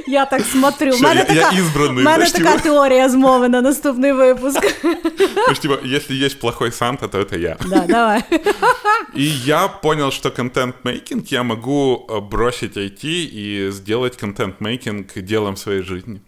Я 0.09 0.27
так 0.27 0.43
смотрю. 0.43 0.91
У 0.91 0.95
Що, 0.97 1.03
мене 1.05 1.27
я- 1.29 1.35
я 1.35 1.43
така, 1.43 1.57
ізбраний, 1.57 1.91
в 2.03 2.05
мене 2.07 2.27
знаєш, 2.27 2.33
така 2.33 2.51
типу. 2.53 2.63
теорія 2.65 3.09
змови 3.09 3.49
на 3.49 3.61
наступний 3.63 4.13
випуск. 4.13 4.61
То 5.35 5.51
есть, 5.51 5.63
типа, 5.63 5.79
если 5.85 6.17
есть 6.27 6.41
плохой 6.41 6.73
Санта, 6.73 7.09
то 7.09 7.19
это 7.19 7.39
я. 7.39 7.57
Да, 7.69 7.85
давай. 7.89 8.23
И 9.17 9.23
я 9.45 9.69
понял, 9.69 10.11
что 10.11 10.31
контент-мейкинг 10.31 11.23
я 11.33 11.43
могу 11.43 12.07
э, 12.09 12.21
бросить 12.21 12.77
IT 12.77 13.05
и 13.35 13.71
сделать 13.73 14.17
контент-мейкинг 14.17 15.23
делом 15.23 15.57
своей 15.57 15.83
жизни. 15.83 16.21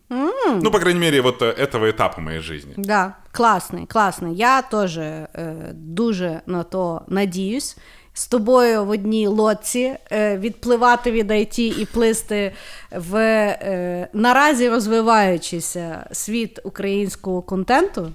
Ну, 0.62 0.70
по 0.70 0.78
крайней 0.78 1.00
мере, 1.00 1.20
вот 1.20 1.42
э, 1.42 1.46
этого 1.50 1.86
этапа 1.90 2.20
моей 2.20 2.40
жизни. 2.40 2.74
Да, 2.76 3.14
класний, 3.32 3.86
класний. 3.86 4.36
Я 4.36 4.62
теж 4.62 4.96
е, 4.98 5.28
дуже 5.74 6.40
на 6.46 6.62
то 6.62 7.02
надіюсь. 7.08 7.76
З 8.17 8.27
тобою 8.27 8.85
в 8.85 8.89
одній 8.89 9.27
лодці 9.27 9.95
е, 10.11 10.37
відпливати 10.37 11.11
від 11.11 11.31
IT 11.31 11.59
і 11.59 11.85
плисти 11.85 12.53
в 12.91 13.15
е, 13.15 14.07
наразі 14.13 14.69
розвиваючийся 14.69 16.07
світ 16.11 16.59
українського 16.63 17.41
контенту. 17.41 18.13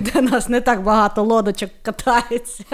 Де 0.00 0.20
нас 0.20 0.48
не 0.48 0.60
так 0.60 0.82
багато 0.82 1.22
лодочок 1.22 1.70
катається. 1.82 2.64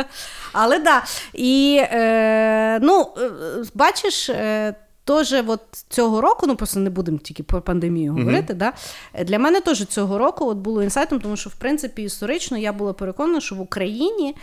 Але 0.52 0.78
да. 0.78 1.04
І 1.32 1.80
е, 1.82 2.78
ну, 2.82 3.06
е, 3.18 3.30
бачиш, 3.74 4.30
е, 4.30 4.74
Теж 5.08 5.34
от 5.46 5.60
цього 5.88 6.20
року, 6.20 6.46
ну 6.46 6.56
просто 6.56 6.80
не 6.80 6.90
будемо 6.90 7.18
тільки 7.18 7.42
про 7.42 7.60
пандемію 7.60 8.12
говорити. 8.12 8.54
Да? 8.54 8.72
Е, 9.14 9.24
Для 9.24 9.38
мене 9.38 9.60
теж 9.60 9.86
цього 9.86 10.18
року 10.18 10.46
от 10.46 10.56
було 10.56 10.82
інсайтом, 10.82 11.20
тому 11.20 11.36
що 11.36 11.50
в 11.50 11.54
принципі 11.54 12.02
історично 12.02 12.58
я 12.58 12.72
була 12.72 12.92
переконана, 12.92 13.40
що 13.40 13.54
в 13.54 13.60
Україні 13.60 14.34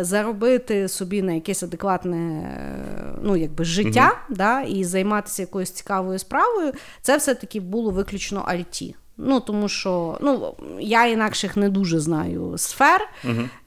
заробити 0.00 0.88
собі 0.88 1.22
на 1.22 1.32
якесь 1.32 1.62
адекватне 1.62 2.16
е, 2.16 3.18
ну, 3.22 3.36
якби, 3.36 3.64
життя 3.64 4.12
да, 4.30 4.60
і 4.60 4.84
займатися 4.84 5.42
якоюсь 5.42 5.70
цікавою 5.70 6.18
справою, 6.18 6.72
це 7.02 7.16
все-таки 7.16 7.60
було 7.60 7.90
виключно 7.90 8.44
альті. 8.46 8.94
Ну, 9.20 9.40
тому 9.40 9.68
що 9.68 10.18
ну, 10.20 10.54
я 10.80 11.06
інакших 11.06 11.56
не 11.56 11.68
дуже 11.68 12.00
знаю 12.00 12.54
сфер, 12.56 13.08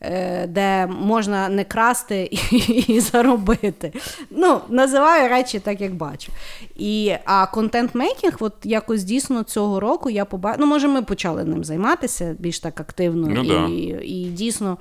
е, 0.02 0.48
де 0.48 0.88
можна 0.88 1.50
не 1.50 1.64
красти 1.64 2.30
і, 2.32 2.58
і 2.88 3.00
заробити. 3.00 3.94
Ну, 4.30 4.62
називаю 4.70 5.30
речі 5.30 5.60
так, 5.60 5.82
як 5.82 5.94
бачу. 5.94 6.32
І, 6.76 7.14
а 7.26 7.46
контент-мейкінг, 7.46 8.38
от 8.40 8.54
якось 8.64 9.04
дійсно 9.04 9.44
цього 9.44 9.80
року 9.80 10.10
я 10.10 10.26
побачила. 10.26 10.66
Ну, 10.66 10.66
може, 10.66 10.88
ми 10.88 11.02
почали 11.02 11.44
ним 11.44 11.64
займатися 11.64 12.36
більш 12.40 12.60
так 12.60 12.80
активно 12.80 13.28
Ну, 13.28 13.44
і, 13.44 13.48
да. 13.48 13.68
і 14.04 14.24
дійсно. 14.24 14.78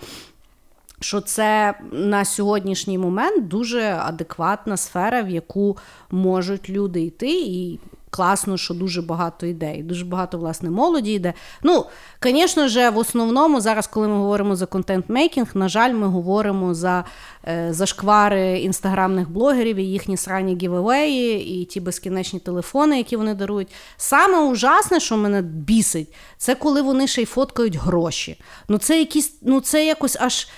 Що 1.01 1.21
це 1.21 1.75
на 1.93 2.25
сьогоднішній 2.25 2.99
момент 2.99 3.49
дуже 3.49 3.99
адекватна 4.01 4.77
сфера, 4.77 5.23
в 5.23 5.29
яку 5.29 5.77
можуть 6.11 6.71
люди 6.71 7.03
йти, 7.03 7.31
і 7.31 7.81
класно, 8.11 8.57
що 8.57 8.75
дуже 8.75 9.03
багато 9.03 9.47
ідей, 9.47 9.83
дуже 9.83 10.05
багато 10.05 10.39
власне 10.39 10.71
молоді 10.71 11.13
йде. 11.13 11.35
Ну, 11.63 11.87
звісно 12.23 12.69
ж, 12.69 12.91
в 12.91 12.99
основному 12.99 13.61
зараз, 13.61 13.87
коли 13.87 14.09
ми 14.09 14.15
говоримо 14.15 14.57
за 14.57 14.67
контент-мейкінг, 14.67 15.49
на 15.55 15.69
жаль, 15.69 15.93
ми 15.93 16.07
говоримо 16.07 16.75
за 16.75 17.05
е, 17.49 17.69
зашквари 17.73 18.59
інстаграмних 18.59 19.31
блогерів 19.31 19.77
і 19.77 19.85
їхні 19.85 20.17
срані 20.17 20.59
гівевеї, 20.63 21.61
і 21.61 21.65
ті 21.65 21.81
безкінечні 21.81 22.39
телефони, 22.39 22.99
які 22.99 23.17
вони 23.17 23.35
дарують. 23.35 23.69
Саме 23.97 24.39
ужасне, 24.39 25.01
що 25.01 25.17
мене 25.17 25.43
бісить, 25.43 26.15
це 26.37 26.55
коли 26.55 26.83
вони 26.83 27.07
ще 27.07 27.23
й 27.23 27.27
фоткають 27.27 27.77
гроші. 27.77 28.41
Ну, 28.69 28.79
це 28.79 28.99
якісь, 28.99 29.35
ну 29.43 29.61
це 29.61 29.87
якось 29.87 30.17
аж. 30.21 30.49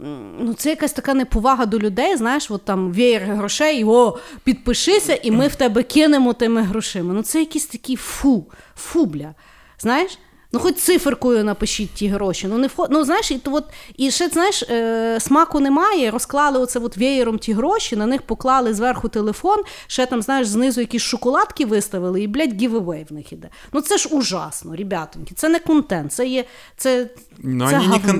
Ну, 0.00 0.54
це 0.56 0.70
якась 0.70 0.92
така 0.92 1.14
неповага 1.14 1.66
до 1.66 1.78
людей, 1.78 2.16
знаєш, 2.16 2.50
от 2.50 2.64
там 2.64 2.92
веєр 2.92 3.22
грошей, 3.22 3.84
о, 3.84 4.18
підпишися, 4.44 5.14
і 5.14 5.30
ми 5.30 5.48
в 5.48 5.54
тебе 5.54 5.82
кинемо 5.82 6.32
тими 6.32 6.62
грошима. 6.62 7.14
Ну, 7.14 7.22
це 7.22 7.40
якийсь 7.40 7.66
такий 7.66 7.96
фу, 7.96 8.46
фу, 8.76 9.06
бля. 9.06 9.34
Знаєш? 9.78 10.18
Ну, 10.52 10.60
хоч 10.60 10.74
циферкою 10.74 11.44
напишіть 11.44 11.94
ті 11.94 12.08
гроші. 12.08 12.46
Ну, 12.50 12.58
не 12.58 12.68
фо... 12.68 12.86
ну 12.90 13.04
знаєш, 13.04 13.30
і 13.30 13.38
то 13.38 13.52
от, 13.54 13.64
і 13.96 14.10
ще, 14.10 14.28
знаєш, 14.28 14.62
е, 14.62 15.20
смаку 15.20 15.60
немає. 15.60 16.10
Розклали 16.10 16.58
оце 16.58 16.78
от 16.78 16.96
веєром 16.96 17.38
ті 17.38 17.52
гроші, 17.52 17.96
на 17.96 18.06
них 18.06 18.22
поклали 18.22 18.74
зверху 18.74 19.08
телефон, 19.08 19.62
ще 19.86 20.06
там, 20.06 20.22
знаєш, 20.22 20.48
знизу 20.48 20.80
якісь 20.80 21.02
шоколадки 21.02 21.66
виставили, 21.66 22.22
і, 22.22 22.26
блядь, 22.26 22.62
giveaway 22.62 23.06
в 23.10 23.12
них 23.12 23.32
іде. 23.32 23.48
Ну, 23.72 23.80
це 23.80 23.98
ж 23.98 24.08
ужасно, 24.08 24.76
ребятоньки. 24.76 25.34
Це 25.34 25.48
не 25.48 25.58
контент, 25.58 26.12
це 26.12 26.26
є. 26.26 26.44
Це, 26.76 27.08
Но 27.38 27.70
це 27.70 27.76
они 27.76 27.88
не 27.88 27.92
говно. 27.92 28.12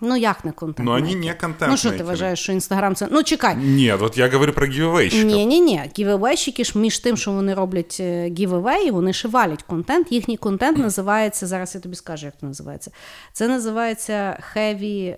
Ну, 0.00 0.16
як 0.16 0.44
не 0.44 0.52
контент? 0.52 0.86
Ну, 0.86 0.92
они 0.94 1.14
не 1.14 1.34
контент 1.34 1.70
Ну, 1.70 1.76
що 1.76 1.90
ти 1.90 2.04
вважаєш, 2.04 2.40
що 2.40 2.52
інстаграм 2.52 2.94
це. 2.94 3.08
Ну, 3.10 3.22
чекай. 3.22 3.56
Ні, 3.56 3.92
от 3.92 4.18
я 4.18 4.28
говорю 4.28 4.52
про 4.52 4.66
giveaway 4.66 4.94
щиків. 4.94 5.26
Ні, 5.26 5.46
ні, 5.46 5.60
ні. 5.60 5.82
Giveaway 5.98 6.33
щики 6.33 6.64
ж 6.64 6.78
між 6.78 6.98
тим, 6.98 7.16
що 7.16 7.32
вони 7.32 7.54
роблять 7.54 7.96
е, 8.00 8.30
giveaway 8.38 8.76
ї, 8.76 8.90
вони 8.90 9.12
ще 9.12 9.28
валять 9.28 9.62
контент. 9.62 10.12
Їхній 10.12 10.36
контент 10.36 10.78
називається. 10.78 11.46
Зараз 11.46 11.74
я 11.74 11.80
тобі 11.80 11.94
скажу, 11.94 12.26
як 12.26 12.34
це 12.40 12.46
називається. 12.46 12.90
Це 13.32 13.48
називається 13.48 14.42
heavy. 14.56 15.16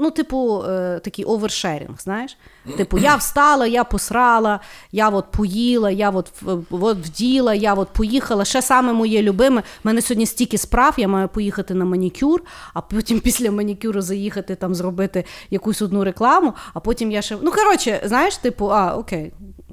Ну, 0.00 0.10
типу, 0.10 0.62
е, 0.68 1.00
такий 1.04 1.24
oversharing, 1.24 2.00
знаєш? 2.00 2.36
Типу, 2.76 2.98
я 2.98 3.16
встала, 3.16 3.66
я 3.66 3.84
посрала, 3.84 4.60
я 4.92 5.08
от 5.08 5.30
поїла, 5.30 5.90
я 5.90 6.10
от, 6.10 6.32
в- 6.42 6.84
от 6.84 6.98
вділа, 6.98 7.54
я 7.54 7.74
от 7.74 7.88
поїхала. 7.88 8.44
Ще 8.44 8.62
саме 8.62 8.92
моє 8.92 9.22
любиме. 9.22 9.60
У 9.60 9.64
мене 9.84 10.02
сьогодні 10.02 10.26
стільки 10.26 10.58
справ, 10.58 10.94
я 10.96 11.08
маю 11.08 11.28
поїхати 11.28 11.74
на 11.74 11.84
манікюр, 11.84 12.42
а 12.74 12.80
потім 12.80 13.20
після 13.24 13.50
манікюру 13.50 14.00
заїхати 14.02 14.54
там 14.54 14.74
зробити 14.74 15.24
якусь 15.50 15.82
одну 15.82 16.04
рекламу, 16.04 16.54
а 16.74 16.80
потім 16.80 17.10
я 17.10 17.22
ще. 17.22 17.36
Ну, 17.42 17.52
коротше, 17.52 18.00
знаєш, 18.04 18.36
типу, 18.36 18.66
а, 18.72 18.96
окей, 18.96 19.32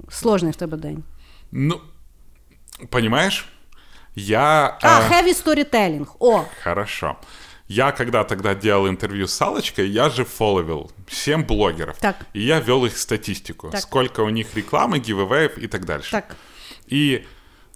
сложний 0.10 0.52
в 0.52 0.56
тебе 0.56 0.78
день. 0.78 1.04
Ну, 1.52 1.80
понимаешь, 2.90 3.50
я... 4.16 4.78
А, 4.82 4.88
э, 4.88 5.10
heavy 5.12 5.34
storytelling. 5.46 6.06
О, 6.20 6.42
Хорошо. 6.64 7.16
Я 7.68 7.91
когда 7.91 8.24
тогда 8.24 8.53
делал 8.53 8.88
интервью 8.88 9.28
с 9.28 9.34
Салочкой, 9.34 9.89
я 9.89 10.09
же 10.09 10.24
фолловил 10.24 10.91
7 11.09 11.43
блогеров. 11.45 11.97
Так. 11.97 12.18
И 12.34 12.41
я 12.41 12.59
вел 12.59 12.86
их 12.86 12.97
статистику. 12.97 13.72
Так. 13.72 13.82
Сколько 13.82 14.22
у 14.22 14.30
них 14.30 14.55
рекламы, 14.55 14.99
гивэвеев 14.99 15.57
и 15.57 15.68
так 15.68 15.86
дальше. 15.86 16.11
так. 16.11 16.36
И 16.86 17.26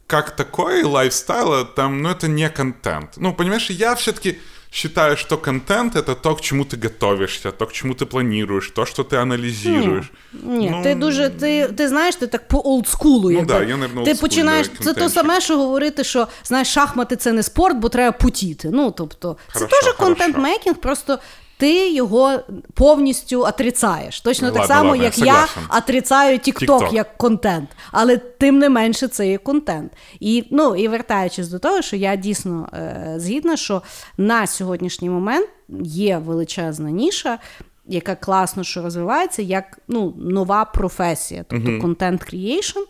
как 0.05 0.35
такой 0.35 0.83
lifestyle, 0.84 1.65
там, 1.65 2.01
ну, 2.01 2.09
это 2.09 2.27
не 2.27 2.49
контент. 2.49 3.17
Ну, 3.17 3.33
понимаешь, 3.33 3.69
я 3.69 3.95
все-таки 3.95 4.39
считаю, 4.70 5.16
что 5.16 5.38
контент — 5.38 5.97
это 5.97 6.14
то, 6.14 6.34
к 6.34 6.40
чему 6.40 6.64
ты 6.64 6.76
готовишься, 6.82 7.51
то, 7.53 7.66
к 7.66 7.72
чему 7.72 7.95
ты 7.95 8.07
планируешь, 8.07 8.70
то, 8.70 8.84
что 8.86 9.03
ты 9.03 9.16
анализируешь. 9.16 10.11
Ні, 10.42 10.70
Ну, 10.70 10.82
ти 10.82 10.95
дуже, 10.95 11.28
ти, 11.28 11.68
ти 11.76 11.88
знаєш, 11.88 12.16
ти 12.16 12.26
так 12.26 12.49
по 12.49 12.61
олдскулу. 12.64 13.30
Ну 13.30 13.45
да, 13.47 13.62
я, 13.62 13.76
наверно, 13.76 13.86
Ти 13.86 13.88
олдскульний 14.11 14.14
починаєш, 14.14 14.66
це 14.66 14.72
то 14.78 14.84
контентщик. 14.84 15.14
саме, 15.14 15.40
що 15.40 15.57
говорити, 15.57 16.05
що 16.05 16.28
знаєш, 16.45 16.68
шахмати 16.68 17.16
це 17.16 17.32
не 17.32 17.42
спорт, 17.42 17.76
бо 17.76 17.88
треба 17.88 18.12
потіти. 18.18 18.70
Ну, 18.72 18.90
тобто, 18.90 19.36
це 19.53 19.59
Хорошо, 19.59 19.76
теж 19.82 19.95
контент-мейкінг, 19.95 20.74
просто 20.74 21.18
ти 21.60 21.93
його 21.93 22.39
повністю 22.74 23.41
отрицаєш. 23.41 24.22
Точно 24.22 24.47
Ну, 24.47 24.53
так 24.53 24.66
само, 24.66 24.89
ладно, 24.89 25.03
як 25.03 25.18
я 25.18 25.26
я 25.26 25.47
отрицаю 25.78 26.38
TikTok, 26.38 26.93
як 26.93 27.18
контент. 27.18 27.70
Але 27.91 28.18
тим 28.18 28.60
не 28.60 28.70
менше 28.70 29.07
це 29.07 29.28
є 29.28 29.38
контент. 29.38 29.91
І, 30.20 30.45
ну, 30.51 30.76
і 30.76 30.88
вертаючись 30.88 31.47
до 31.47 31.60
того, 31.60 31.82
що 31.82 31.95
я 31.95 32.16
дійсно 32.16 32.70
е, 32.74 33.14
згідна, 33.18 33.57
що 33.57 33.82
на 34.18 34.47
сьогоднішній 34.47 35.10
момент 35.10 35.49
є 35.84 36.18
величезна 36.18 36.91
ніша. 36.91 37.39
Яка 37.88 38.16
класно, 38.16 38.64
що 38.64 38.82
розвивається, 38.82 39.41
як 39.41 39.80
ну, 39.88 40.14
нова 40.18 40.66
професія, 40.66 41.45
тобто 41.47 41.80
контент 41.82 42.34
creation. 42.34 42.84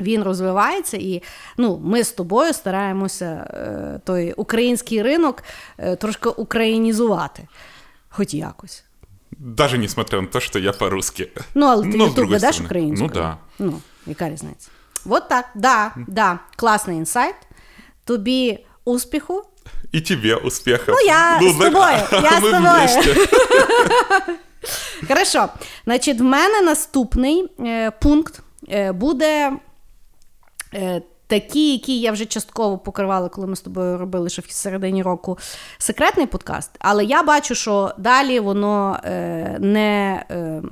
Він 0.00 0.22
розвивається, 0.22 0.96
і 0.96 1.22
ну, 1.56 1.80
ми 1.84 2.04
з 2.04 2.12
тобою 2.12 2.52
стараємося 2.52 3.26
е, 3.54 4.00
той 4.04 4.32
український 4.32 5.02
ринок 5.02 5.42
е, 5.78 5.96
трошки 5.96 6.28
українізувати, 6.28 7.48
хоч 8.08 8.34
якось. 8.34 8.84
Даже 9.30 9.78
несмотря 9.78 10.20
на 10.20 10.26
то, 10.26 10.40
что 10.40 10.58
я 10.58 10.72
по-русски. 10.72 11.30
Ну, 11.54 11.66
але 11.66 11.82
ти 11.82 11.98
Ну, 11.98 12.04
Ютуб 12.06 12.28
ведеш 12.28 12.54
сторони. 12.54 12.66
українською. 12.66 13.10
Ну, 13.14 13.20
да. 13.20 13.36
Ну, 13.58 13.80
яка 14.06 14.30
різниця? 14.30 14.68
От 15.06 15.28
так, 15.28 15.44
да, 15.54 15.92
да, 16.08 16.38
класний 16.56 16.96
інсайт. 16.96 17.34
Тобі 18.04 18.58
успіху. 18.84 19.42
И 19.94 20.00
тебе 20.00 20.34
успехов. 20.34 20.94
Ну, 20.94 21.00
я 21.06 21.40
з 21.40 21.58
тобою, 21.58 21.98
я 22.12 22.40
з 22.40 22.40
тобою. 22.40 23.26
Хорошо. 25.08 25.48
Значить, 25.84 26.20
в 26.20 26.22
мене 26.22 26.60
наступний 26.60 27.48
е, 27.60 27.90
пункт 27.90 28.40
буде. 28.92 29.52
Е, 30.74 31.02
Такі, 31.28 31.72
які 31.72 32.00
я 32.00 32.12
вже 32.12 32.26
частково 32.26 32.78
покривала, 32.78 33.28
коли 33.28 33.46
ми 33.46 33.56
з 33.56 33.60
тобою 33.60 33.98
робили 33.98 34.28
ще 34.28 34.42
в 34.42 34.50
середині 34.50 35.02
року 35.02 35.38
секретний 35.78 36.26
подкаст. 36.26 36.70
Але 36.78 37.04
я 37.04 37.22
бачу, 37.22 37.54
що 37.54 37.94
далі 37.98 38.40
воно 38.40 39.00
е, 39.04 39.56
не. 39.60 40.24
Е, 40.30 40.62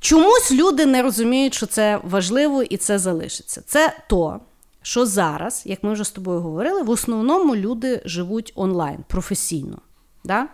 Чомусь 0.00 0.52
люди 0.52 0.86
не 0.86 1.02
розуміють, 1.02 1.54
що 1.54 1.66
це 1.66 2.00
важливо 2.04 2.62
і 2.62 2.76
це 2.76 2.98
залишиться. 2.98 3.62
Це 3.66 3.96
то, 4.08 4.40
що 4.82 5.06
зараз, 5.06 5.62
як 5.66 5.82
ми 5.82 5.92
вже 5.92 6.04
з 6.04 6.10
тобою 6.10 6.40
говорили, 6.40 6.82
в 6.82 6.90
основному 6.90 7.56
люди 7.56 8.02
живуть 8.04 8.52
онлайн 8.56 8.98
професійно. 9.08 9.78
Да? 10.24 10.48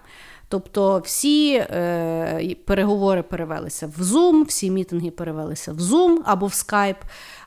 Тобто 0.52 0.98
всі 0.98 1.54
е, 1.54 2.56
переговори 2.64 3.22
перевелися 3.22 3.86
в 3.86 4.02
Zoom, 4.02 4.44
всі 4.44 4.70
мітинги 4.70 5.10
перевелися 5.10 5.72
в 5.72 5.78
Zoom 5.78 6.16
або 6.24 6.46
в 6.46 6.50
Skype, 6.50 7.02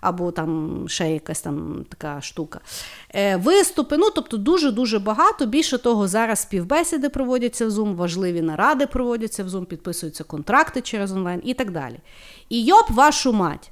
або 0.06 0.32
там 0.32 0.80
ще 0.88 1.12
якась 1.12 1.42
там 1.42 1.86
така 1.90 2.22
штука. 2.22 2.60
Е, 3.16 3.38
Виступи, 3.38 3.98
ну 3.98 4.10
тобто 4.16 4.38
дуже-дуже 4.38 5.00
багато. 5.00 5.46
Більше 5.46 5.78
того, 5.78 6.08
зараз 6.08 6.40
співбесіди 6.40 7.10
проводяться 7.10 7.68
в 7.68 7.70
Zoom, 7.70 7.96
важливі 7.96 8.42
наради 8.42 8.88
проводяться 8.88 9.44
в 9.44 9.48
Zoom, 9.48 9.66
підписуються 9.66 10.24
контракти 10.24 10.82
через 10.82 11.12
онлайн 11.12 11.42
і 11.44 11.54
так 11.54 11.72
далі. 11.72 12.00
І 12.50 12.66
йоп, 12.66 12.92
вашу 12.92 13.34
мать! 13.34 13.72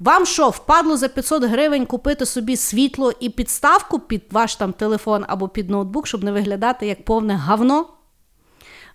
Вам 0.00 0.26
що, 0.26 0.48
впадло 0.48 0.96
за 0.96 1.08
500 1.08 1.44
гривень 1.44 1.86
купити 1.86 2.26
собі 2.26 2.56
світло 2.56 3.12
і 3.20 3.30
підставку 3.30 3.98
під 3.98 4.22
ваш 4.30 4.56
там 4.56 4.72
телефон 4.72 5.24
або 5.28 5.48
під 5.48 5.70
ноутбук, 5.70 6.06
щоб 6.06 6.24
не 6.24 6.32
виглядати 6.32 6.86
як 6.86 7.04
повне 7.04 7.34
гавно? 7.34 7.86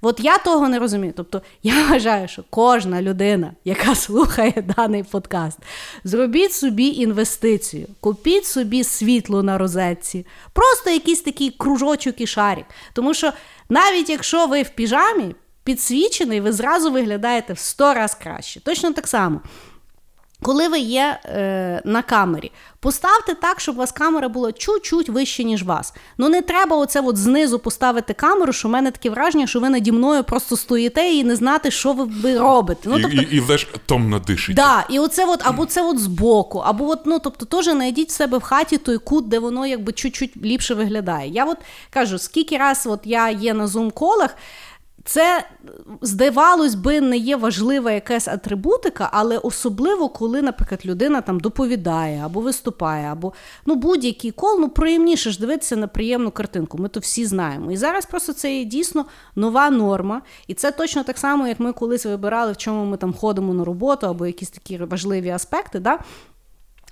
От 0.01 0.19
я 0.19 0.37
того 0.37 0.69
не 0.69 0.79
розумію. 0.79 1.13
Тобто 1.15 1.41
я 1.63 1.83
вважаю, 1.89 2.27
що 2.27 2.43
кожна 2.49 3.01
людина, 3.01 3.51
яка 3.65 3.95
слухає 3.95 4.63
даний 4.77 5.03
подкаст, 5.03 5.59
зробіть 6.03 6.53
собі 6.53 6.87
інвестицію, 6.87 7.87
купіть 7.99 8.45
собі 8.45 8.83
світло 8.83 9.43
на 9.43 9.57
розетці, 9.57 10.25
просто 10.53 10.89
якийсь 10.89 11.21
такий 11.21 11.49
кружочок 11.49 12.21
і 12.21 12.27
шарик. 12.27 12.65
Тому 12.93 13.13
що 13.13 13.31
навіть 13.69 14.09
якщо 14.09 14.47
ви 14.47 14.61
в 14.61 14.69
піжамі 14.69 15.35
підсвічений, 15.63 16.41
ви 16.41 16.51
зразу 16.51 16.91
виглядаєте 16.91 17.53
в 17.53 17.59
100 17.59 17.93
раз 17.93 18.15
краще. 18.15 18.59
Точно 18.59 18.93
так 18.93 19.07
само. 19.07 19.41
Коли 20.41 20.67
ви 20.67 20.79
є 20.79 21.19
е, 21.25 21.81
на 21.85 22.01
камері, 22.01 22.51
поставте 22.79 23.33
так, 23.33 23.59
щоб 23.59 23.75
у 23.75 23.77
вас 23.77 23.91
камера 23.91 24.29
була 24.29 24.51
чуть-чуть 24.51 25.09
вище, 25.09 25.43
ніж 25.43 25.63
вас. 25.63 25.93
Ну 26.17 26.29
не 26.29 26.41
треба 26.41 26.77
оце 26.77 27.01
от 27.01 27.17
знизу 27.17 27.59
поставити 27.59 28.13
камеру, 28.13 28.53
що 28.53 28.67
в 28.67 28.71
мене 28.71 28.91
таке 28.91 29.09
враження, 29.09 29.47
що 29.47 29.59
ви 29.59 29.69
наді 29.69 29.91
мною 29.91 30.23
просто 30.23 30.57
стоїте 30.57 31.09
і 31.09 31.23
не 31.23 31.35
знати, 31.35 31.71
що 31.71 31.93
ви, 31.93 32.37
робите. 32.37 32.81
Ну, 32.85 32.99
тобто, 33.01 33.17
І 33.17 33.35
і, 33.35 33.37
і 33.37 33.65
томно 33.85 34.19
дишите. 34.19 34.61
Да, 34.61 34.85
і 34.89 34.99
оце 34.99 35.25
от, 35.25 35.39
або 35.43 35.65
це 35.65 35.81
от 35.81 35.99
збоку, 35.99 36.59
або 36.59 36.89
от, 36.89 36.99
ну, 37.05 37.19
тобто 37.19 37.45
теж 37.45 37.65
знайдіть 37.65 38.09
в 38.09 38.11
себе 38.11 38.37
в 38.37 38.41
хаті 38.41 38.77
той 38.77 38.97
кут, 38.97 39.27
де 39.27 39.39
воно 39.39 39.65
якби 39.65 39.91
чуть-чуть 39.91 40.37
ліпше 40.37 40.73
виглядає. 40.73 41.29
Я 41.29 41.45
от 41.45 41.57
кажу, 41.89 42.19
скільки 42.19 42.57
раз 42.57 42.87
от 42.87 42.99
я 43.03 43.29
є 43.29 43.53
на 43.53 43.67
зум-колах. 43.67 44.29
Це, 45.09 45.45
здавалось 46.01 46.75
би, 46.75 47.01
не 47.01 47.17
є 47.17 47.35
важлива 47.35 47.91
якась 47.91 48.27
атрибутика, 48.27 49.09
але 49.13 49.37
особливо, 49.37 50.09
коли, 50.09 50.41
наприклад, 50.41 50.81
людина 50.85 51.21
там 51.21 51.39
доповідає 51.39 52.21
або 52.25 52.41
виступає, 52.41 53.11
або 53.11 53.33
ну, 53.65 53.75
будь-який 53.75 54.31
кол, 54.31 54.59
ну 54.59 54.69
приємніше 54.69 55.31
ж 55.31 55.39
дивитися 55.39 55.75
на 55.75 55.87
приємну 55.87 56.31
картинку. 56.31 56.77
Ми 56.77 56.89
то 56.89 56.99
всі 56.99 57.25
знаємо. 57.25 57.71
І 57.71 57.77
зараз 57.77 58.05
просто 58.05 58.33
це 58.33 58.55
є 58.55 58.65
дійсно 58.65 59.05
нова 59.35 59.69
норма. 59.69 60.21
І 60.47 60.53
це 60.53 60.71
точно 60.71 61.03
так 61.03 61.17
само, 61.17 61.47
як 61.47 61.59
ми 61.59 61.73
колись 61.73 62.05
вибирали, 62.05 62.51
в 62.51 62.57
чому 62.57 62.85
ми 62.85 62.97
там 62.97 63.13
ходимо 63.13 63.53
на 63.53 63.65
роботу, 63.65 64.07
або 64.07 64.25
якісь 64.25 64.49
такі 64.49 64.77
важливі 64.77 65.29
аспекти. 65.29 65.79
Да? 65.79 65.99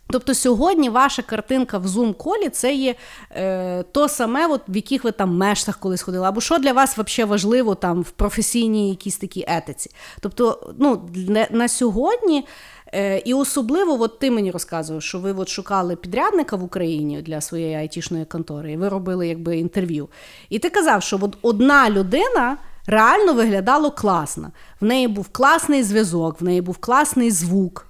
Тобто 0.10 0.34
сьогодні 0.34 0.90
ваша 0.90 1.22
картинка 1.22 1.78
в 1.78 1.86
Zoom-колі 1.86 2.50
це 2.50 2.74
є 2.74 2.96
е, 3.32 3.84
то 3.84 4.08
саме, 4.08 4.48
от, 4.48 4.62
в 4.68 4.76
яких 4.76 5.04
ви 5.04 5.12
там 5.12 5.38
мештах 5.38 5.78
колись 5.78 6.02
ходили, 6.02 6.28
або 6.28 6.42
що 6.42 6.58
для 6.58 6.74
вас 6.74 6.98
взагалі 6.98 7.30
важливо 7.30 7.76
там 7.76 8.02
в 8.02 8.10
професійній 8.10 8.90
якійсь 8.90 9.18
такій 9.18 9.46
етиці. 9.48 9.92
Тобто, 10.20 10.74
ну, 10.80 11.10
на, 11.14 11.48
на 11.52 11.68
сьогодні. 11.68 12.46
Е, 12.94 13.18
і 13.26 13.34
особливо, 13.34 14.02
от 14.02 14.20
ти 14.20 14.32
мені 14.32 14.52
розказував, 14.52 15.02
що 15.02 15.20
ви 15.20 15.34
от 15.34 15.50
шукали 15.50 15.96
підрядника 15.96 16.56
в 16.56 16.64
Україні 16.64 17.22
для 17.22 17.42
своєї 17.42 17.76
айтішної 17.76 18.26
контори, 18.26 18.72
і 18.72 18.78
ви 18.78 18.90
робили 18.90 19.28
якби 19.28 19.58
інтерв'ю. 19.58 20.10
І 20.50 20.60
ти 20.60 20.70
казав, 20.70 21.04
що 21.04 21.20
от 21.22 21.38
одна 21.42 21.90
людина 21.90 22.58
реально 22.86 23.34
виглядала 23.34 23.90
класно. 23.90 24.52
В 24.82 24.86
неї 24.86 25.08
був 25.08 25.28
класний 25.32 25.84
зв'язок, 25.84 26.42
в 26.42 26.44
неї 26.44 26.62
був 26.62 26.78
класний 26.78 27.32
звук. 27.32 27.87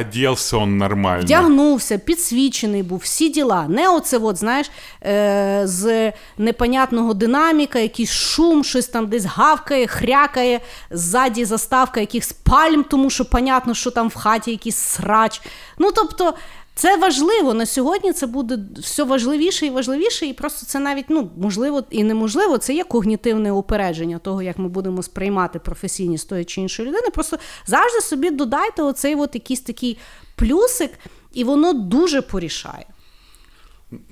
Оделся 0.00 0.56
он 0.56 0.78
нормально. 0.78 1.22
Вдягнувся, 1.22 1.98
підсвічений 1.98 2.82
був, 2.82 2.98
всі 2.98 3.28
діла. 3.28 3.66
Не 3.68 3.88
оце, 3.88 4.18
от, 4.18 4.36
знаєш, 4.36 4.70
е- 5.02 5.60
з 5.64 6.12
непонятного 6.38 7.14
динаміка, 7.14 7.78
якийсь 7.78 8.10
шум, 8.12 8.64
щось 8.64 8.86
там 8.86 9.06
десь 9.06 9.24
гавкає, 9.24 9.86
хрякає, 9.86 10.60
ззаді 10.90 11.44
заставка 11.44 12.00
якихось 12.00 12.32
пальм, 12.32 12.84
тому 12.84 13.10
що 13.10 13.24
понятно, 13.24 13.74
що 13.74 13.90
там 13.90 14.08
в 14.08 14.14
хаті 14.14 14.50
якийсь 14.50 14.76
срач. 14.76 15.40
Ну, 15.78 15.92
тобто, 15.92 16.34
це 16.75 16.97
важливо 16.97 17.53
на 17.53 17.65
сьогодні. 17.65 18.13
Це 18.13 18.27
буде 18.27 18.59
все 18.77 19.03
важливіше 19.03 19.65
і 19.65 19.69
важливіше, 19.69 20.25
і 20.25 20.33
просто 20.33 20.65
це 20.65 20.79
навіть 20.79 21.05
ну 21.09 21.31
можливо 21.37 21.83
і 21.89 22.03
неможливо. 22.03 22.57
Це 22.57 22.73
є 22.73 22.83
когнітивне 22.83 23.51
упередження 23.51 24.19
того, 24.19 24.41
як 24.41 24.57
ми 24.57 24.69
будемо 24.69 25.03
сприймати 25.03 25.59
професійні 25.59 26.17
з 26.17 26.25
тої 26.25 26.45
чи 26.45 26.61
іншої 26.61 26.89
людини. 26.89 27.09
Просто 27.13 27.37
завжди 27.65 28.01
собі 28.01 28.31
додайте 28.31 28.83
оцей 28.83 29.15
от 29.15 29.35
якийсь 29.35 29.61
такий 29.61 29.97
плюсик, 30.35 30.91
і 31.33 31.43
воно 31.43 31.73
дуже 31.73 32.21
порішає. 32.21 32.85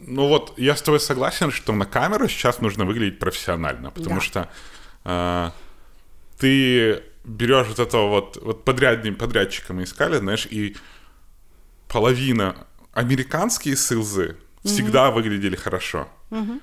Ну 0.07 0.27
вот 0.27 0.53
я 0.57 0.73
с 0.73 0.81
тобой 0.81 0.99
согласен, 0.99 1.51
что 1.51 1.73
на 1.73 1.85
камеру 1.85 2.27
сейчас 2.27 2.61
нужно 2.61 2.85
выглядеть 2.85 3.19
профессионально, 3.19 3.91
потому 3.91 4.15
да. 4.15 4.21
что 4.21 4.47
э, 5.05 5.51
ты 6.37 7.01
берешь 7.23 7.67
вот 7.67 7.79
этого 7.79 8.07
вот, 8.09 8.37
вот 8.41 8.65
подрядным 8.65 9.15
подрядчика 9.15 9.73
мы 9.73 9.83
искали, 9.83 10.17
знаешь, 10.17 10.47
и 10.51 10.75
половина 11.94 12.56
американские 12.92 13.76
сылзы 13.76 14.36
всегда 14.64 15.12
выглядели 15.12 15.54
хорошо. 15.54 16.08
Mm-hmm. 16.30 16.60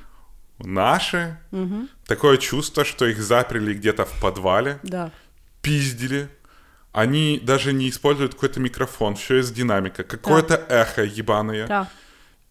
Наши 0.59 1.39
mm-hmm. 1.51 1.87
такое 2.05 2.37
чувство, 2.37 2.83
что 2.83 3.05
их 3.05 3.21
заперли 3.21 3.73
где-то 3.73 4.03
в 4.05 4.19
подвале, 4.19 4.79
да. 4.83 5.09
пиздили. 5.61 6.27
Они 6.91 7.39
даже 7.41 7.71
не 7.71 7.87
используют 7.89 8.33
какой-то 8.33 8.59
микрофон, 8.59 9.15
все 9.15 9.37
из 9.39 9.51
динамика, 9.51 10.03
какое-то 10.03 10.57
да. 10.57 10.81
эхо 10.81 11.03
ебаное. 11.03 11.65
Да. 11.65 11.89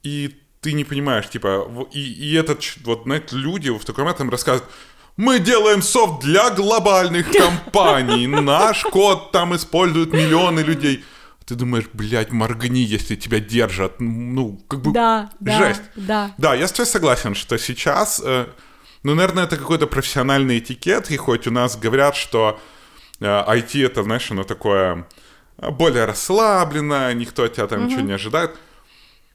И 0.03 0.41
ты 0.63 0.73
не 0.73 0.85
понимаешь, 0.85 1.29
типа, 1.29 1.87
и, 1.93 2.01
и 2.01 2.35
этот, 2.35 2.65
вот, 2.85 3.03
знаете, 3.03 3.37
люди 3.37 3.69
в 3.69 3.85
таком 3.85 4.09
этом 4.09 4.31
рассказывают, 4.31 4.73
мы 5.19 5.39
делаем 5.39 5.83
софт 5.83 6.23
для 6.23 6.49
глобальных 6.49 7.31
компаний, 7.45 8.27
наш 8.27 8.85
код 8.85 9.33
там 9.33 9.55
используют 9.55 10.15
миллионы 10.15 10.61
людей 10.61 11.05
ты 11.51 11.57
думаешь, 11.57 11.87
блядь, 11.93 12.31
моргни, 12.31 12.81
если 12.81 13.17
тебя 13.17 13.41
держат. 13.41 13.97
Ну, 13.99 14.61
как 14.69 14.83
бы 14.83 14.93
да, 14.93 15.31
жесть. 15.41 15.83
Да, 15.97 16.29
да. 16.29 16.35
Да, 16.39 16.55
я 16.55 16.69
с 16.69 16.73
тобой 16.73 16.87
согласен, 16.87 17.35
что 17.35 17.59
сейчас, 17.59 18.23
э, 18.25 18.47
ну, 19.03 19.17
наверное, 19.17 19.45
это 19.45 19.57
какой-то 19.57 19.89
профессиональный 19.89 20.61
этикет, 20.61 21.11
и 21.11 21.17
хоть 21.17 21.49
у 21.49 21.51
нас 21.51 21.77
говорят, 21.77 22.15
что 22.15 22.61
э, 23.19 23.25
IT 23.25 23.85
это, 23.85 24.05
знаешь, 24.05 24.31
оно 24.31 24.45
такое 24.45 25.09
э, 25.59 25.71
более 25.73 26.05
расслабленное, 26.05 27.13
никто 27.15 27.43
от 27.43 27.55
тебя 27.55 27.67
там 27.67 27.81
угу. 27.81 27.89
ничего 27.89 28.03
не 28.03 28.13
ожидает. 28.13 28.57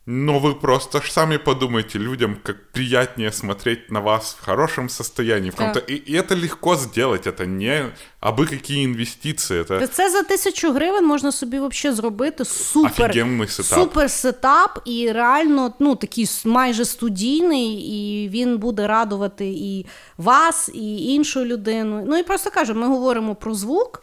Но 0.06 0.38
вы 0.38 0.54
просто 0.54 1.00
сами 1.00 1.36
подумайте 1.36 1.98
людям, 1.98 2.36
как 2.42 2.72
приятнее 2.72 3.30
смотреть 3.32 3.90
на 3.90 4.00
вас 4.00 4.36
в 4.40 4.44
хорошем 4.44 4.88
состоянии. 4.88 5.50
В 5.50 5.56
да. 5.56 5.80
и, 5.86 5.94
и 5.94 6.14
это 6.14 6.34
легко 6.34 6.74
сделать, 6.76 7.26
это 7.26 7.46
не 7.46 7.92
аби 8.20 8.48
які 8.50 8.82
інвестиції. 8.82 9.64
Це... 9.64 9.86
це 9.86 10.10
за 10.10 10.22
тисячу 10.22 10.72
гривень 10.72 11.06
можна 11.06 11.32
собі 11.32 11.60
взагалі 11.60 11.96
зробити 11.96 12.44
супер 12.44 13.14
сетап. 13.48 13.78
супер 13.78 14.10
сетап 14.10 14.82
і 14.84 15.12
реально 15.12 15.74
ну, 15.78 15.96
такий 15.96 16.30
майже 16.44 16.84
студійний, 16.84 17.72
і 17.72 18.28
він 18.28 18.58
буде 18.58 18.86
радувати 18.86 19.46
і 19.46 19.86
вас, 20.18 20.70
і 20.74 21.14
іншу 21.14 21.44
людину. 21.44 22.04
Ну 22.06 22.16
і 22.16 22.22
просто 22.22 22.50
кажу, 22.50 22.74
ми 22.74 22.86
говоримо 22.86 23.34
про 23.34 23.54
звук 23.54 24.02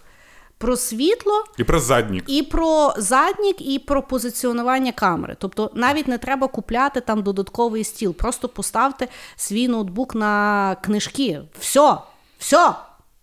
про 0.62 0.76
світло, 0.76 1.44
і 1.58 1.64
про 1.64 1.80
заднік, 1.80 2.24
і 2.26 2.42
про 2.42 2.94
заднік, 2.96 3.56
і 3.60 3.78
про 3.78 4.02
позиціонування 4.02 4.92
камери. 4.92 5.36
Тобто 5.38 5.70
навіть 5.74 6.08
не 6.08 6.18
треба 6.18 6.48
купляти 6.48 7.00
там 7.00 7.22
додатковий 7.22 7.84
стіл, 7.84 8.14
просто 8.14 8.48
поставте 8.48 9.08
свій 9.36 9.68
ноутбук 9.68 10.14
на 10.14 10.76
книжки. 10.82 11.40
Все, 11.58 11.96
все. 12.38 12.74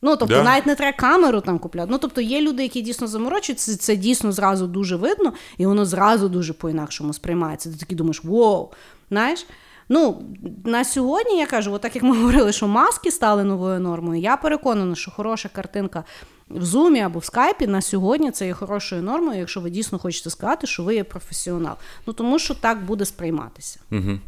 Ну, 0.01 0.15
тобто, 0.15 0.35
yeah. 0.35 0.43
навіть 0.43 0.65
не 0.65 0.75
треба 0.75 0.97
камеру 0.97 1.41
там 1.41 1.59
купляти. 1.59 1.87
Ну, 1.91 1.97
тобто, 1.97 2.21
є 2.21 2.41
люди, 2.41 2.63
які 2.63 2.81
дійсно 2.81 3.07
заморочуються, 3.07 3.77
це 3.77 3.95
дійсно 3.95 4.31
зразу 4.31 4.67
дуже 4.67 4.95
видно, 4.95 5.33
і 5.57 5.65
воно 5.65 5.85
зразу 5.85 6.29
дуже 6.29 6.53
по-інакшому 6.53 7.13
сприймається. 7.13 7.71
Ти 7.71 7.77
такий 7.77 7.97
думаєш, 7.97 8.23
воу, 8.23 8.69
знаєш? 9.09 9.45
Ну, 9.89 10.21
на 10.65 10.83
сьогодні 10.83 11.37
я 11.37 11.45
кажу, 11.45 11.73
от 11.73 11.81
так 11.81 11.95
як 11.95 12.03
ми 12.03 12.17
говорили, 12.17 12.51
що 12.51 12.67
маски 12.67 13.11
стали 13.11 13.43
новою 13.43 13.79
нормою, 13.79 14.21
я 14.21 14.37
переконана, 14.37 14.95
що 14.95 15.11
хороша 15.11 15.49
картинка 15.49 16.03
в 16.50 16.64
зумі 16.64 17.00
або 17.00 17.18
в 17.18 17.24
скайпі 17.24 17.66
на 17.66 17.82
сьогодні 17.82 18.30
це 18.30 18.46
є 18.46 18.52
хорошою 18.52 19.02
нормою, 19.02 19.38
якщо 19.38 19.60
ви 19.60 19.70
дійсно 19.70 19.98
хочете 19.98 20.30
сказати, 20.30 20.66
що 20.66 20.82
ви 20.82 20.94
є 20.94 21.04
професіонал. 21.04 21.76
Ну 22.06 22.12
тому 22.12 22.38
що 22.38 22.54
так 22.54 22.84
буде 22.84 23.04
сприйматися. 23.04 23.80
Угу. 23.92 24.18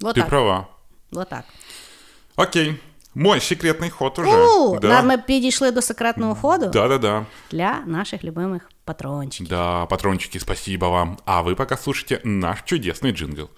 Вот 0.00 0.16
Ты 0.16 0.20
так. 0.20 0.28
права. 0.28 0.66
Вот 1.10 1.28
так. 1.28 1.44
Окей. 2.36 2.76
Мой 3.14 3.40
секретний 3.40 3.90
ход 3.90 4.18
уже. 4.18 4.46
У, 4.46 4.78
да. 4.78 5.02
Ми 5.02 5.18
підійшли 5.18 5.70
до 5.70 5.82
секретного 5.82 6.34
ходу 6.34 6.66
Да-да-да. 6.66 7.26
для 7.50 7.78
наших 7.86 8.24
любимих 8.24 8.70
патрончиків. 8.84 9.48
Да, 9.48 9.86
патрончики, 9.86 10.40
спасибо 10.40 10.90
вам. 10.90 11.18
А 11.24 11.42
вы 11.42 11.54
пока 11.54 11.76
слушайте 11.76 12.20
наш 12.24 12.58
чудесный 12.62 13.12
джингл. 13.12 13.48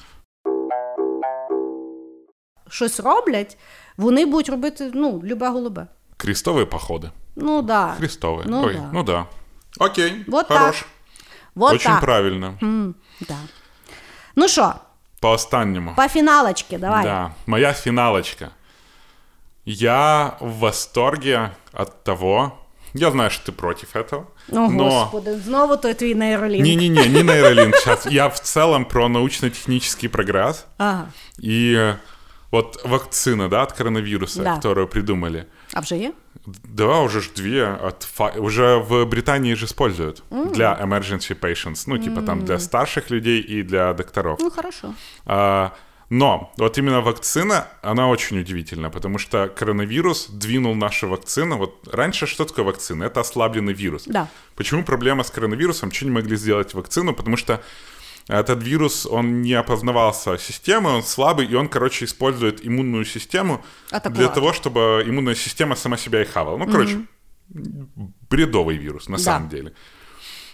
Щось 2.70 3.01
роблять, 3.01 3.59
вони 3.97 4.26
будуть 4.26 4.49
робити 4.49 4.91
ну, 4.95 5.20
любе 5.24 5.49
голубе. 5.49 5.86
Крестовые 6.16 6.66
походы. 6.66 7.11
Ну 7.36 7.62
да. 7.62 7.95
Крестовые. 7.99 8.47
Ну 8.49 8.62
Ой, 8.64 8.74
да. 8.74 8.88
ну 8.93 9.03
да. 9.03 9.26
Окей, 9.78 10.24
Вот 10.28 10.47
хорош. 10.49 10.76
так. 10.78 10.86
Вот 11.55 11.72
Очень 11.74 11.91
так. 11.91 12.01
правильно. 12.01 12.59
М, 12.62 12.95
да. 13.20 13.36
Ну 14.36 14.49
що, 14.49 14.74
По 15.20 15.30
останньому. 15.32 15.95
по 15.97 16.09
фіналочки, 16.09 16.78
давай. 16.78 17.05
Да, 17.05 17.30
моя 17.47 17.72
финалочка. 17.72 18.49
Я 19.64 20.36
в 20.41 20.59
восторге 20.59 21.51
от 21.72 22.05
того... 22.05 22.53
Я 22.95 23.11
знаю, 23.11 23.30
что 23.30 23.53
ты 23.53 23.55
против 23.55 23.95
этого. 23.97 24.26
О, 24.53 24.68
но... 24.68 24.84
господи, 24.84 25.34
знову 25.38 25.76
той 25.76 25.95
твій 25.95 26.14
нейролінк. 26.14 26.64
Не-не-не, 26.64 27.07
не 27.09 27.22
нейролинк. 27.22 27.76
Сейчас 27.76 28.07
я 28.07 28.26
в 28.26 28.41
целом 28.41 28.84
про 28.84 29.09
научно-технический 29.09 30.09
прогресс. 30.09 30.66
Ага. 30.78 31.07
И 31.38 31.74
э, 31.76 31.95
вот 32.51 32.84
вакцина, 32.84 33.49
да, 33.49 33.62
от 33.62 33.72
коронавируса, 33.72 34.43
Да. 34.43 34.55
которую 34.57 34.88
придумали. 34.88 35.45
А 35.76 35.80
вже 35.80 35.97
є? 35.97 36.11
Да, 36.63 36.99
уже 36.99 37.21
ж 37.21 37.32
две. 37.36 37.80
От 37.84 38.07
Уже 38.38 38.78
в 38.78 39.05
Британии 39.05 39.55
же 39.55 39.65
используют 39.65 40.23
для 40.32 40.73
emergency 40.73 41.39
patients. 41.39 41.84
Ну, 41.88 41.97
типа 41.97 42.21
там 42.21 42.45
для 42.45 42.59
старших 42.59 43.11
людей 43.11 43.41
и 43.41 43.63
для 43.63 43.93
докторов. 43.93 44.39
Ну, 44.39 44.49
хорошо. 44.49 44.93
А, 45.26 45.69
но 46.09 46.53
вот 46.57 46.78
именно 46.78 47.01
вакцина, 47.01 47.67
она 47.82 48.07
очень 48.07 48.39
удивительна, 48.39 48.89
потому 48.89 49.19
что 49.19 49.47
коронавирус 49.47 50.30
двинул 50.30 50.76
нашу 50.76 51.09
вакцину. 51.09 51.57
Вот 51.57 51.88
раньше 51.93 52.28
что 52.28 52.45
такое 52.45 52.65
вакцина? 52.65 53.03
Это 53.05 53.19
ослабленный 53.19 53.73
вирус. 53.73 54.03
Да. 54.07 54.28
Почему 54.55 54.84
проблема 54.84 55.23
с 55.23 55.32
коронавирусом? 55.32 55.91
Что 55.91 56.05
не 56.05 56.11
могли 56.11 56.38
сделать 56.38 56.73
вакцину? 56.73 57.13
Потому 57.13 57.38
что 57.38 57.59
этот 58.28 58.63
вирус, 58.63 59.05
он 59.05 59.41
не 59.41 59.53
опознавался 59.53 60.38
системой, 60.38 60.93
он 60.93 61.03
слабый, 61.03 61.45
и 61.45 61.55
он, 61.55 61.67
короче, 61.69 62.05
использует 62.05 62.65
иммунную 62.65 63.05
систему 63.05 63.63
для 63.89 63.97
Атаковать. 63.97 64.34
того, 64.34 64.53
чтобы 64.53 65.03
иммунная 65.05 65.36
система 65.36 65.76
сама 65.76 65.97
себя 65.97 66.21
и 66.21 66.26
хавала. 66.26 66.57
Ну, 66.57 66.65
короче, 66.65 67.01
бредовый 68.30 68.78
вирус 68.78 69.07
на 69.09 69.17
Да. 69.17 69.23
самом 69.23 69.49
деле. 69.49 69.73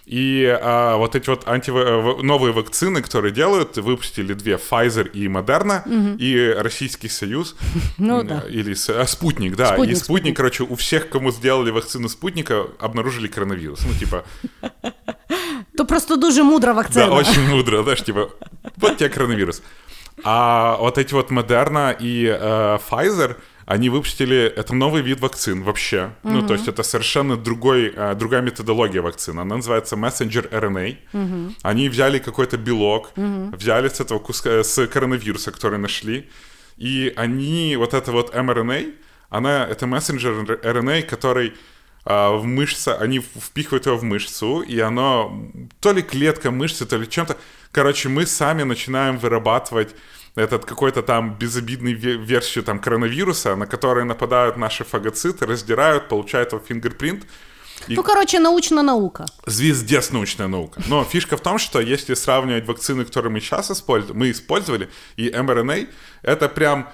И 0.07 0.45
а, 0.63 0.97
вот 0.99 1.17
эти 1.17 1.29
вот 1.31 1.49
анти... 1.49 1.71
в- 1.71 2.23
новые 2.23 2.53
вакцины, 2.53 3.03
которые 3.03 3.33
делают, 3.33 3.77
выпустили 3.77 4.35
две, 4.35 4.55
Pfizer 4.55 5.11
и 5.11 5.27
Moderna, 5.27 5.83
и 6.17 6.55
Российский 6.63 7.09
Союз, 7.09 7.57
Ну 7.99 8.21
м, 8.21 8.27
да. 8.29 8.45
или 8.49 8.75
с- 8.75 8.89
а, 8.89 9.05
Спутник, 9.07 9.57
да, 9.57 9.67
Спутник, 9.75 9.91
и 9.91 9.95
Спутник, 9.97 10.05
Спутник. 10.05 10.37
короче, 10.37 10.63
у 10.63 10.75
всех, 10.77 11.09
кому 11.09 11.33
сделали 11.33 11.73
вакцину 11.73 12.09
Спутника, 12.09 12.67
обнаружили 12.79 13.27
коронавирус. 13.27 13.81
Ну, 13.85 13.95
типа, 13.99 14.25
То 15.77 15.85
просто 15.85 16.17
дуже 16.17 16.43
мудра 16.45 16.73
вакцина. 16.73 17.07
да, 17.07 17.13
очень 17.13 17.43
мудро, 17.49 17.83
знаешь, 17.83 18.03
типа, 18.05 18.31
вот 18.77 18.97
тебе 18.99 19.09
коронавирус. 19.09 19.63
А 20.25 20.77
вот 20.81 20.99
эти 20.99 21.15
вот 21.15 21.31
Moderna 21.33 21.95
и 21.99 22.27
э, 22.27 22.79
Pfizer, 22.91 23.37
они 23.72 23.90
выпустили, 23.90 24.38
это 24.38 24.76
новый 24.76 25.02
вид 25.02 25.22
вакцин 25.22 25.64
вообще. 25.64 26.12
Ну, 26.24 26.46
то 26.46 26.54
есть 26.54 26.68
это 26.68 26.84
совершенно 26.84 27.38
другой, 27.38 27.94
э, 27.96 28.16
другая 28.16 28.42
методология 28.42 29.02
вакцин. 29.02 29.40
Она 29.40 29.56
называется 29.56 29.96
messenger 29.96 30.50
RNA. 30.52 30.98
Они 31.62 31.90
взяли 31.90 32.20
какой-то 32.20 32.58
белок, 32.58 33.12
взяли 33.16 33.88
с 33.88 34.02
этого 34.02 34.20
куска, 34.20 34.64
с 34.64 34.88
коронавируса, 34.88 35.52
который 35.52 35.80
нашли, 35.80 36.30
и 36.76 37.14
они, 37.16 37.78
вот 37.78 37.94
это 37.94 38.12
вот 38.12 38.36
mRNA, 38.36 38.94
она, 39.30 39.66
это 39.66 39.88
мессенджер 39.88 40.34
RNA, 40.34 41.04
который 41.04 41.54
а, 42.04 42.32
в 42.32 42.46
мышце, 42.46 42.90
они 42.90 43.20
впихивают 43.20 43.86
его 43.86 43.98
в 43.98 44.04
мышцу, 44.04 44.62
и 44.62 44.80
оно 44.80 45.50
то 45.80 45.94
ли 45.94 46.02
клетка 46.02 46.52
мышцы, 46.52 46.86
то 46.86 46.98
ли 46.98 47.08
чем-то. 47.08 47.38
Короче, 47.72 48.10
мы 48.10 48.26
сами 48.26 48.64
начинаем 48.64 49.18
вырабатывать 49.18 49.96
этот 50.36 50.66
какой-то 50.66 51.02
там 51.02 51.36
безобидный 51.40 51.94
ве- 51.94 52.18
версию 52.18 52.64
там 52.64 52.80
коронавируса, 52.80 53.56
на 53.56 53.66
который 53.68 54.06
нападают 54.06 54.58
наши 54.58 54.84
фагоциты, 54.84 55.46
раздирают, 55.46 56.08
получают 56.10 56.54
его 56.54 56.62
фингерпринт. 56.66 57.26
И 57.88 57.96
Ну, 57.96 58.04
коротше, 58.04 58.40
научна 58.40 58.84
наука. 58.84 59.26
звездец 59.48 60.12
научная 60.12 60.48
наука. 60.48 60.82
Но 60.88 61.04
фишка 61.04 61.36
в 61.36 61.42
том, 61.42 61.58
что 61.58 61.80
если 61.82 62.14
сравнивать 62.16 62.68
вакцины, 62.68 63.04
которые 63.06 63.32
мы 63.32 63.40
сейчас 63.40 63.72
используем, 63.72 64.20
мы 64.20 64.30
использовали, 64.30 64.88
и 65.18 65.30
mRNA, 65.30 65.88
это 66.22 66.48
прям, 66.48 66.88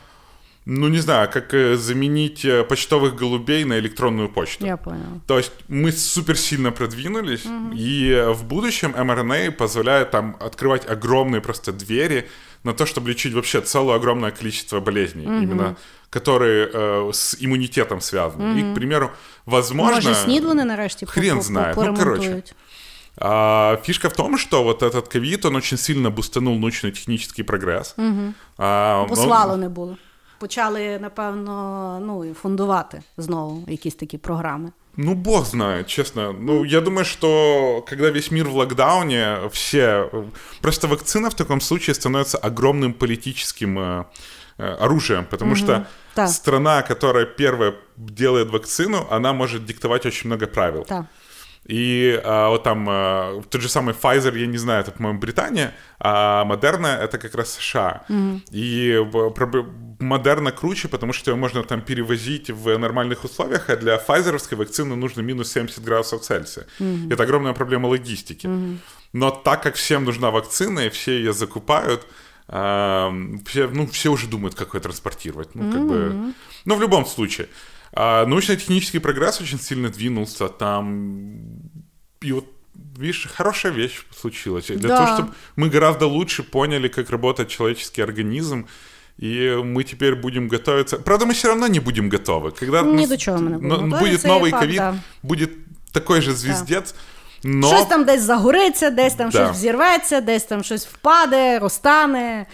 ну 0.65 0.87
не 0.87 0.99
знаю, 0.99 1.29
как 1.29 1.53
э, 1.53 1.75
заменить 1.75 2.45
э, 2.45 2.63
почтовых 2.63 3.15
голубей 3.15 3.65
на 3.65 3.77
электронную 3.79 4.29
почту. 4.29 4.65
Я 4.65 4.77
поняла. 4.77 5.19
То 5.27 5.37
есть 5.37 5.51
мы 5.67 5.91
супер 5.91 6.37
сильно 6.37 6.71
продвинулись, 6.71 7.43
и 7.75 8.09
э, 8.09 8.31
в 8.31 8.45
будущем 8.45 8.93
mRNA 8.95 9.51
позволяет 9.51 10.11
там 10.11 10.37
открывать 10.39 10.89
огромные 10.89 11.41
просто 11.41 11.73
двери 11.73 12.29
на 12.64 12.72
то, 12.72 12.84
чтобы 12.86 13.08
лечить 13.08 13.34
вообще 13.34 13.60
целое 13.60 13.96
огромное 13.96 14.30
количество 14.30 14.80
болезней, 14.80 15.24
именно 15.24 15.76
которые 16.10 16.70
э, 16.74 17.10
с 17.12 17.36
иммунитетом 17.44 18.00
связаны. 18.00 18.58
И, 18.60 18.62
к 18.62 18.74
примеру, 18.74 19.10
возможно... 19.46 19.94
Може, 19.94 20.14
снід 20.14 20.44
вони 20.44 20.64
нарешті 20.64 21.06
по- 21.06 21.12
Хрен 21.12 21.36
по- 21.36 21.42
знает. 21.42 21.74
по- 21.74 21.84
Ну, 21.84 21.94
короче. 21.94 22.04
поремонтують? 22.18 22.54
А, 23.18 23.76
фишка 23.82 24.08
в 24.08 24.12
том, 24.16 24.38
что 24.38 24.62
вот 24.62 24.82
этот 24.82 25.12
ковид, 25.12 25.44
он 25.44 25.56
очень 25.56 25.78
сильно 25.78 26.10
бустанул 26.10 26.58
научно-технический 26.58 27.44
прогресс. 27.44 27.96
А, 28.58 29.04
Бо 29.08 29.14
он- 29.14 29.26
свалу 29.26 29.56
не 29.56 29.68
було. 29.68 29.96
Почали, 30.38 30.98
напевно, 30.98 31.98
ну, 32.06 32.24
і 32.24 32.32
фундувати 32.32 33.02
знову 33.16 33.64
якісь 33.68 33.94
такі 33.94 34.18
програми. 34.18 34.72
Ну, 34.97 35.13
бог 35.13 35.45
знает, 35.45 35.87
честно. 35.87 36.31
Ну, 36.31 36.63
я 36.63 36.81
думаю, 36.81 37.05
что 37.05 37.85
когда 37.87 38.09
весь 38.09 38.31
мир 38.31 38.47
в 38.47 38.55
локдауне, 38.55 39.49
все... 39.51 40.09
Просто 40.61 40.87
вакцина 40.87 41.29
в 41.29 41.35
таком 41.35 41.61
случае 41.61 41.93
становится 41.93 42.37
огромным 42.39 42.93
политическим 42.93 43.79
э, 43.79 44.05
э, 44.57 44.77
оружием, 44.79 45.25
потому 45.25 45.55
что 45.55 45.87
Да. 46.15 46.27
страна, 46.27 46.81
которая 46.81 47.25
первая 47.25 47.75
делает 47.95 48.49
вакцину, 48.49 49.07
она 49.11 49.33
может 49.33 49.65
диктовать 49.65 50.05
очень 50.07 50.27
много 50.29 50.47
правил. 50.47 50.83
Так. 50.83 51.05
И 51.67 52.19
а, 52.23 52.49
вот 52.49 52.63
там 52.63 52.85
а, 52.89 53.41
тот 53.49 53.61
же 53.61 53.67
самый 53.69 53.93
Pfizer, 53.93 54.37
я 54.37 54.47
не 54.47 54.57
знаю, 54.57 54.81
это, 54.81 54.91
по-моему, 54.91 55.19
Британия, 55.19 55.73
а 55.99 56.45
Moderna 56.45 56.95
это 56.97 57.17
как 57.17 57.35
раз 57.35 57.53
США. 57.53 58.03
И 58.51 58.97
в- 59.11 59.29
проб- 59.33 59.67
Moderna 59.99 60.51
круче, 60.51 60.87
потому 60.87 61.11
что 61.13 61.31
ее 61.31 61.35
можно 61.37 61.63
там 61.63 61.81
перевозить 61.81 62.49
в 62.49 62.77
нормальных 62.77 63.23
условиях, 63.25 63.69
а 63.69 63.75
для 63.75 63.97
файзеровской 63.97 64.57
вакцины 64.57 64.95
нужно 64.95 65.21
минус 65.21 65.51
70 65.51 65.83
градусов 65.83 66.21
Цельсия. 66.21 66.65
Это 67.11 67.23
огромная 67.23 67.53
проблема 67.53 67.87
логистики. 67.87 68.47
Но 69.13 69.31
так 69.31 69.63
как 69.63 69.75
всем 69.75 70.03
нужна 70.05 70.31
вакцина, 70.31 70.81
и 70.81 70.89
все 70.89 71.11
ее 71.17 71.33
закупают, 71.33 72.07
а, 72.47 73.11
все, 73.45 73.67
ну, 73.67 73.87
все 73.87 74.09
уже 74.11 74.27
думают, 74.27 74.55
как 74.55 74.73
ее 74.73 74.79
транспортировать. 74.79 75.55
Ну, 75.55 75.71
как 75.71 75.81
бы... 75.87 76.33
Но 76.65 76.75
в 76.75 76.81
любом 76.81 77.05
случае, 77.05 77.47
а, 77.93 78.25
научно-технический 78.25 78.99
прогресс 78.99 79.41
очень 79.41 79.59
сильно 79.59 79.89
двинулся 79.89 80.47
там. 80.49 81.31
И 82.21 82.31
вот, 82.31 82.45
видишь, 82.97 83.27
хорошая 83.37 83.71
вещь 83.71 84.05
случилась. 84.21 84.65
Для 84.67 84.89
Да. 84.89 84.97
того, 84.97 85.13
чтобы 85.17 85.29
мы 85.55 85.69
гораздо 85.69 86.05
лучше 86.07 86.43
поняли, 86.43 86.87
как 86.87 87.09
работает 87.09 87.49
человеческий 87.49 88.01
организм, 88.03 88.65
и 89.17 89.59
мы 89.63 89.83
теперь 89.83 90.15
будем 90.15 90.47
готовиться. 90.47 90.97
Правда, 90.97 91.25
мы 91.25 91.33
все 91.33 91.47
равно 91.47 91.67
не 91.67 91.79
будем 91.79 92.09
готовы. 92.09 92.51
Когда 92.51 92.81
Ни 92.81 92.95
нас- 93.01 93.09
до 93.09 93.17
чего 93.17 93.37
мы 93.37 93.49
не 93.51 93.57
будем 93.57 93.89
но- 93.89 93.99
будет 93.99 94.21
факт, 94.21 94.51
ковид, 94.59 94.77
да. 94.77 94.95
будет 95.23 95.51
такой 95.91 96.21
же 96.21 96.33
звездец, 96.33 96.95
но... 97.43 97.67
Щось 97.69 97.85
там 97.85 98.05
десь 98.05 98.21
загориться, 98.21 98.89
десь 98.91 99.13
там 99.13 99.29
Да. 99.29 99.45
щось 99.45 99.57
взірветься, 99.57 100.21
десь 100.21 100.43
там 100.43 100.63
щось 100.63 100.85
впаде, 100.85 101.59
розтане. 101.59 102.45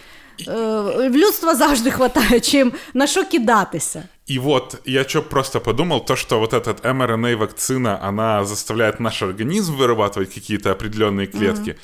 В 0.47 1.09
людства 1.15 1.55
завжди 1.55 1.91
хватає 1.91 2.39
чим 2.39 2.73
на 2.93 3.07
що 3.07 3.25
кидатися. 3.25 4.03
И 4.26 4.38
вот 4.38 4.80
я 4.84 5.04
что 5.08 5.22
просто 5.22 5.60
подумал, 5.60 6.00
то, 6.04 6.16
что 6.16 6.38
вот 6.38 6.52
эта 6.52 6.70
mRNA-вакцина, 6.70 7.98
она 8.08 8.44
заставляет 8.44 9.00
наш 9.00 9.22
организм 9.22 9.74
вырабатывать 9.76 10.34
какие-то 10.34 10.70
определенные 10.72 11.26
клетки. 11.26 11.76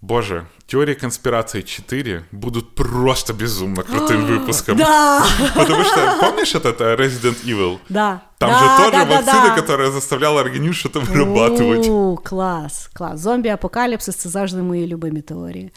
Боже, 0.00 0.44
теории 0.66 0.94
конспирации 0.94 1.62
4 1.62 2.24
будут 2.32 2.74
просто 2.74 3.32
безумно 3.32 3.82
крутым 3.82 4.26
выпуском. 4.26 4.76
Да, 4.76 5.24
Потому 5.54 5.82
что, 5.84 6.16
помнишь 6.20 6.54
этот 6.54 6.80
э, 6.80 6.94
Resident 6.96 7.36
Evil? 7.46 7.78
да. 7.88 8.20
Там 8.38 8.50
Да, 8.50 8.58
же 8.58 8.66
тоже 8.76 8.90
да, 8.92 9.04
да, 9.04 9.16
вакцина, 9.16 9.48
да. 9.48 9.54
которая 9.54 9.90
заставляла 9.90 10.40
организм 10.40 10.74
что-то 10.74 11.00
вырабатывать. 11.00 11.88
У, 11.88 12.16
клас, 12.16 12.90
клас. 12.92 13.20
Зомбі-апокаліпсис 13.20 14.16
це 14.16 14.28
завжди 14.28 14.62
мої 14.62 14.86
любимі 14.86 15.22
теорії. 15.22 15.70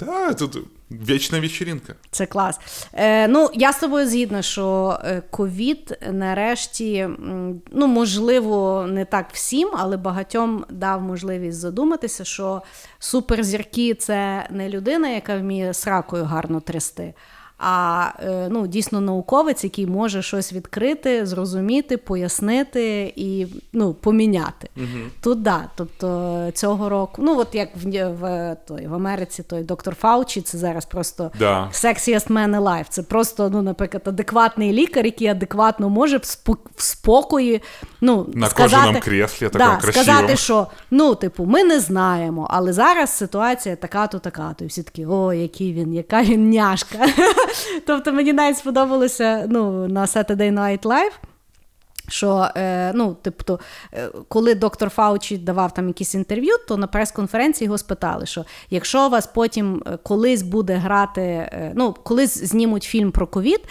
Да, 0.00 0.32
тут 0.34 0.58
вечная 0.91 1.41
вечірка, 1.41 1.93
Це 2.11 2.25
клас. 2.25 2.59
Е, 2.93 3.27
ну, 3.27 3.49
я 3.53 3.73
з 3.73 3.79
тобою 3.79 4.07
згідна, 4.07 4.41
що 4.41 4.97
е, 5.03 5.21
ковід 5.29 5.97
нарешті, 6.11 7.09
ну, 7.71 7.87
можливо, 7.87 8.85
не 8.89 9.05
так 9.05 9.27
всім, 9.33 9.69
але 9.73 9.97
багатьом 9.97 10.65
дав 10.69 11.01
можливість 11.01 11.57
задуматися, 11.57 12.23
що 12.23 12.61
суперзірки 12.99 13.93
це 13.93 14.47
не 14.49 14.69
людина, 14.69 15.09
яка 15.09 15.37
вміє 15.37 15.73
сракою 15.73 16.23
гарно 16.23 16.59
трясти. 16.59 17.13
А 17.63 18.07
е, 18.23 18.47
ну, 18.49 18.67
дійсно 18.67 19.01
науковець, 19.01 19.63
який 19.63 19.85
може 19.85 20.21
щось 20.21 20.53
відкрити, 20.53 21.25
зрозуміти, 21.25 21.97
пояснити 21.97 23.13
і 23.15 23.47
ну, 23.73 23.93
поміняти. 23.93 24.69
Тут 25.21 25.41
да. 25.41 25.63
Тобто 25.75 26.49
цього 26.53 26.89
року, 26.89 27.21
ну 27.25 27.39
от 27.39 27.55
як 27.55 27.69
в, 27.75 28.09
в, 28.09 28.55
той, 28.67 28.87
в 28.87 28.93
Америці 28.93 29.43
той 29.43 29.63
доктор 29.63 29.95
Фаучі, 29.95 30.41
це 30.41 30.57
зараз 30.57 30.85
просто 30.85 31.31
Да. 31.39 31.69
sexiest 31.73 32.27
man 32.31 32.61
alive. 32.61 32.85
Це 32.89 33.03
просто, 33.03 33.49
ну, 33.49 33.61
наприклад, 33.61 34.03
адекватний 34.05 34.73
лікар, 34.73 35.05
який 35.05 35.27
адекватно 35.27 35.89
може 35.89 36.17
в, 36.17 36.21
спо- 36.21 36.57
в 36.75 36.81
спокої 36.81 37.61
ну, 38.01 38.29
На 38.33 38.49
сказати, 38.49 38.75
кожаному 38.75 38.99
кріслі 38.99 39.49
да, 39.53 39.79
сказати, 39.81 40.35
що 40.35 40.67
ну, 40.91 41.15
типу, 41.15 41.45
ми 41.45 41.63
не 41.63 41.79
знаємо, 41.79 42.47
але 42.49 42.73
зараз 42.73 43.09
ситуація 43.17 43.75
така-то, 43.75 44.19
така-то. 44.19 44.63
І 44.63 44.67
всі 44.67 44.83
такі, 44.83 45.05
о, 45.05 45.33
який 45.33 45.73
він, 45.73 45.93
яка 45.93 46.23
він 46.23 46.49
няшка. 46.49 46.97
тобто 47.85 48.13
мені 48.13 48.33
навіть 48.33 48.57
сподобалося 48.57 49.45
ну, 49.49 49.87
на 49.87 50.05
Saturday 50.05 50.53
Night 50.53 50.81
Live. 50.81 51.11
Що 52.07 52.49
е, 52.55 52.91
ну, 52.95 53.17
тобто, 53.21 53.59
е, 53.93 54.09
коли 54.27 54.55
доктор 54.55 54.89
Фаучі 54.89 55.37
давав 55.37 55.73
там 55.73 55.87
якісь 55.87 56.15
інтерв'ю, 56.15 56.55
то 56.67 56.77
на 56.77 56.87
прес-конференції 56.87 57.65
його 57.65 57.77
спитали, 57.77 58.25
що 58.25 58.45
якщо 58.69 59.09
вас 59.09 59.27
потім 59.27 59.83
е, 59.87 59.97
колись 60.03 60.41
буде 60.41 60.75
грати, 60.75 61.21
е, 61.21 61.71
ну 61.75 61.95
колись 62.03 62.43
знімуть 62.43 62.83
фільм 62.83 63.11
про 63.11 63.27
ковід, 63.27 63.61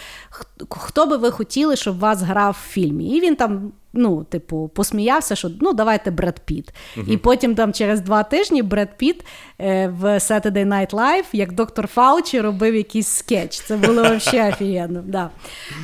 хто 0.69 1.05
би 1.05 1.17
ви 1.17 1.31
хотіли, 1.31 1.75
щоб 1.75 1.99
вас 1.99 2.21
грав 2.21 2.57
в 2.61 2.71
фільмі? 2.71 3.05
І 3.05 3.21
він 3.21 3.35
там. 3.35 3.71
Ну, 3.93 4.23
типу, 4.23 4.71
посміявся, 4.75 5.35
що 5.35 5.49
ну 5.61 5.73
давайте 5.73 6.11
Бред 6.11 6.39
Піт. 6.45 6.73
І 7.07 7.17
потім 7.17 7.55
там 7.55 7.73
через 7.73 8.01
два 8.01 8.23
тижні 8.23 8.63
Бред 8.63 8.97
Піт 8.97 9.25
е, 9.59 9.87
в 9.87 10.03
Saturday 10.03 10.67
Night 10.67 10.89
Live, 10.91 11.25
як 11.33 11.51
доктор 11.51 11.87
Фаучі, 11.87 12.41
робив 12.41 12.75
якийсь 12.75 13.07
скетч. 13.07 13.61
Це 13.61 13.77
було 13.77 14.03
взагалі 14.03 14.49
офігенно. 14.53 15.03
Да. 15.05 15.29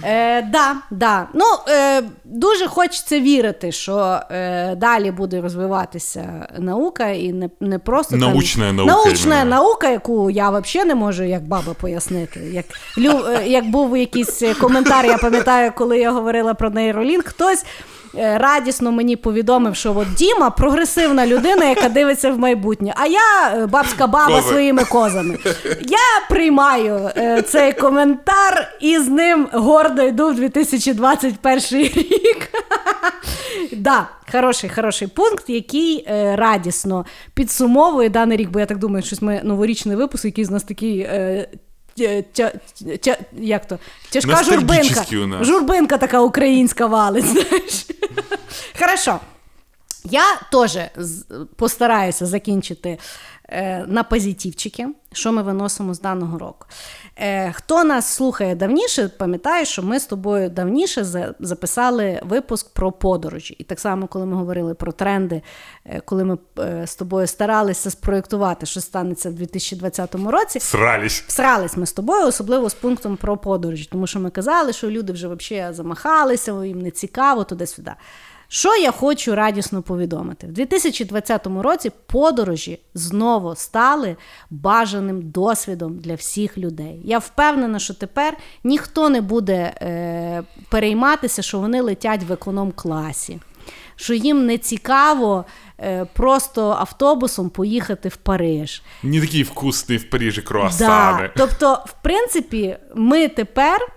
Е, 0.04 0.42
да, 0.42 0.76
да. 0.92 1.28
Ну, 1.34 1.46
е, 1.70 2.04
дуже 2.24 2.68
хочеться 2.68 3.20
вірити, 3.20 3.72
що 3.72 4.20
е, 4.32 4.76
далі 4.76 5.12
буде 5.12 5.42
розвиватися 5.42 6.48
наука 6.60 7.10
і 7.10 7.34
не, 7.34 7.50
не 7.60 7.80
просто 7.80 8.16
Научна 8.16 8.68
там, 8.68 8.76
наука, 8.76 8.94
научна 8.94 9.46
наука, 9.46 9.90
яку 9.90 10.30
я 10.30 10.50
взагалі 10.50 10.88
не 10.88 10.96
можу 10.96 11.24
як 11.24 11.44
баба 11.44 11.74
пояснити. 11.74 12.40
Як, 12.40 12.66
лю, 12.98 13.26
е, 13.28 13.48
як 13.48 13.70
був 13.70 13.98
якийсь 13.98 14.44
коментар, 14.60 15.06
я 15.06 15.18
пам'ятаю, 15.18 15.72
коли 15.76 16.00
я 16.00 16.12
говорила 16.12 16.54
про 16.54 16.70
нейролінк, 16.70 17.28
хтось. 17.28 17.66
Е, 18.18 18.38
Радісно 18.38 18.92
мені 18.92 19.16
повідомив, 19.16 19.76
що 19.76 19.98
от 19.98 20.14
Діма 20.14 20.50
прогресивна 20.50 21.28
людина, 21.28 21.66
яка 21.66 21.90
дивиться 21.90 22.32
в 22.32 22.40
майбутнє. 22.40 22.94
А 22.98 23.06
я 23.06 23.54
е, 23.54 23.66
бабська 23.66 24.08
баба 24.08 24.36
Кози. 24.36 24.50
своїми 24.50 24.84
козами. 24.84 25.38
Я 25.82 26.28
приймаю 26.30 27.10
е, 27.18 27.42
цей 27.42 27.74
коментар 27.74 28.74
і 28.82 29.00
з 29.00 29.08
ним 29.08 29.48
гордо 29.54 30.02
йду 30.02 30.28
в 30.28 30.36
2021 30.36 31.60
рік. 31.82 32.50
Да, 33.72 34.08
хороший, 34.32 34.70
хороший 34.70 35.08
пункт, 35.08 35.50
який 35.50 36.06
е, 36.10 36.36
радісно 36.36 37.06
підсумовує 37.34 38.10
даний 38.10 38.38
рік, 38.38 38.50
бо 38.50 38.60
я 38.60 38.66
так 38.66 38.78
думаю, 38.78 39.04
щось 39.04 39.22
ми 39.22 39.42
новорічний 39.44 39.96
випуск, 39.96 40.26
який 40.26 40.46
з 40.46 40.50
нас 40.50 40.64
такий. 40.64 41.00
Е, 41.00 41.48
тя- 42.34 42.52
тя- 43.02 43.18
як 43.34 43.66
то? 43.68 43.80
Тяжка 44.10 44.32
журбинка. 44.44 44.84
Журбинка 45.44 45.98
така 45.98 46.22
українська 46.22 46.86
валить, 46.86 47.26
знаєш. 47.32 47.86
Хорошо. 48.80 49.20
Я 50.04 50.24
теж 50.52 50.78
постараюся 51.56 52.26
закінчити 52.26 52.98
е, 53.50 53.86
на 53.88 54.04
позитивчики, 54.04 54.88
що 55.14 55.32
ми 55.32 55.42
виносимо 55.44 55.94
з 55.94 56.00
даного 56.02 56.38
року. 56.40 56.68
Е, 57.20 57.52
хто 57.52 57.84
нас 57.84 58.08
слухає 58.08 58.56
давніше, 58.56 59.10
пам'ятає, 59.18 59.66
що 59.66 59.84
ми 59.84 60.00
з 60.00 60.06
тобою 60.06 60.50
давніше 60.50 61.34
записали 61.40 62.22
випуск 62.24 62.74
про 62.74 62.92
подорожі. 62.92 63.56
І 63.60 63.64
так 63.64 63.80
само, 63.80 64.08
коли 64.08 64.26
ми 64.26 64.36
говорили 64.36 64.74
про 64.74 64.92
тренди, 64.92 65.42
е, 65.86 66.02
коли 66.06 66.24
ми 66.24 66.38
е, 66.60 66.88
з 66.88 66.96
тобою 66.96 67.28
старалися 67.28 67.92
спроєктувати, 67.92 68.66
що 68.66 68.82
станеться 68.82 69.30
в 69.30 69.34
2020 69.34 70.16
році, 70.16 70.60
Срались. 70.60 71.24
Всрались 71.28 71.78
ми 71.78 71.86
з 71.86 71.94
тобою, 71.94 72.28
особливо 72.28 72.70
з 72.70 72.74
пунктом 72.74 73.18
про 73.18 73.38
подорожі, 73.38 73.90
тому 73.92 74.08
що 74.08 74.20
ми 74.20 74.30
казали, 74.30 74.74
що 74.74 74.90
люди 74.90 75.14
вже 75.14 75.28
взагалі 75.28 75.74
замахалися, 75.74 76.66
їм 76.66 76.82
не 76.82 76.92
цікаво, 76.92 77.44
туди-сюди. 77.44 77.92
Що 78.50 78.76
я 78.76 78.92
хочу 78.92 79.36
радісно 79.36 79.82
повідомити? 79.82 80.48
В 80.48 80.52
2020 80.52 81.48
році 81.48 81.92
подорожі 82.06 82.80
знову 82.94 83.56
стали 83.56 84.16
бажаним 84.50 85.22
досвідом 85.22 85.98
для 86.00 86.16
всіх 86.16 86.58
людей. 86.58 87.02
Я 87.04 87.20
впевнена, 87.20 87.80
що 87.80 87.94
тепер 87.94 88.38
ніхто 88.64 89.10
не 89.10 89.22
буде 89.22 89.74
е, 89.82 90.44
перейматися, 90.70 91.42
що 91.42 91.60
вони 91.60 91.82
летять 91.82 92.24
в 92.24 92.32
економ-класі, 92.32 93.40
що 93.96 94.14
їм 94.14 94.46
не 94.46 94.58
цікаво 94.58 95.46
е, 95.80 96.06
просто 96.06 96.70
автобусом 96.80 97.50
поїхати 97.50 98.10
в 98.10 98.16
Париж. 98.16 98.82
Не 99.04 99.22
такие 99.22 99.44
вкусные 99.44 99.98
в 99.98 100.10
Париже 100.10 100.42
Да. 100.80 101.32
Тобто, 101.36 101.84
в 101.86 101.94
принципі, 102.04 102.78
ми 102.96 103.28
тепер. 103.28 103.97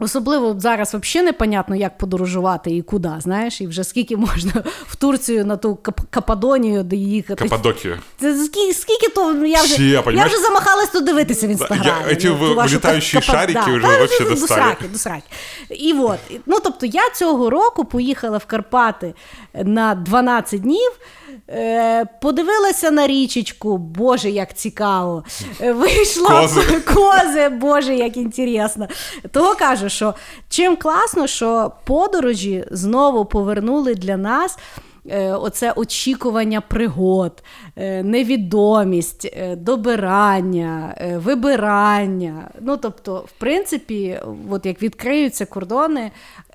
Особливо 0.00 0.56
зараз 0.60 0.94
взагалі 0.94 1.26
непонятно, 1.26 1.76
як 1.76 1.98
подорожувати 1.98 2.70
і 2.70 2.82
куди, 2.82 3.10
знаєш, 3.18 3.60
і 3.60 3.66
вже 3.66 3.84
скільки 3.84 4.16
можна 4.16 4.52
в 4.86 4.96
Турцію 4.96 5.44
на 5.44 5.56
ту 5.56 5.74
Кап- 5.82 6.02
Кападонію 6.10 6.82
доїхати. 6.82 7.48
Каппадокию. 7.48 7.98
Це 8.20 8.44
скільки, 8.44 8.74
скільки 8.74 9.08
то 9.08 9.34
я 9.46 9.62
вже, 9.62 9.74
Ще, 9.74 9.82
я 9.84 10.02
понімаєш? 10.02 10.32
вже 10.32 10.42
замахалась 10.42 10.88
то 10.88 11.00
дивитися 11.00 11.46
в 11.46 11.50
інстаграмі. 11.50 11.86
я- 12.08 12.14
эти 12.14 12.36
ну, 12.40 12.54
вилітаючі 12.54 13.16
Кап- 13.16 13.22
шарики 13.22 13.52
да. 13.52 13.72
вже 13.72 13.82
Та, 13.82 13.96
вообще 13.98 14.24
до 14.24 14.30
достали. 14.30 14.60
сраки, 14.62 14.88
до 14.88 14.98
сраки. 14.98 15.22
І 15.70 15.92
от, 15.92 16.18
ну 16.46 16.56
тобто 16.64 16.86
я 16.86 17.10
цього 17.14 17.50
року 17.50 17.84
поїхала 17.84 18.38
в 18.38 18.44
Карпати 18.46 19.14
на 19.54 19.94
12 19.94 20.60
днів. 20.60 20.90
Е, 21.50 22.04
подивилася 22.22 22.90
на 22.90 23.06
річечку, 23.06 23.78
боже, 23.78 24.30
як 24.30 24.54
цікаво. 24.54 25.24
Е, 25.60 25.72
Вийшла 25.72 26.28
Кози. 26.40 26.80
кози, 26.80 27.48
боже, 27.48 27.94
як 27.94 28.16
інтересно. 28.16 28.88
Того 29.30 29.54
кажу, 29.54 29.88
що 29.88 30.14
чим 30.48 30.76
класно, 30.76 31.26
що 31.26 31.72
подорожі 31.86 32.64
знову 32.70 33.24
повернули 33.24 33.94
для 33.94 34.16
нас. 34.16 34.58
е, 35.10 35.32
Оце 35.32 35.72
очікування 35.72 36.60
пригод, 36.60 37.42
невідомість, 38.02 39.30
добирання, 39.56 40.94
вибирання. 41.24 42.50
Ну, 42.60 42.76
тобто, 42.76 43.24
в 43.28 43.32
принципі, 43.40 44.20
от 44.50 44.66
як 44.66 44.82
відкриються 44.82 45.46
кордони 45.46 46.10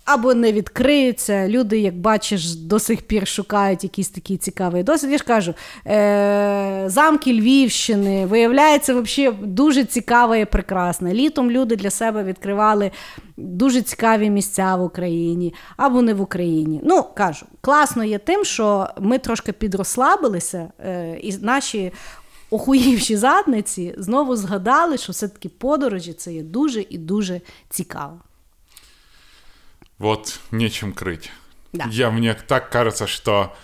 або 0.05 0.33
не 0.33 0.51
відкриються, 0.51 1.47
люди, 1.47 1.79
як 1.79 1.97
бачиш, 1.97 2.55
до 2.55 2.79
сих 2.79 3.01
пір 3.01 3.27
шукають 3.27 3.83
якийсь 3.83 4.09
такий 4.09 4.37
цікавий 4.37 4.83
досвід. 4.83 5.11
Я 5.11 5.17
ж 5.17 5.23
кажу, 5.23 5.53
е- 5.87 6.83
замки 6.87 7.33
Львівщини, 7.33 8.25
виявляється, 8.25 8.93
взагалі 9.01 9.35
дуже 9.43 9.83
цікаве 9.83 10.39
і 10.39 10.45
прекрасне. 10.45 11.13
Літом 11.13 11.51
люди 11.51 11.75
для 11.75 11.89
себе 11.89 12.23
відкривали 12.23 12.91
дуже 13.37 13.81
цікаві 13.81 14.29
місця 14.29 14.75
в 14.75 14.83
Україні 14.83 15.53
або 15.77 16.01
не 16.01 16.13
в 16.13 16.21
Україні. 16.21 16.81
Ну, 16.83 17.03
кажу, 17.15 17.45
класно 17.61 18.03
є 18.03 18.17
тим, 18.17 18.45
що 18.45 18.87
ми 18.99 19.17
трошки 19.17 19.51
підрослабилися, 19.51 20.71
е- 20.79 21.17
і 21.21 21.37
наші. 21.41 21.91
Охуївші 22.49 23.15
задниці 23.17 23.95
знову 23.97 24.35
згадали, 24.35 24.97
що 24.97 25.11
все-таки 25.11 25.49
подорожі 25.49 26.13
це 26.13 26.33
є 26.33 26.43
дуже 26.43 26.85
і 26.89 26.97
дуже 26.97 27.41
цікаво. 27.69 28.19
Вот 30.02 30.40
нечем 30.50 30.92
крыть. 30.92 31.30
Да. 31.72 31.84
Я, 31.90 32.10
мне 32.10 32.34
так 32.34 32.70
кажется, 32.70 33.06
что 33.06 33.54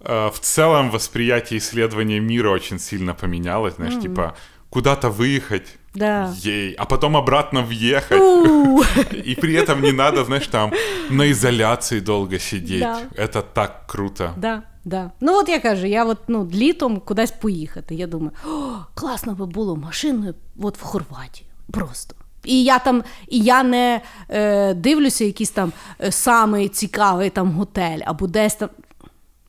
э, 0.00 0.30
в 0.32 0.38
целом 0.40 0.90
восприятие 0.90 1.58
исследования 1.58 2.20
мира 2.20 2.50
очень 2.50 2.78
сильно 2.78 3.14
поменялось. 3.14 3.74
Знаешь, 3.74 4.00
типа 4.02 4.34
куда-то 4.70 5.08
выехать, 5.10 5.78
Да. 5.94 6.34
ей, 6.44 6.74
а 6.74 6.84
потом 6.84 7.16
обратно 7.16 7.62
въехать. 7.62 8.20
У, 8.20 8.82
И 9.12 9.34
при 9.36 9.54
этом 9.54 9.80
не 9.82 9.92
надо, 9.92 10.24
знаешь, 10.24 10.46
там 10.48 10.72
на 11.10 11.30
изоляции 11.30 12.00
долго 12.00 12.38
сидеть. 12.38 12.80
Да. 12.80 13.00
Это 13.16 13.42
так 13.42 13.86
круто. 13.86 14.32
Да, 14.36 14.62
да. 14.84 15.12
Ну 15.20 15.38
от 15.40 15.48
я 15.48 15.60
кажу, 15.60 15.86
я 15.86 16.04
от 16.04 16.28
ну 16.28 16.50
літом 16.54 17.00
кудись 17.00 17.30
поїхати. 17.30 17.94
Я 17.94 18.06
думаю, 18.06 18.32
о, 18.46 18.84
класно 18.94 19.34
би 19.34 19.46
було 19.46 19.76
машиною 19.76 20.34
от 20.62 20.78
в 20.78 20.82
Хорватію. 20.82 21.48
Просто. 21.72 22.16
І 22.44 22.64
я 22.64 22.78
там, 22.78 23.04
і 23.28 23.38
я 23.38 23.62
не 23.62 24.00
е, 24.28 24.74
дивлюся 24.74 25.24
якийсь 25.24 25.50
там 25.50 25.72
е, 26.00 26.12
самий 26.12 26.68
цікавий 26.68 27.30
там 27.30 27.52
готель 27.52 28.00
або 28.06 28.26
десь 28.26 28.54
там. 28.54 28.68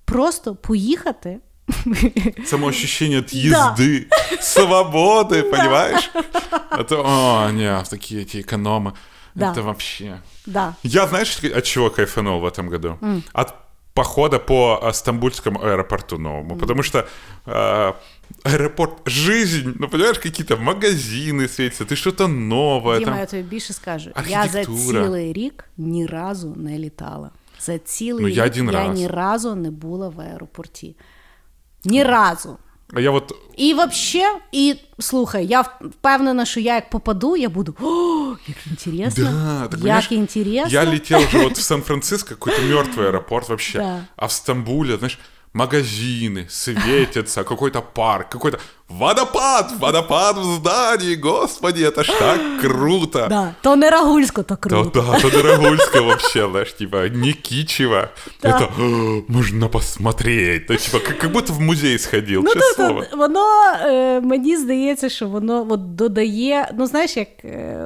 Просто 0.06 0.56
поїхати. 0.56 1.40
Самоощущение 2.46 3.20
от 3.20 3.34
езды, 3.34 4.08
свободы, 4.40 5.44
понимаешь? 5.44 6.10
Это, 6.72 7.02
о, 7.04 7.52
не, 7.52 7.84
такие 7.90 8.22
эти 8.22 8.38
экономы. 8.38 8.94
Да. 9.36 9.52
Это 9.52 9.62
вообще... 9.62 10.22
Да. 10.46 10.76
Я, 10.84 11.08
знаешь, 11.08 11.38
от 11.44 11.64
чего 11.64 11.90
кайфанул 11.90 12.40
в 12.40 12.46
этом 12.46 12.70
году? 12.70 12.98
От 13.34 13.54
похода 13.94 14.40
по 14.40 14.80
э, 14.82 14.94
Стамбульскому 14.94 15.60
аэропорту 15.64 16.18
новому. 16.18 16.56
Потому 16.56 16.84
что 16.84 17.08
э, 17.46 17.94
аэропорт 18.44 18.94
жизнь, 19.06 19.74
ну 19.80 19.88
понимаешь, 19.90 20.20
какие-то 20.20 20.58
магазины 20.58 21.48
светятся, 21.48 21.84
ты 21.86 21.96
что-то 21.96 22.28
новое. 22.28 23.00
Діма, 23.00 23.12
там. 23.12 23.20
я 23.20 23.26
тобі 23.26 23.44
більше 23.44 23.74
скажу. 23.74 24.10
Я 24.28 24.48
за 24.48 24.60
Архітектура. 24.60 25.04
цілий 25.04 25.34
рік 25.34 25.64
ні 25.78 26.06
разу 26.06 26.54
не 26.58 26.80
літала. 26.80 27.32
За 27.60 27.78
цілий 27.80 28.24
Ну, 28.24 28.30
рік 28.30 28.38
я 28.38 28.46
один 28.46 28.66
я 28.66 28.72
раз. 28.72 29.00
ні 29.00 29.08
разу 29.08 29.56
не 29.56 29.72
була 29.72 30.10
в 30.10 30.20
аеропорті. 30.22 30.96
Ні 31.86 32.04
разу. 32.04 32.58
А 32.94 33.00
я 33.00 33.12
вот 33.12 33.36
І 33.58 33.74
взагалі, 33.74 34.40
і 34.52 34.76
слухай, 35.00 35.46
я 35.48 35.62
впевнена, 35.62 36.46
що 36.46 36.60
я 36.60 36.76
як 36.76 36.90
попаду, 36.90 37.38
я 37.38 37.50
буду 37.50 37.76
о, 37.82 38.36
як 38.48 38.58
інтересно, 38.68 39.24
Да, 39.24 39.68
так 39.68 39.80
понимаешь, 39.80 40.08
як 40.12 40.20
інтересно. 40.20 40.72
Я 40.72 40.84
летел 40.90 41.22
же 41.22 41.38
вот 41.44 41.58
в 41.58 41.62
Сан-Франциско, 41.62 42.30
какой-то 42.36 42.62
мертвый 42.62 43.08
аэропорт 43.08 43.50
вообще. 43.50 43.78
Да. 43.80 44.06
А 44.16 44.26
в 44.26 44.32
Стамбуле, 44.32 44.98
знаешь, 44.98 45.20
магазины 45.54 46.46
светятся, 46.50 47.44
какой-то 47.44 47.82
парк, 47.82 48.30
какой-то 48.30 48.60
водопад, 48.90 49.72
водопад 49.80 50.38
в 50.38 50.44
здании, 50.44 51.16
господи, 51.16 51.84
это 51.84 52.04
ж 52.04 52.12
так 52.20 52.40
круто. 52.62 53.28
Да, 53.30 53.56
то 53.62 53.76
не 53.76 53.90
Рагульсько, 53.90 54.44
то 54.44 54.56
Да, 54.56 54.70
круто. 54.70 55.02
да, 55.02 55.20
то 55.20 55.30
Дорогульское 55.30 56.02
вообще, 56.02 56.48
знаешь, 56.50 56.74
типа, 56.74 57.10
не 57.10 57.34
кичево. 57.34 58.10
Это 58.44 58.70
«О, 58.80 59.24
можно 59.28 59.68
посмотреть. 59.70 60.68
То, 60.68 60.76
типа, 60.76 61.00
как, 61.00 61.18
как 61.18 61.32
будто 61.32 61.54
в 61.54 61.60
музей 61.60 61.98
сходил, 62.00 62.42
Ну, 62.44 62.54
честное 62.54 62.74
тобто, 62.78 63.06
слово. 63.08 63.28
воно 63.28 63.46
е, 63.82 64.22
мені 64.22 64.58
здається, 64.58 65.10
що 65.10 65.28
воно 65.28 65.66
от, 65.70 65.96
додає, 65.96 66.72
ну 66.78 66.88
знаєш, 66.88 67.18
як 67.18 67.30
е, 67.46 67.78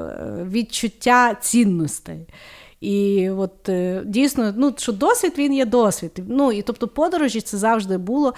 відчуття 0.52 1.36
цінностей. 1.42 2.28
І 2.81 3.31
от 3.31 3.69
е, 3.69 4.03
дійсно, 4.05 4.55
ну 4.57 4.75
що 4.79 4.93
досвід 4.93 5.33
він 5.39 5.53
є 5.53 5.67
досвід. 5.67 6.23
Ну 6.29 6.53
і 6.53 6.63
тобто 6.63 6.89
подорожі 6.89 7.41
це 7.41 7.57
завжди 7.57 7.99
було 7.99 8.35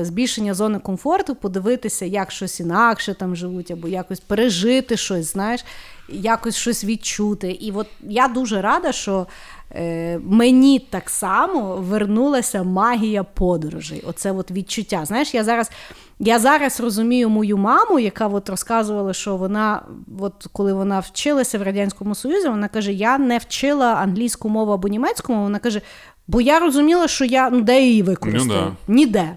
збільшення 0.00 0.54
зони 0.54 0.78
комфорту, 0.78 1.34
подивитися, 1.34 2.04
як 2.04 2.30
щось 2.30 2.60
інакше 2.60 3.14
там 3.14 3.36
живуть, 3.36 3.70
або 3.70 3.88
якось 3.88 4.20
пережити 4.20 4.96
щось, 4.96 5.32
знаєш, 5.32 5.64
якось 6.08 6.56
щось 6.56 6.84
відчути. 6.84 7.50
І 7.50 7.72
от 7.72 7.86
я 8.02 8.28
дуже 8.28 8.62
рада, 8.62 8.92
що 8.92 9.26
е, 9.70 10.18
мені 10.18 10.78
так 10.78 11.10
само 11.10 11.76
вернулася 11.76 12.62
магія 12.62 13.24
подорожей. 13.24 14.02
Оце 14.06 14.32
от 14.32 14.50
відчуття. 14.50 15.04
Знаєш, 15.04 15.34
я 15.34 15.44
зараз. 15.44 15.70
Я 16.18 16.38
зараз 16.38 16.80
розумію 16.80 17.28
мою 17.28 17.56
маму, 17.56 17.98
яка 17.98 18.26
от 18.26 18.48
розказувала, 18.48 19.12
що 19.12 19.36
вона, 19.36 19.82
от 20.20 20.46
коли 20.52 20.72
вона 20.72 21.00
вчилася 21.00 21.58
в 21.58 21.62
Радянському 21.62 22.14
Союзі, 22.14 22.48
вона 22.48 22.68
каже: 22.68 22.92
Я 22.92 23.18
не 23.18 23.38
вчила 23.38 23.86
англійську 23.94 24.48
мову 24.48 24.72
або 24.72 24.88
німецьку 24.88 25.32
мову. 25.32 25.44
Вона 25.44 25.58
каже, 25.58 25.80
бо 26.28 26.40
я 26.40 26.58
розуміла, 26.58 27.08
що 27.08 27.24
я 27.24 27.50
ну, 27.50 27.60
де 27.60 27.82
її 27.82 28.02
використаю? 28.02 28.76
Ну, 28.88 28.94
Ніде. 28.94 29.36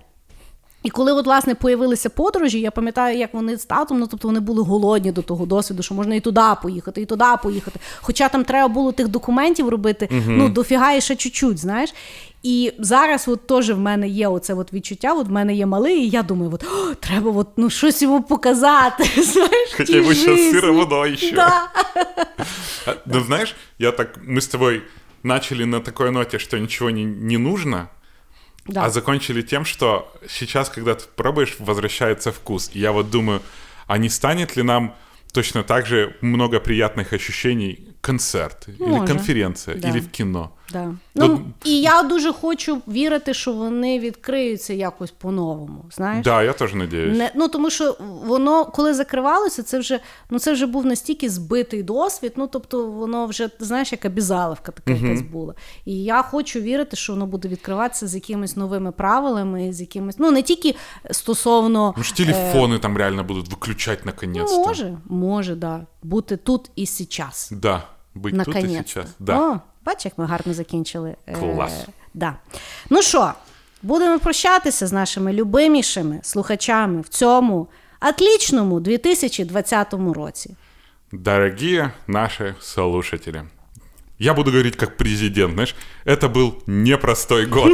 І 0.84 0.90
коли, 0.90 1.12
от, 1.12 1.26
власне, 1.26 1.54
появилися 1.54 2.10
подорожі, 2.10 2.60
я 2.60 2.70
пам'ятаю, 2.70 3.18
як 3.18 3.34
вони 3.34 3.56
з 3.56 3.64
татом, 3.64 3.98
ну 3.98 4.06
тобто 4.06 4.28
вони 4.28 4.40
були 4.40 4.62
голодні 4.62 5.12
до 5.12 5.22
того 5.22 5.46
досвіду, 5.46 5.82
що 5.82 5.94
можна 5.94 6.14
і 6.14 6.20
туди 6.20 6.40
поїхати, 6.62 7.02
і 7.02 7.06
туди 7.06 7.24
поїхати. 7.42 7.80
Хоча 8.00 8.28
там 8.28 8.44
треба 8.44 8.68
було 8.68 8.92
тих 8.92 9.08
документів 9.08 9.68
робити, 9.68 10.08
ну 10.26 10.48
дофіга 10.48 10.92
і 10.92 11.00
ще 11.00 11.16
чуть-чуть, 11.16 11.58
знаєш. 11.58 11.94
І 12.42 12.72
зараз 12.78 13.28
от 13.28 13.46
теж 13.46 13.70
в 13.70 13.78
мене 13.78 14.08
є 14.08 14.28
оце 14.28 14.54
от 14.54 14.72
відчуття, 14.72 15.14
от 15.14 15.26
в 15.28 15.30
мене 15.30 15.54
є 15.54 15.66
малий, 15.66 15.98
і 15.98 16.08
я 16.08 16.22
думаю, 16.22 16.50
от, 16.54 16.64
О, 16.64 16.94
треба 17.00 17.30
от, 17.30 17.48
ну, 17.56 17.70
щось 17.70 18.02
йому 18.02 18.22
показати. 18.22 19.04
знаєш, 19.22 19.70
Хотя 19.76 19.92
тій 19.92 20.00
бы 20.00 20.14
сейчас 20.14 20.38
жизни. 20.38 20.60
сыро 20.60 20.72
водой 20.72 21.12
еще. 21.12 21.34
Да. 21.36 21.62
А, 22.86 22.92
Ну, 23.06 23.20
знаешь, 23.20 23.54
я 23.78 23.92
так, 23.92 24.18
мы 24.28 24.38
с 24.38 24.46
тобой 24.48 24.82
начали 25.22 25.64
на 25.64 25.80
такой 25.80 26.10
ноте, 26.10 26.38
что 26.38 26.58
ничего 26.58 26.90
не, 26.90 27.04
не 27.04 27.38
нужно, 27.38 27.88
Да. 28.67 28.85
а 28.85 28.89
закончили 28.89 29.41
тем, 29.41 29.63
что 29.65 30.11
сейчас, 30.27 30.69
когда 30.69 30.95
ты 30.95 31.05
пробуешь, 31.15 31.55
возвращается 31.59 32.31
вкус. 32.31 32.71
И 32.73 32.79
я 32.79 32.91
вот 32.91 33.11
думаю, 33.11 33.41
а 33.87 33.97
не 33.97 34.09
станет 34.09 34.55
ли 34.55 34.63
нам 34.63 34.95
точно 35.33 35.63
так 35.63 35.85
же 35.85 36.15
много 36.21 36.59
приятных 36.59 37.13
ощущений 37.13 37.87
концерт, 38.01 38.67
или 38.67 39.05
конференция, 39.05 39.75
Да. 39.75 39.89
или 39.89 39.99
в 39.99 40.09
кино? 40.09 40.55
Да. 40.72 40.84
Ну, 41.14 41.26
Ну, 41.28 41.40
і 41.64 41.80
я 41.80 42.02
дуже 42.02 42.32
хочу 42.32 42.82
вірити, 42.88 43.34
що 43.34 43.52
вони 43.52 43.98
відкриються 43.98 44.72
якось 44.74 45.10
по-новому. 45.10 45.84
Знаєш? 45.92 46.24
Да, 46.24 46.42
я 46.42 46.52
тоже 46.52 46.76
надеюсь. 46.76 47.18
Не, 47.18 47.30
ну 47.34 47.48
тому 47.48 47.70
що 47.70 47.96
воно, 48.24 48.64
коли 48.64 48.94
закривалося, 48.94 49.62
це 49.62 49.78
вже 49.78 50.00
ну 50.30 50.38
це 50.38 50.52
вже 50.52 50.66
був 50.66 50.86
настільки 50.86 51.30
збитий 51.30 51.82
досвід. 51.82 52.32
Ну 52.36 52.46
тобто, 52.46 52.86
воно 52.86 53.26
вже 53.26 53.50
знаєш, 53.60 53.92
як 53.92 54.04
обізаловка 54.04 54.72
така 54.72 54.90
якась 54.92 55.22
була. 55.22 55.54
І 55.84 56.04
я 56.04 56.22
хочу 56.22 56.60
вірити, 56.60 56.96
що 56.96 57.12
воно 57.12 57.26
буде 57.26 57.48
відкриватися 57.48 58.06
з 58.06 58.14
якимись 58.14 58.56
новими 58.56 58.92
правилами, 58.92 59.72
з 59.72 59.80
якимись, 59.80 60.18
ну 60.18 60.30
не 60.30 60.42
тільки 60.42 60.74
стосовно 61.10 61.94
Может, 61.96 62.14
телефоны 62.20 62.78
там 62.78 62.96
реально 62.96 63.24
будут 63.24 63.48
выключать 63.48 63.98
наконец-то. 64.04 64.64
може, 64.66 64.98
може, 65.08 65.54
да, 65.54 65.86
бути 66.02 66.36
тут 66.36 66.70
і 66.76 66.86
сейчас. 66.86 67.48
Да, 67.52 67.82
быть 68.14 68.44
тут 68.44 68.48
и 68.48 68.52
Наконець. 68.60 68.88
сейчас. 68.88 69.06
Да. 69.18 69.60
О, 69.84 69.84
бач, 69.84 70.04
як 70.04 70.18
ми 70.18 70.26
гарно 70.26 70.54
закінчили. 70.54 71.16
Е, 71.26 71.34
Клас. 71.34 71.86
да. 72.14 72.34
Ну 72.90 73.02
що, 73.02 73.32
будемо 73.82 74.18
прощатися 74.18 74.86
з 74.86 74.92
нашими 74.92 75.32
любимішими 75.32 76.20
слухачами 76.22 77.00
в 77.00 77.08
цьому 77.08 77.68
отлічному 78.00 78.80
2020 78.80 79.94
році. 80.14 80.56
Дорогие 81.12 81.92
наши 82.06 82.54
слушатели, 82.60 83.42
я 84.18 84.34
буду 84.34 84.50
говорить 84.50 84.76
как 84.76 84.96
президент, 84.96 85.54
знаешь, 85.54 85.74
это 86.04 86.28
был 86.28 86.62
непростой 86.66 87.46
год. 87.46 87.72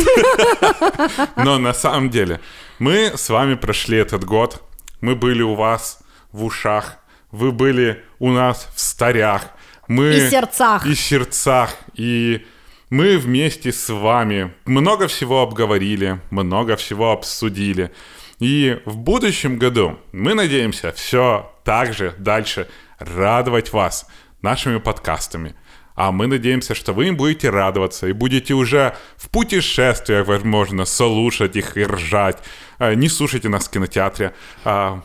Но 1.37 1.59
на 1.59 1.75
самом 1.75 2.11
деле, 2.11 2.41
мы 2.79 3.12
с 3.17 3.29
вами 3.29 3.57
прошли 3.57 3.99
этот 3.99 4.25
год, 4.25 4.62
мы 5.03 5.14
были 5.14 5.43
у 5.43 5.55
вас 5.55 6.01
в 6.33 6.45
ушах, 6.45 6.97
вы 7.31 7.53
были 7.53 8.03
у 8.19 8.31
нас 8.31 8.69
в 8.75 8.81
старях, 8.81 9.43
мы... 9.92 10.16
И 10.16 10.30
сердцах. 10.30 10.86
И 10.86 10.96
сердцах, 10.96 11.76
и 11.96 12.46
мы 12.89 13.18
вместе 13.18 13.72
с 13.72 13.89
вами 13.89 14.54
много 14.66 15.08
всего 15.08 15.42
обговорили, 15.42 16.22
много 16.30 16.76
всего 16.78 17.12
обсудили. 17.12 17.92
И 18.39 18.80
в 18.86 18.98
будущем 18.98 19.58
году 19.58 20.00
мы 20.14 20.34
надеемся 20.34 20.92
все 20.94 21.52
так 21.64 21.94
же 21.94 22.16
дальше 22.18 22.68
радовать 23.00 23.74
вас 23.74 24.08
нашими 24.42 24.80
подкастами. 24.80 25.56
А 25.94 26.12
мы 26.12 26.28
надеемся, 26.28 26.74
что 26.74 26.94
вы 26.94 27.10
им 27.10 27.18
будете 27.18 27.50
радоваться 27.50 28.08
и 28.08 28.14
будете 28.14 28.54
уже 28.54 28.96
в 29.18 29.30
путешествиях, 29.30 30.26
возможно, 30.26 30.86
слушать 30.86 31.56
их 31.58 31.78
и 31.78 31.84
ржать. 31.84 32.38
А, 32.80 32.96
Не 32.96 33.10
слушайте 33.10 33.50
нас 33.50 33.68
в 33.68 33.72
кинотеатре. 33.72 34.34
А, 34.64 35.04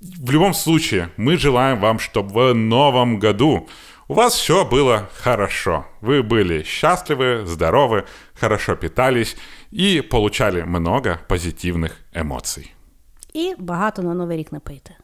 В 0.00 0.30
любом 0.30 0.52
случае, 0.54 1.10
мы 1.16 1.38
желаем 1.38 1.78
вам, 1.80 1.98
чтобы 1.98 2.50
в 2.50 2.54
новом 2.54 3.18
году 3.18 3.68
у 4.08 4.14
вас 4.14 4.34
все 4.34 4.64
было 4.64 5.08
хорошо. 5.22 5.84
Вы 6.00 6.22
были 6.22 6.62
счастливы, 6.62 7.46
здоровы, 7.46 8.04
хорошо 8.40 8.76
питались 8.76 9.36
и 9.70 10.00
получали 10.00 10.62
много 10.62 11.18
позитивных 11.28 11.90
эмоций. 12.14 12.72
І 13.32 13.54
багато 13.58 14.02
на 14.02 14.14
Новий 14.14 14.36
рік 14.38 14.52
не 14.52 14.60
пийте. 14.60 14.96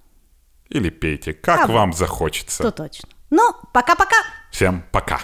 Или 0.75 0.91
пейте, 0.91 1.33
как 1.33 1.61
А, 1.61 1.67
вам 1.67 1.93
захочется. 1.93 2.63
То 2.63 2.71
точно. 2.71 3.09
Ну, 3.31 3.43
пока-пока! 3.75 4.17
Всем 4.51 4.83
пока. 4.91 5.19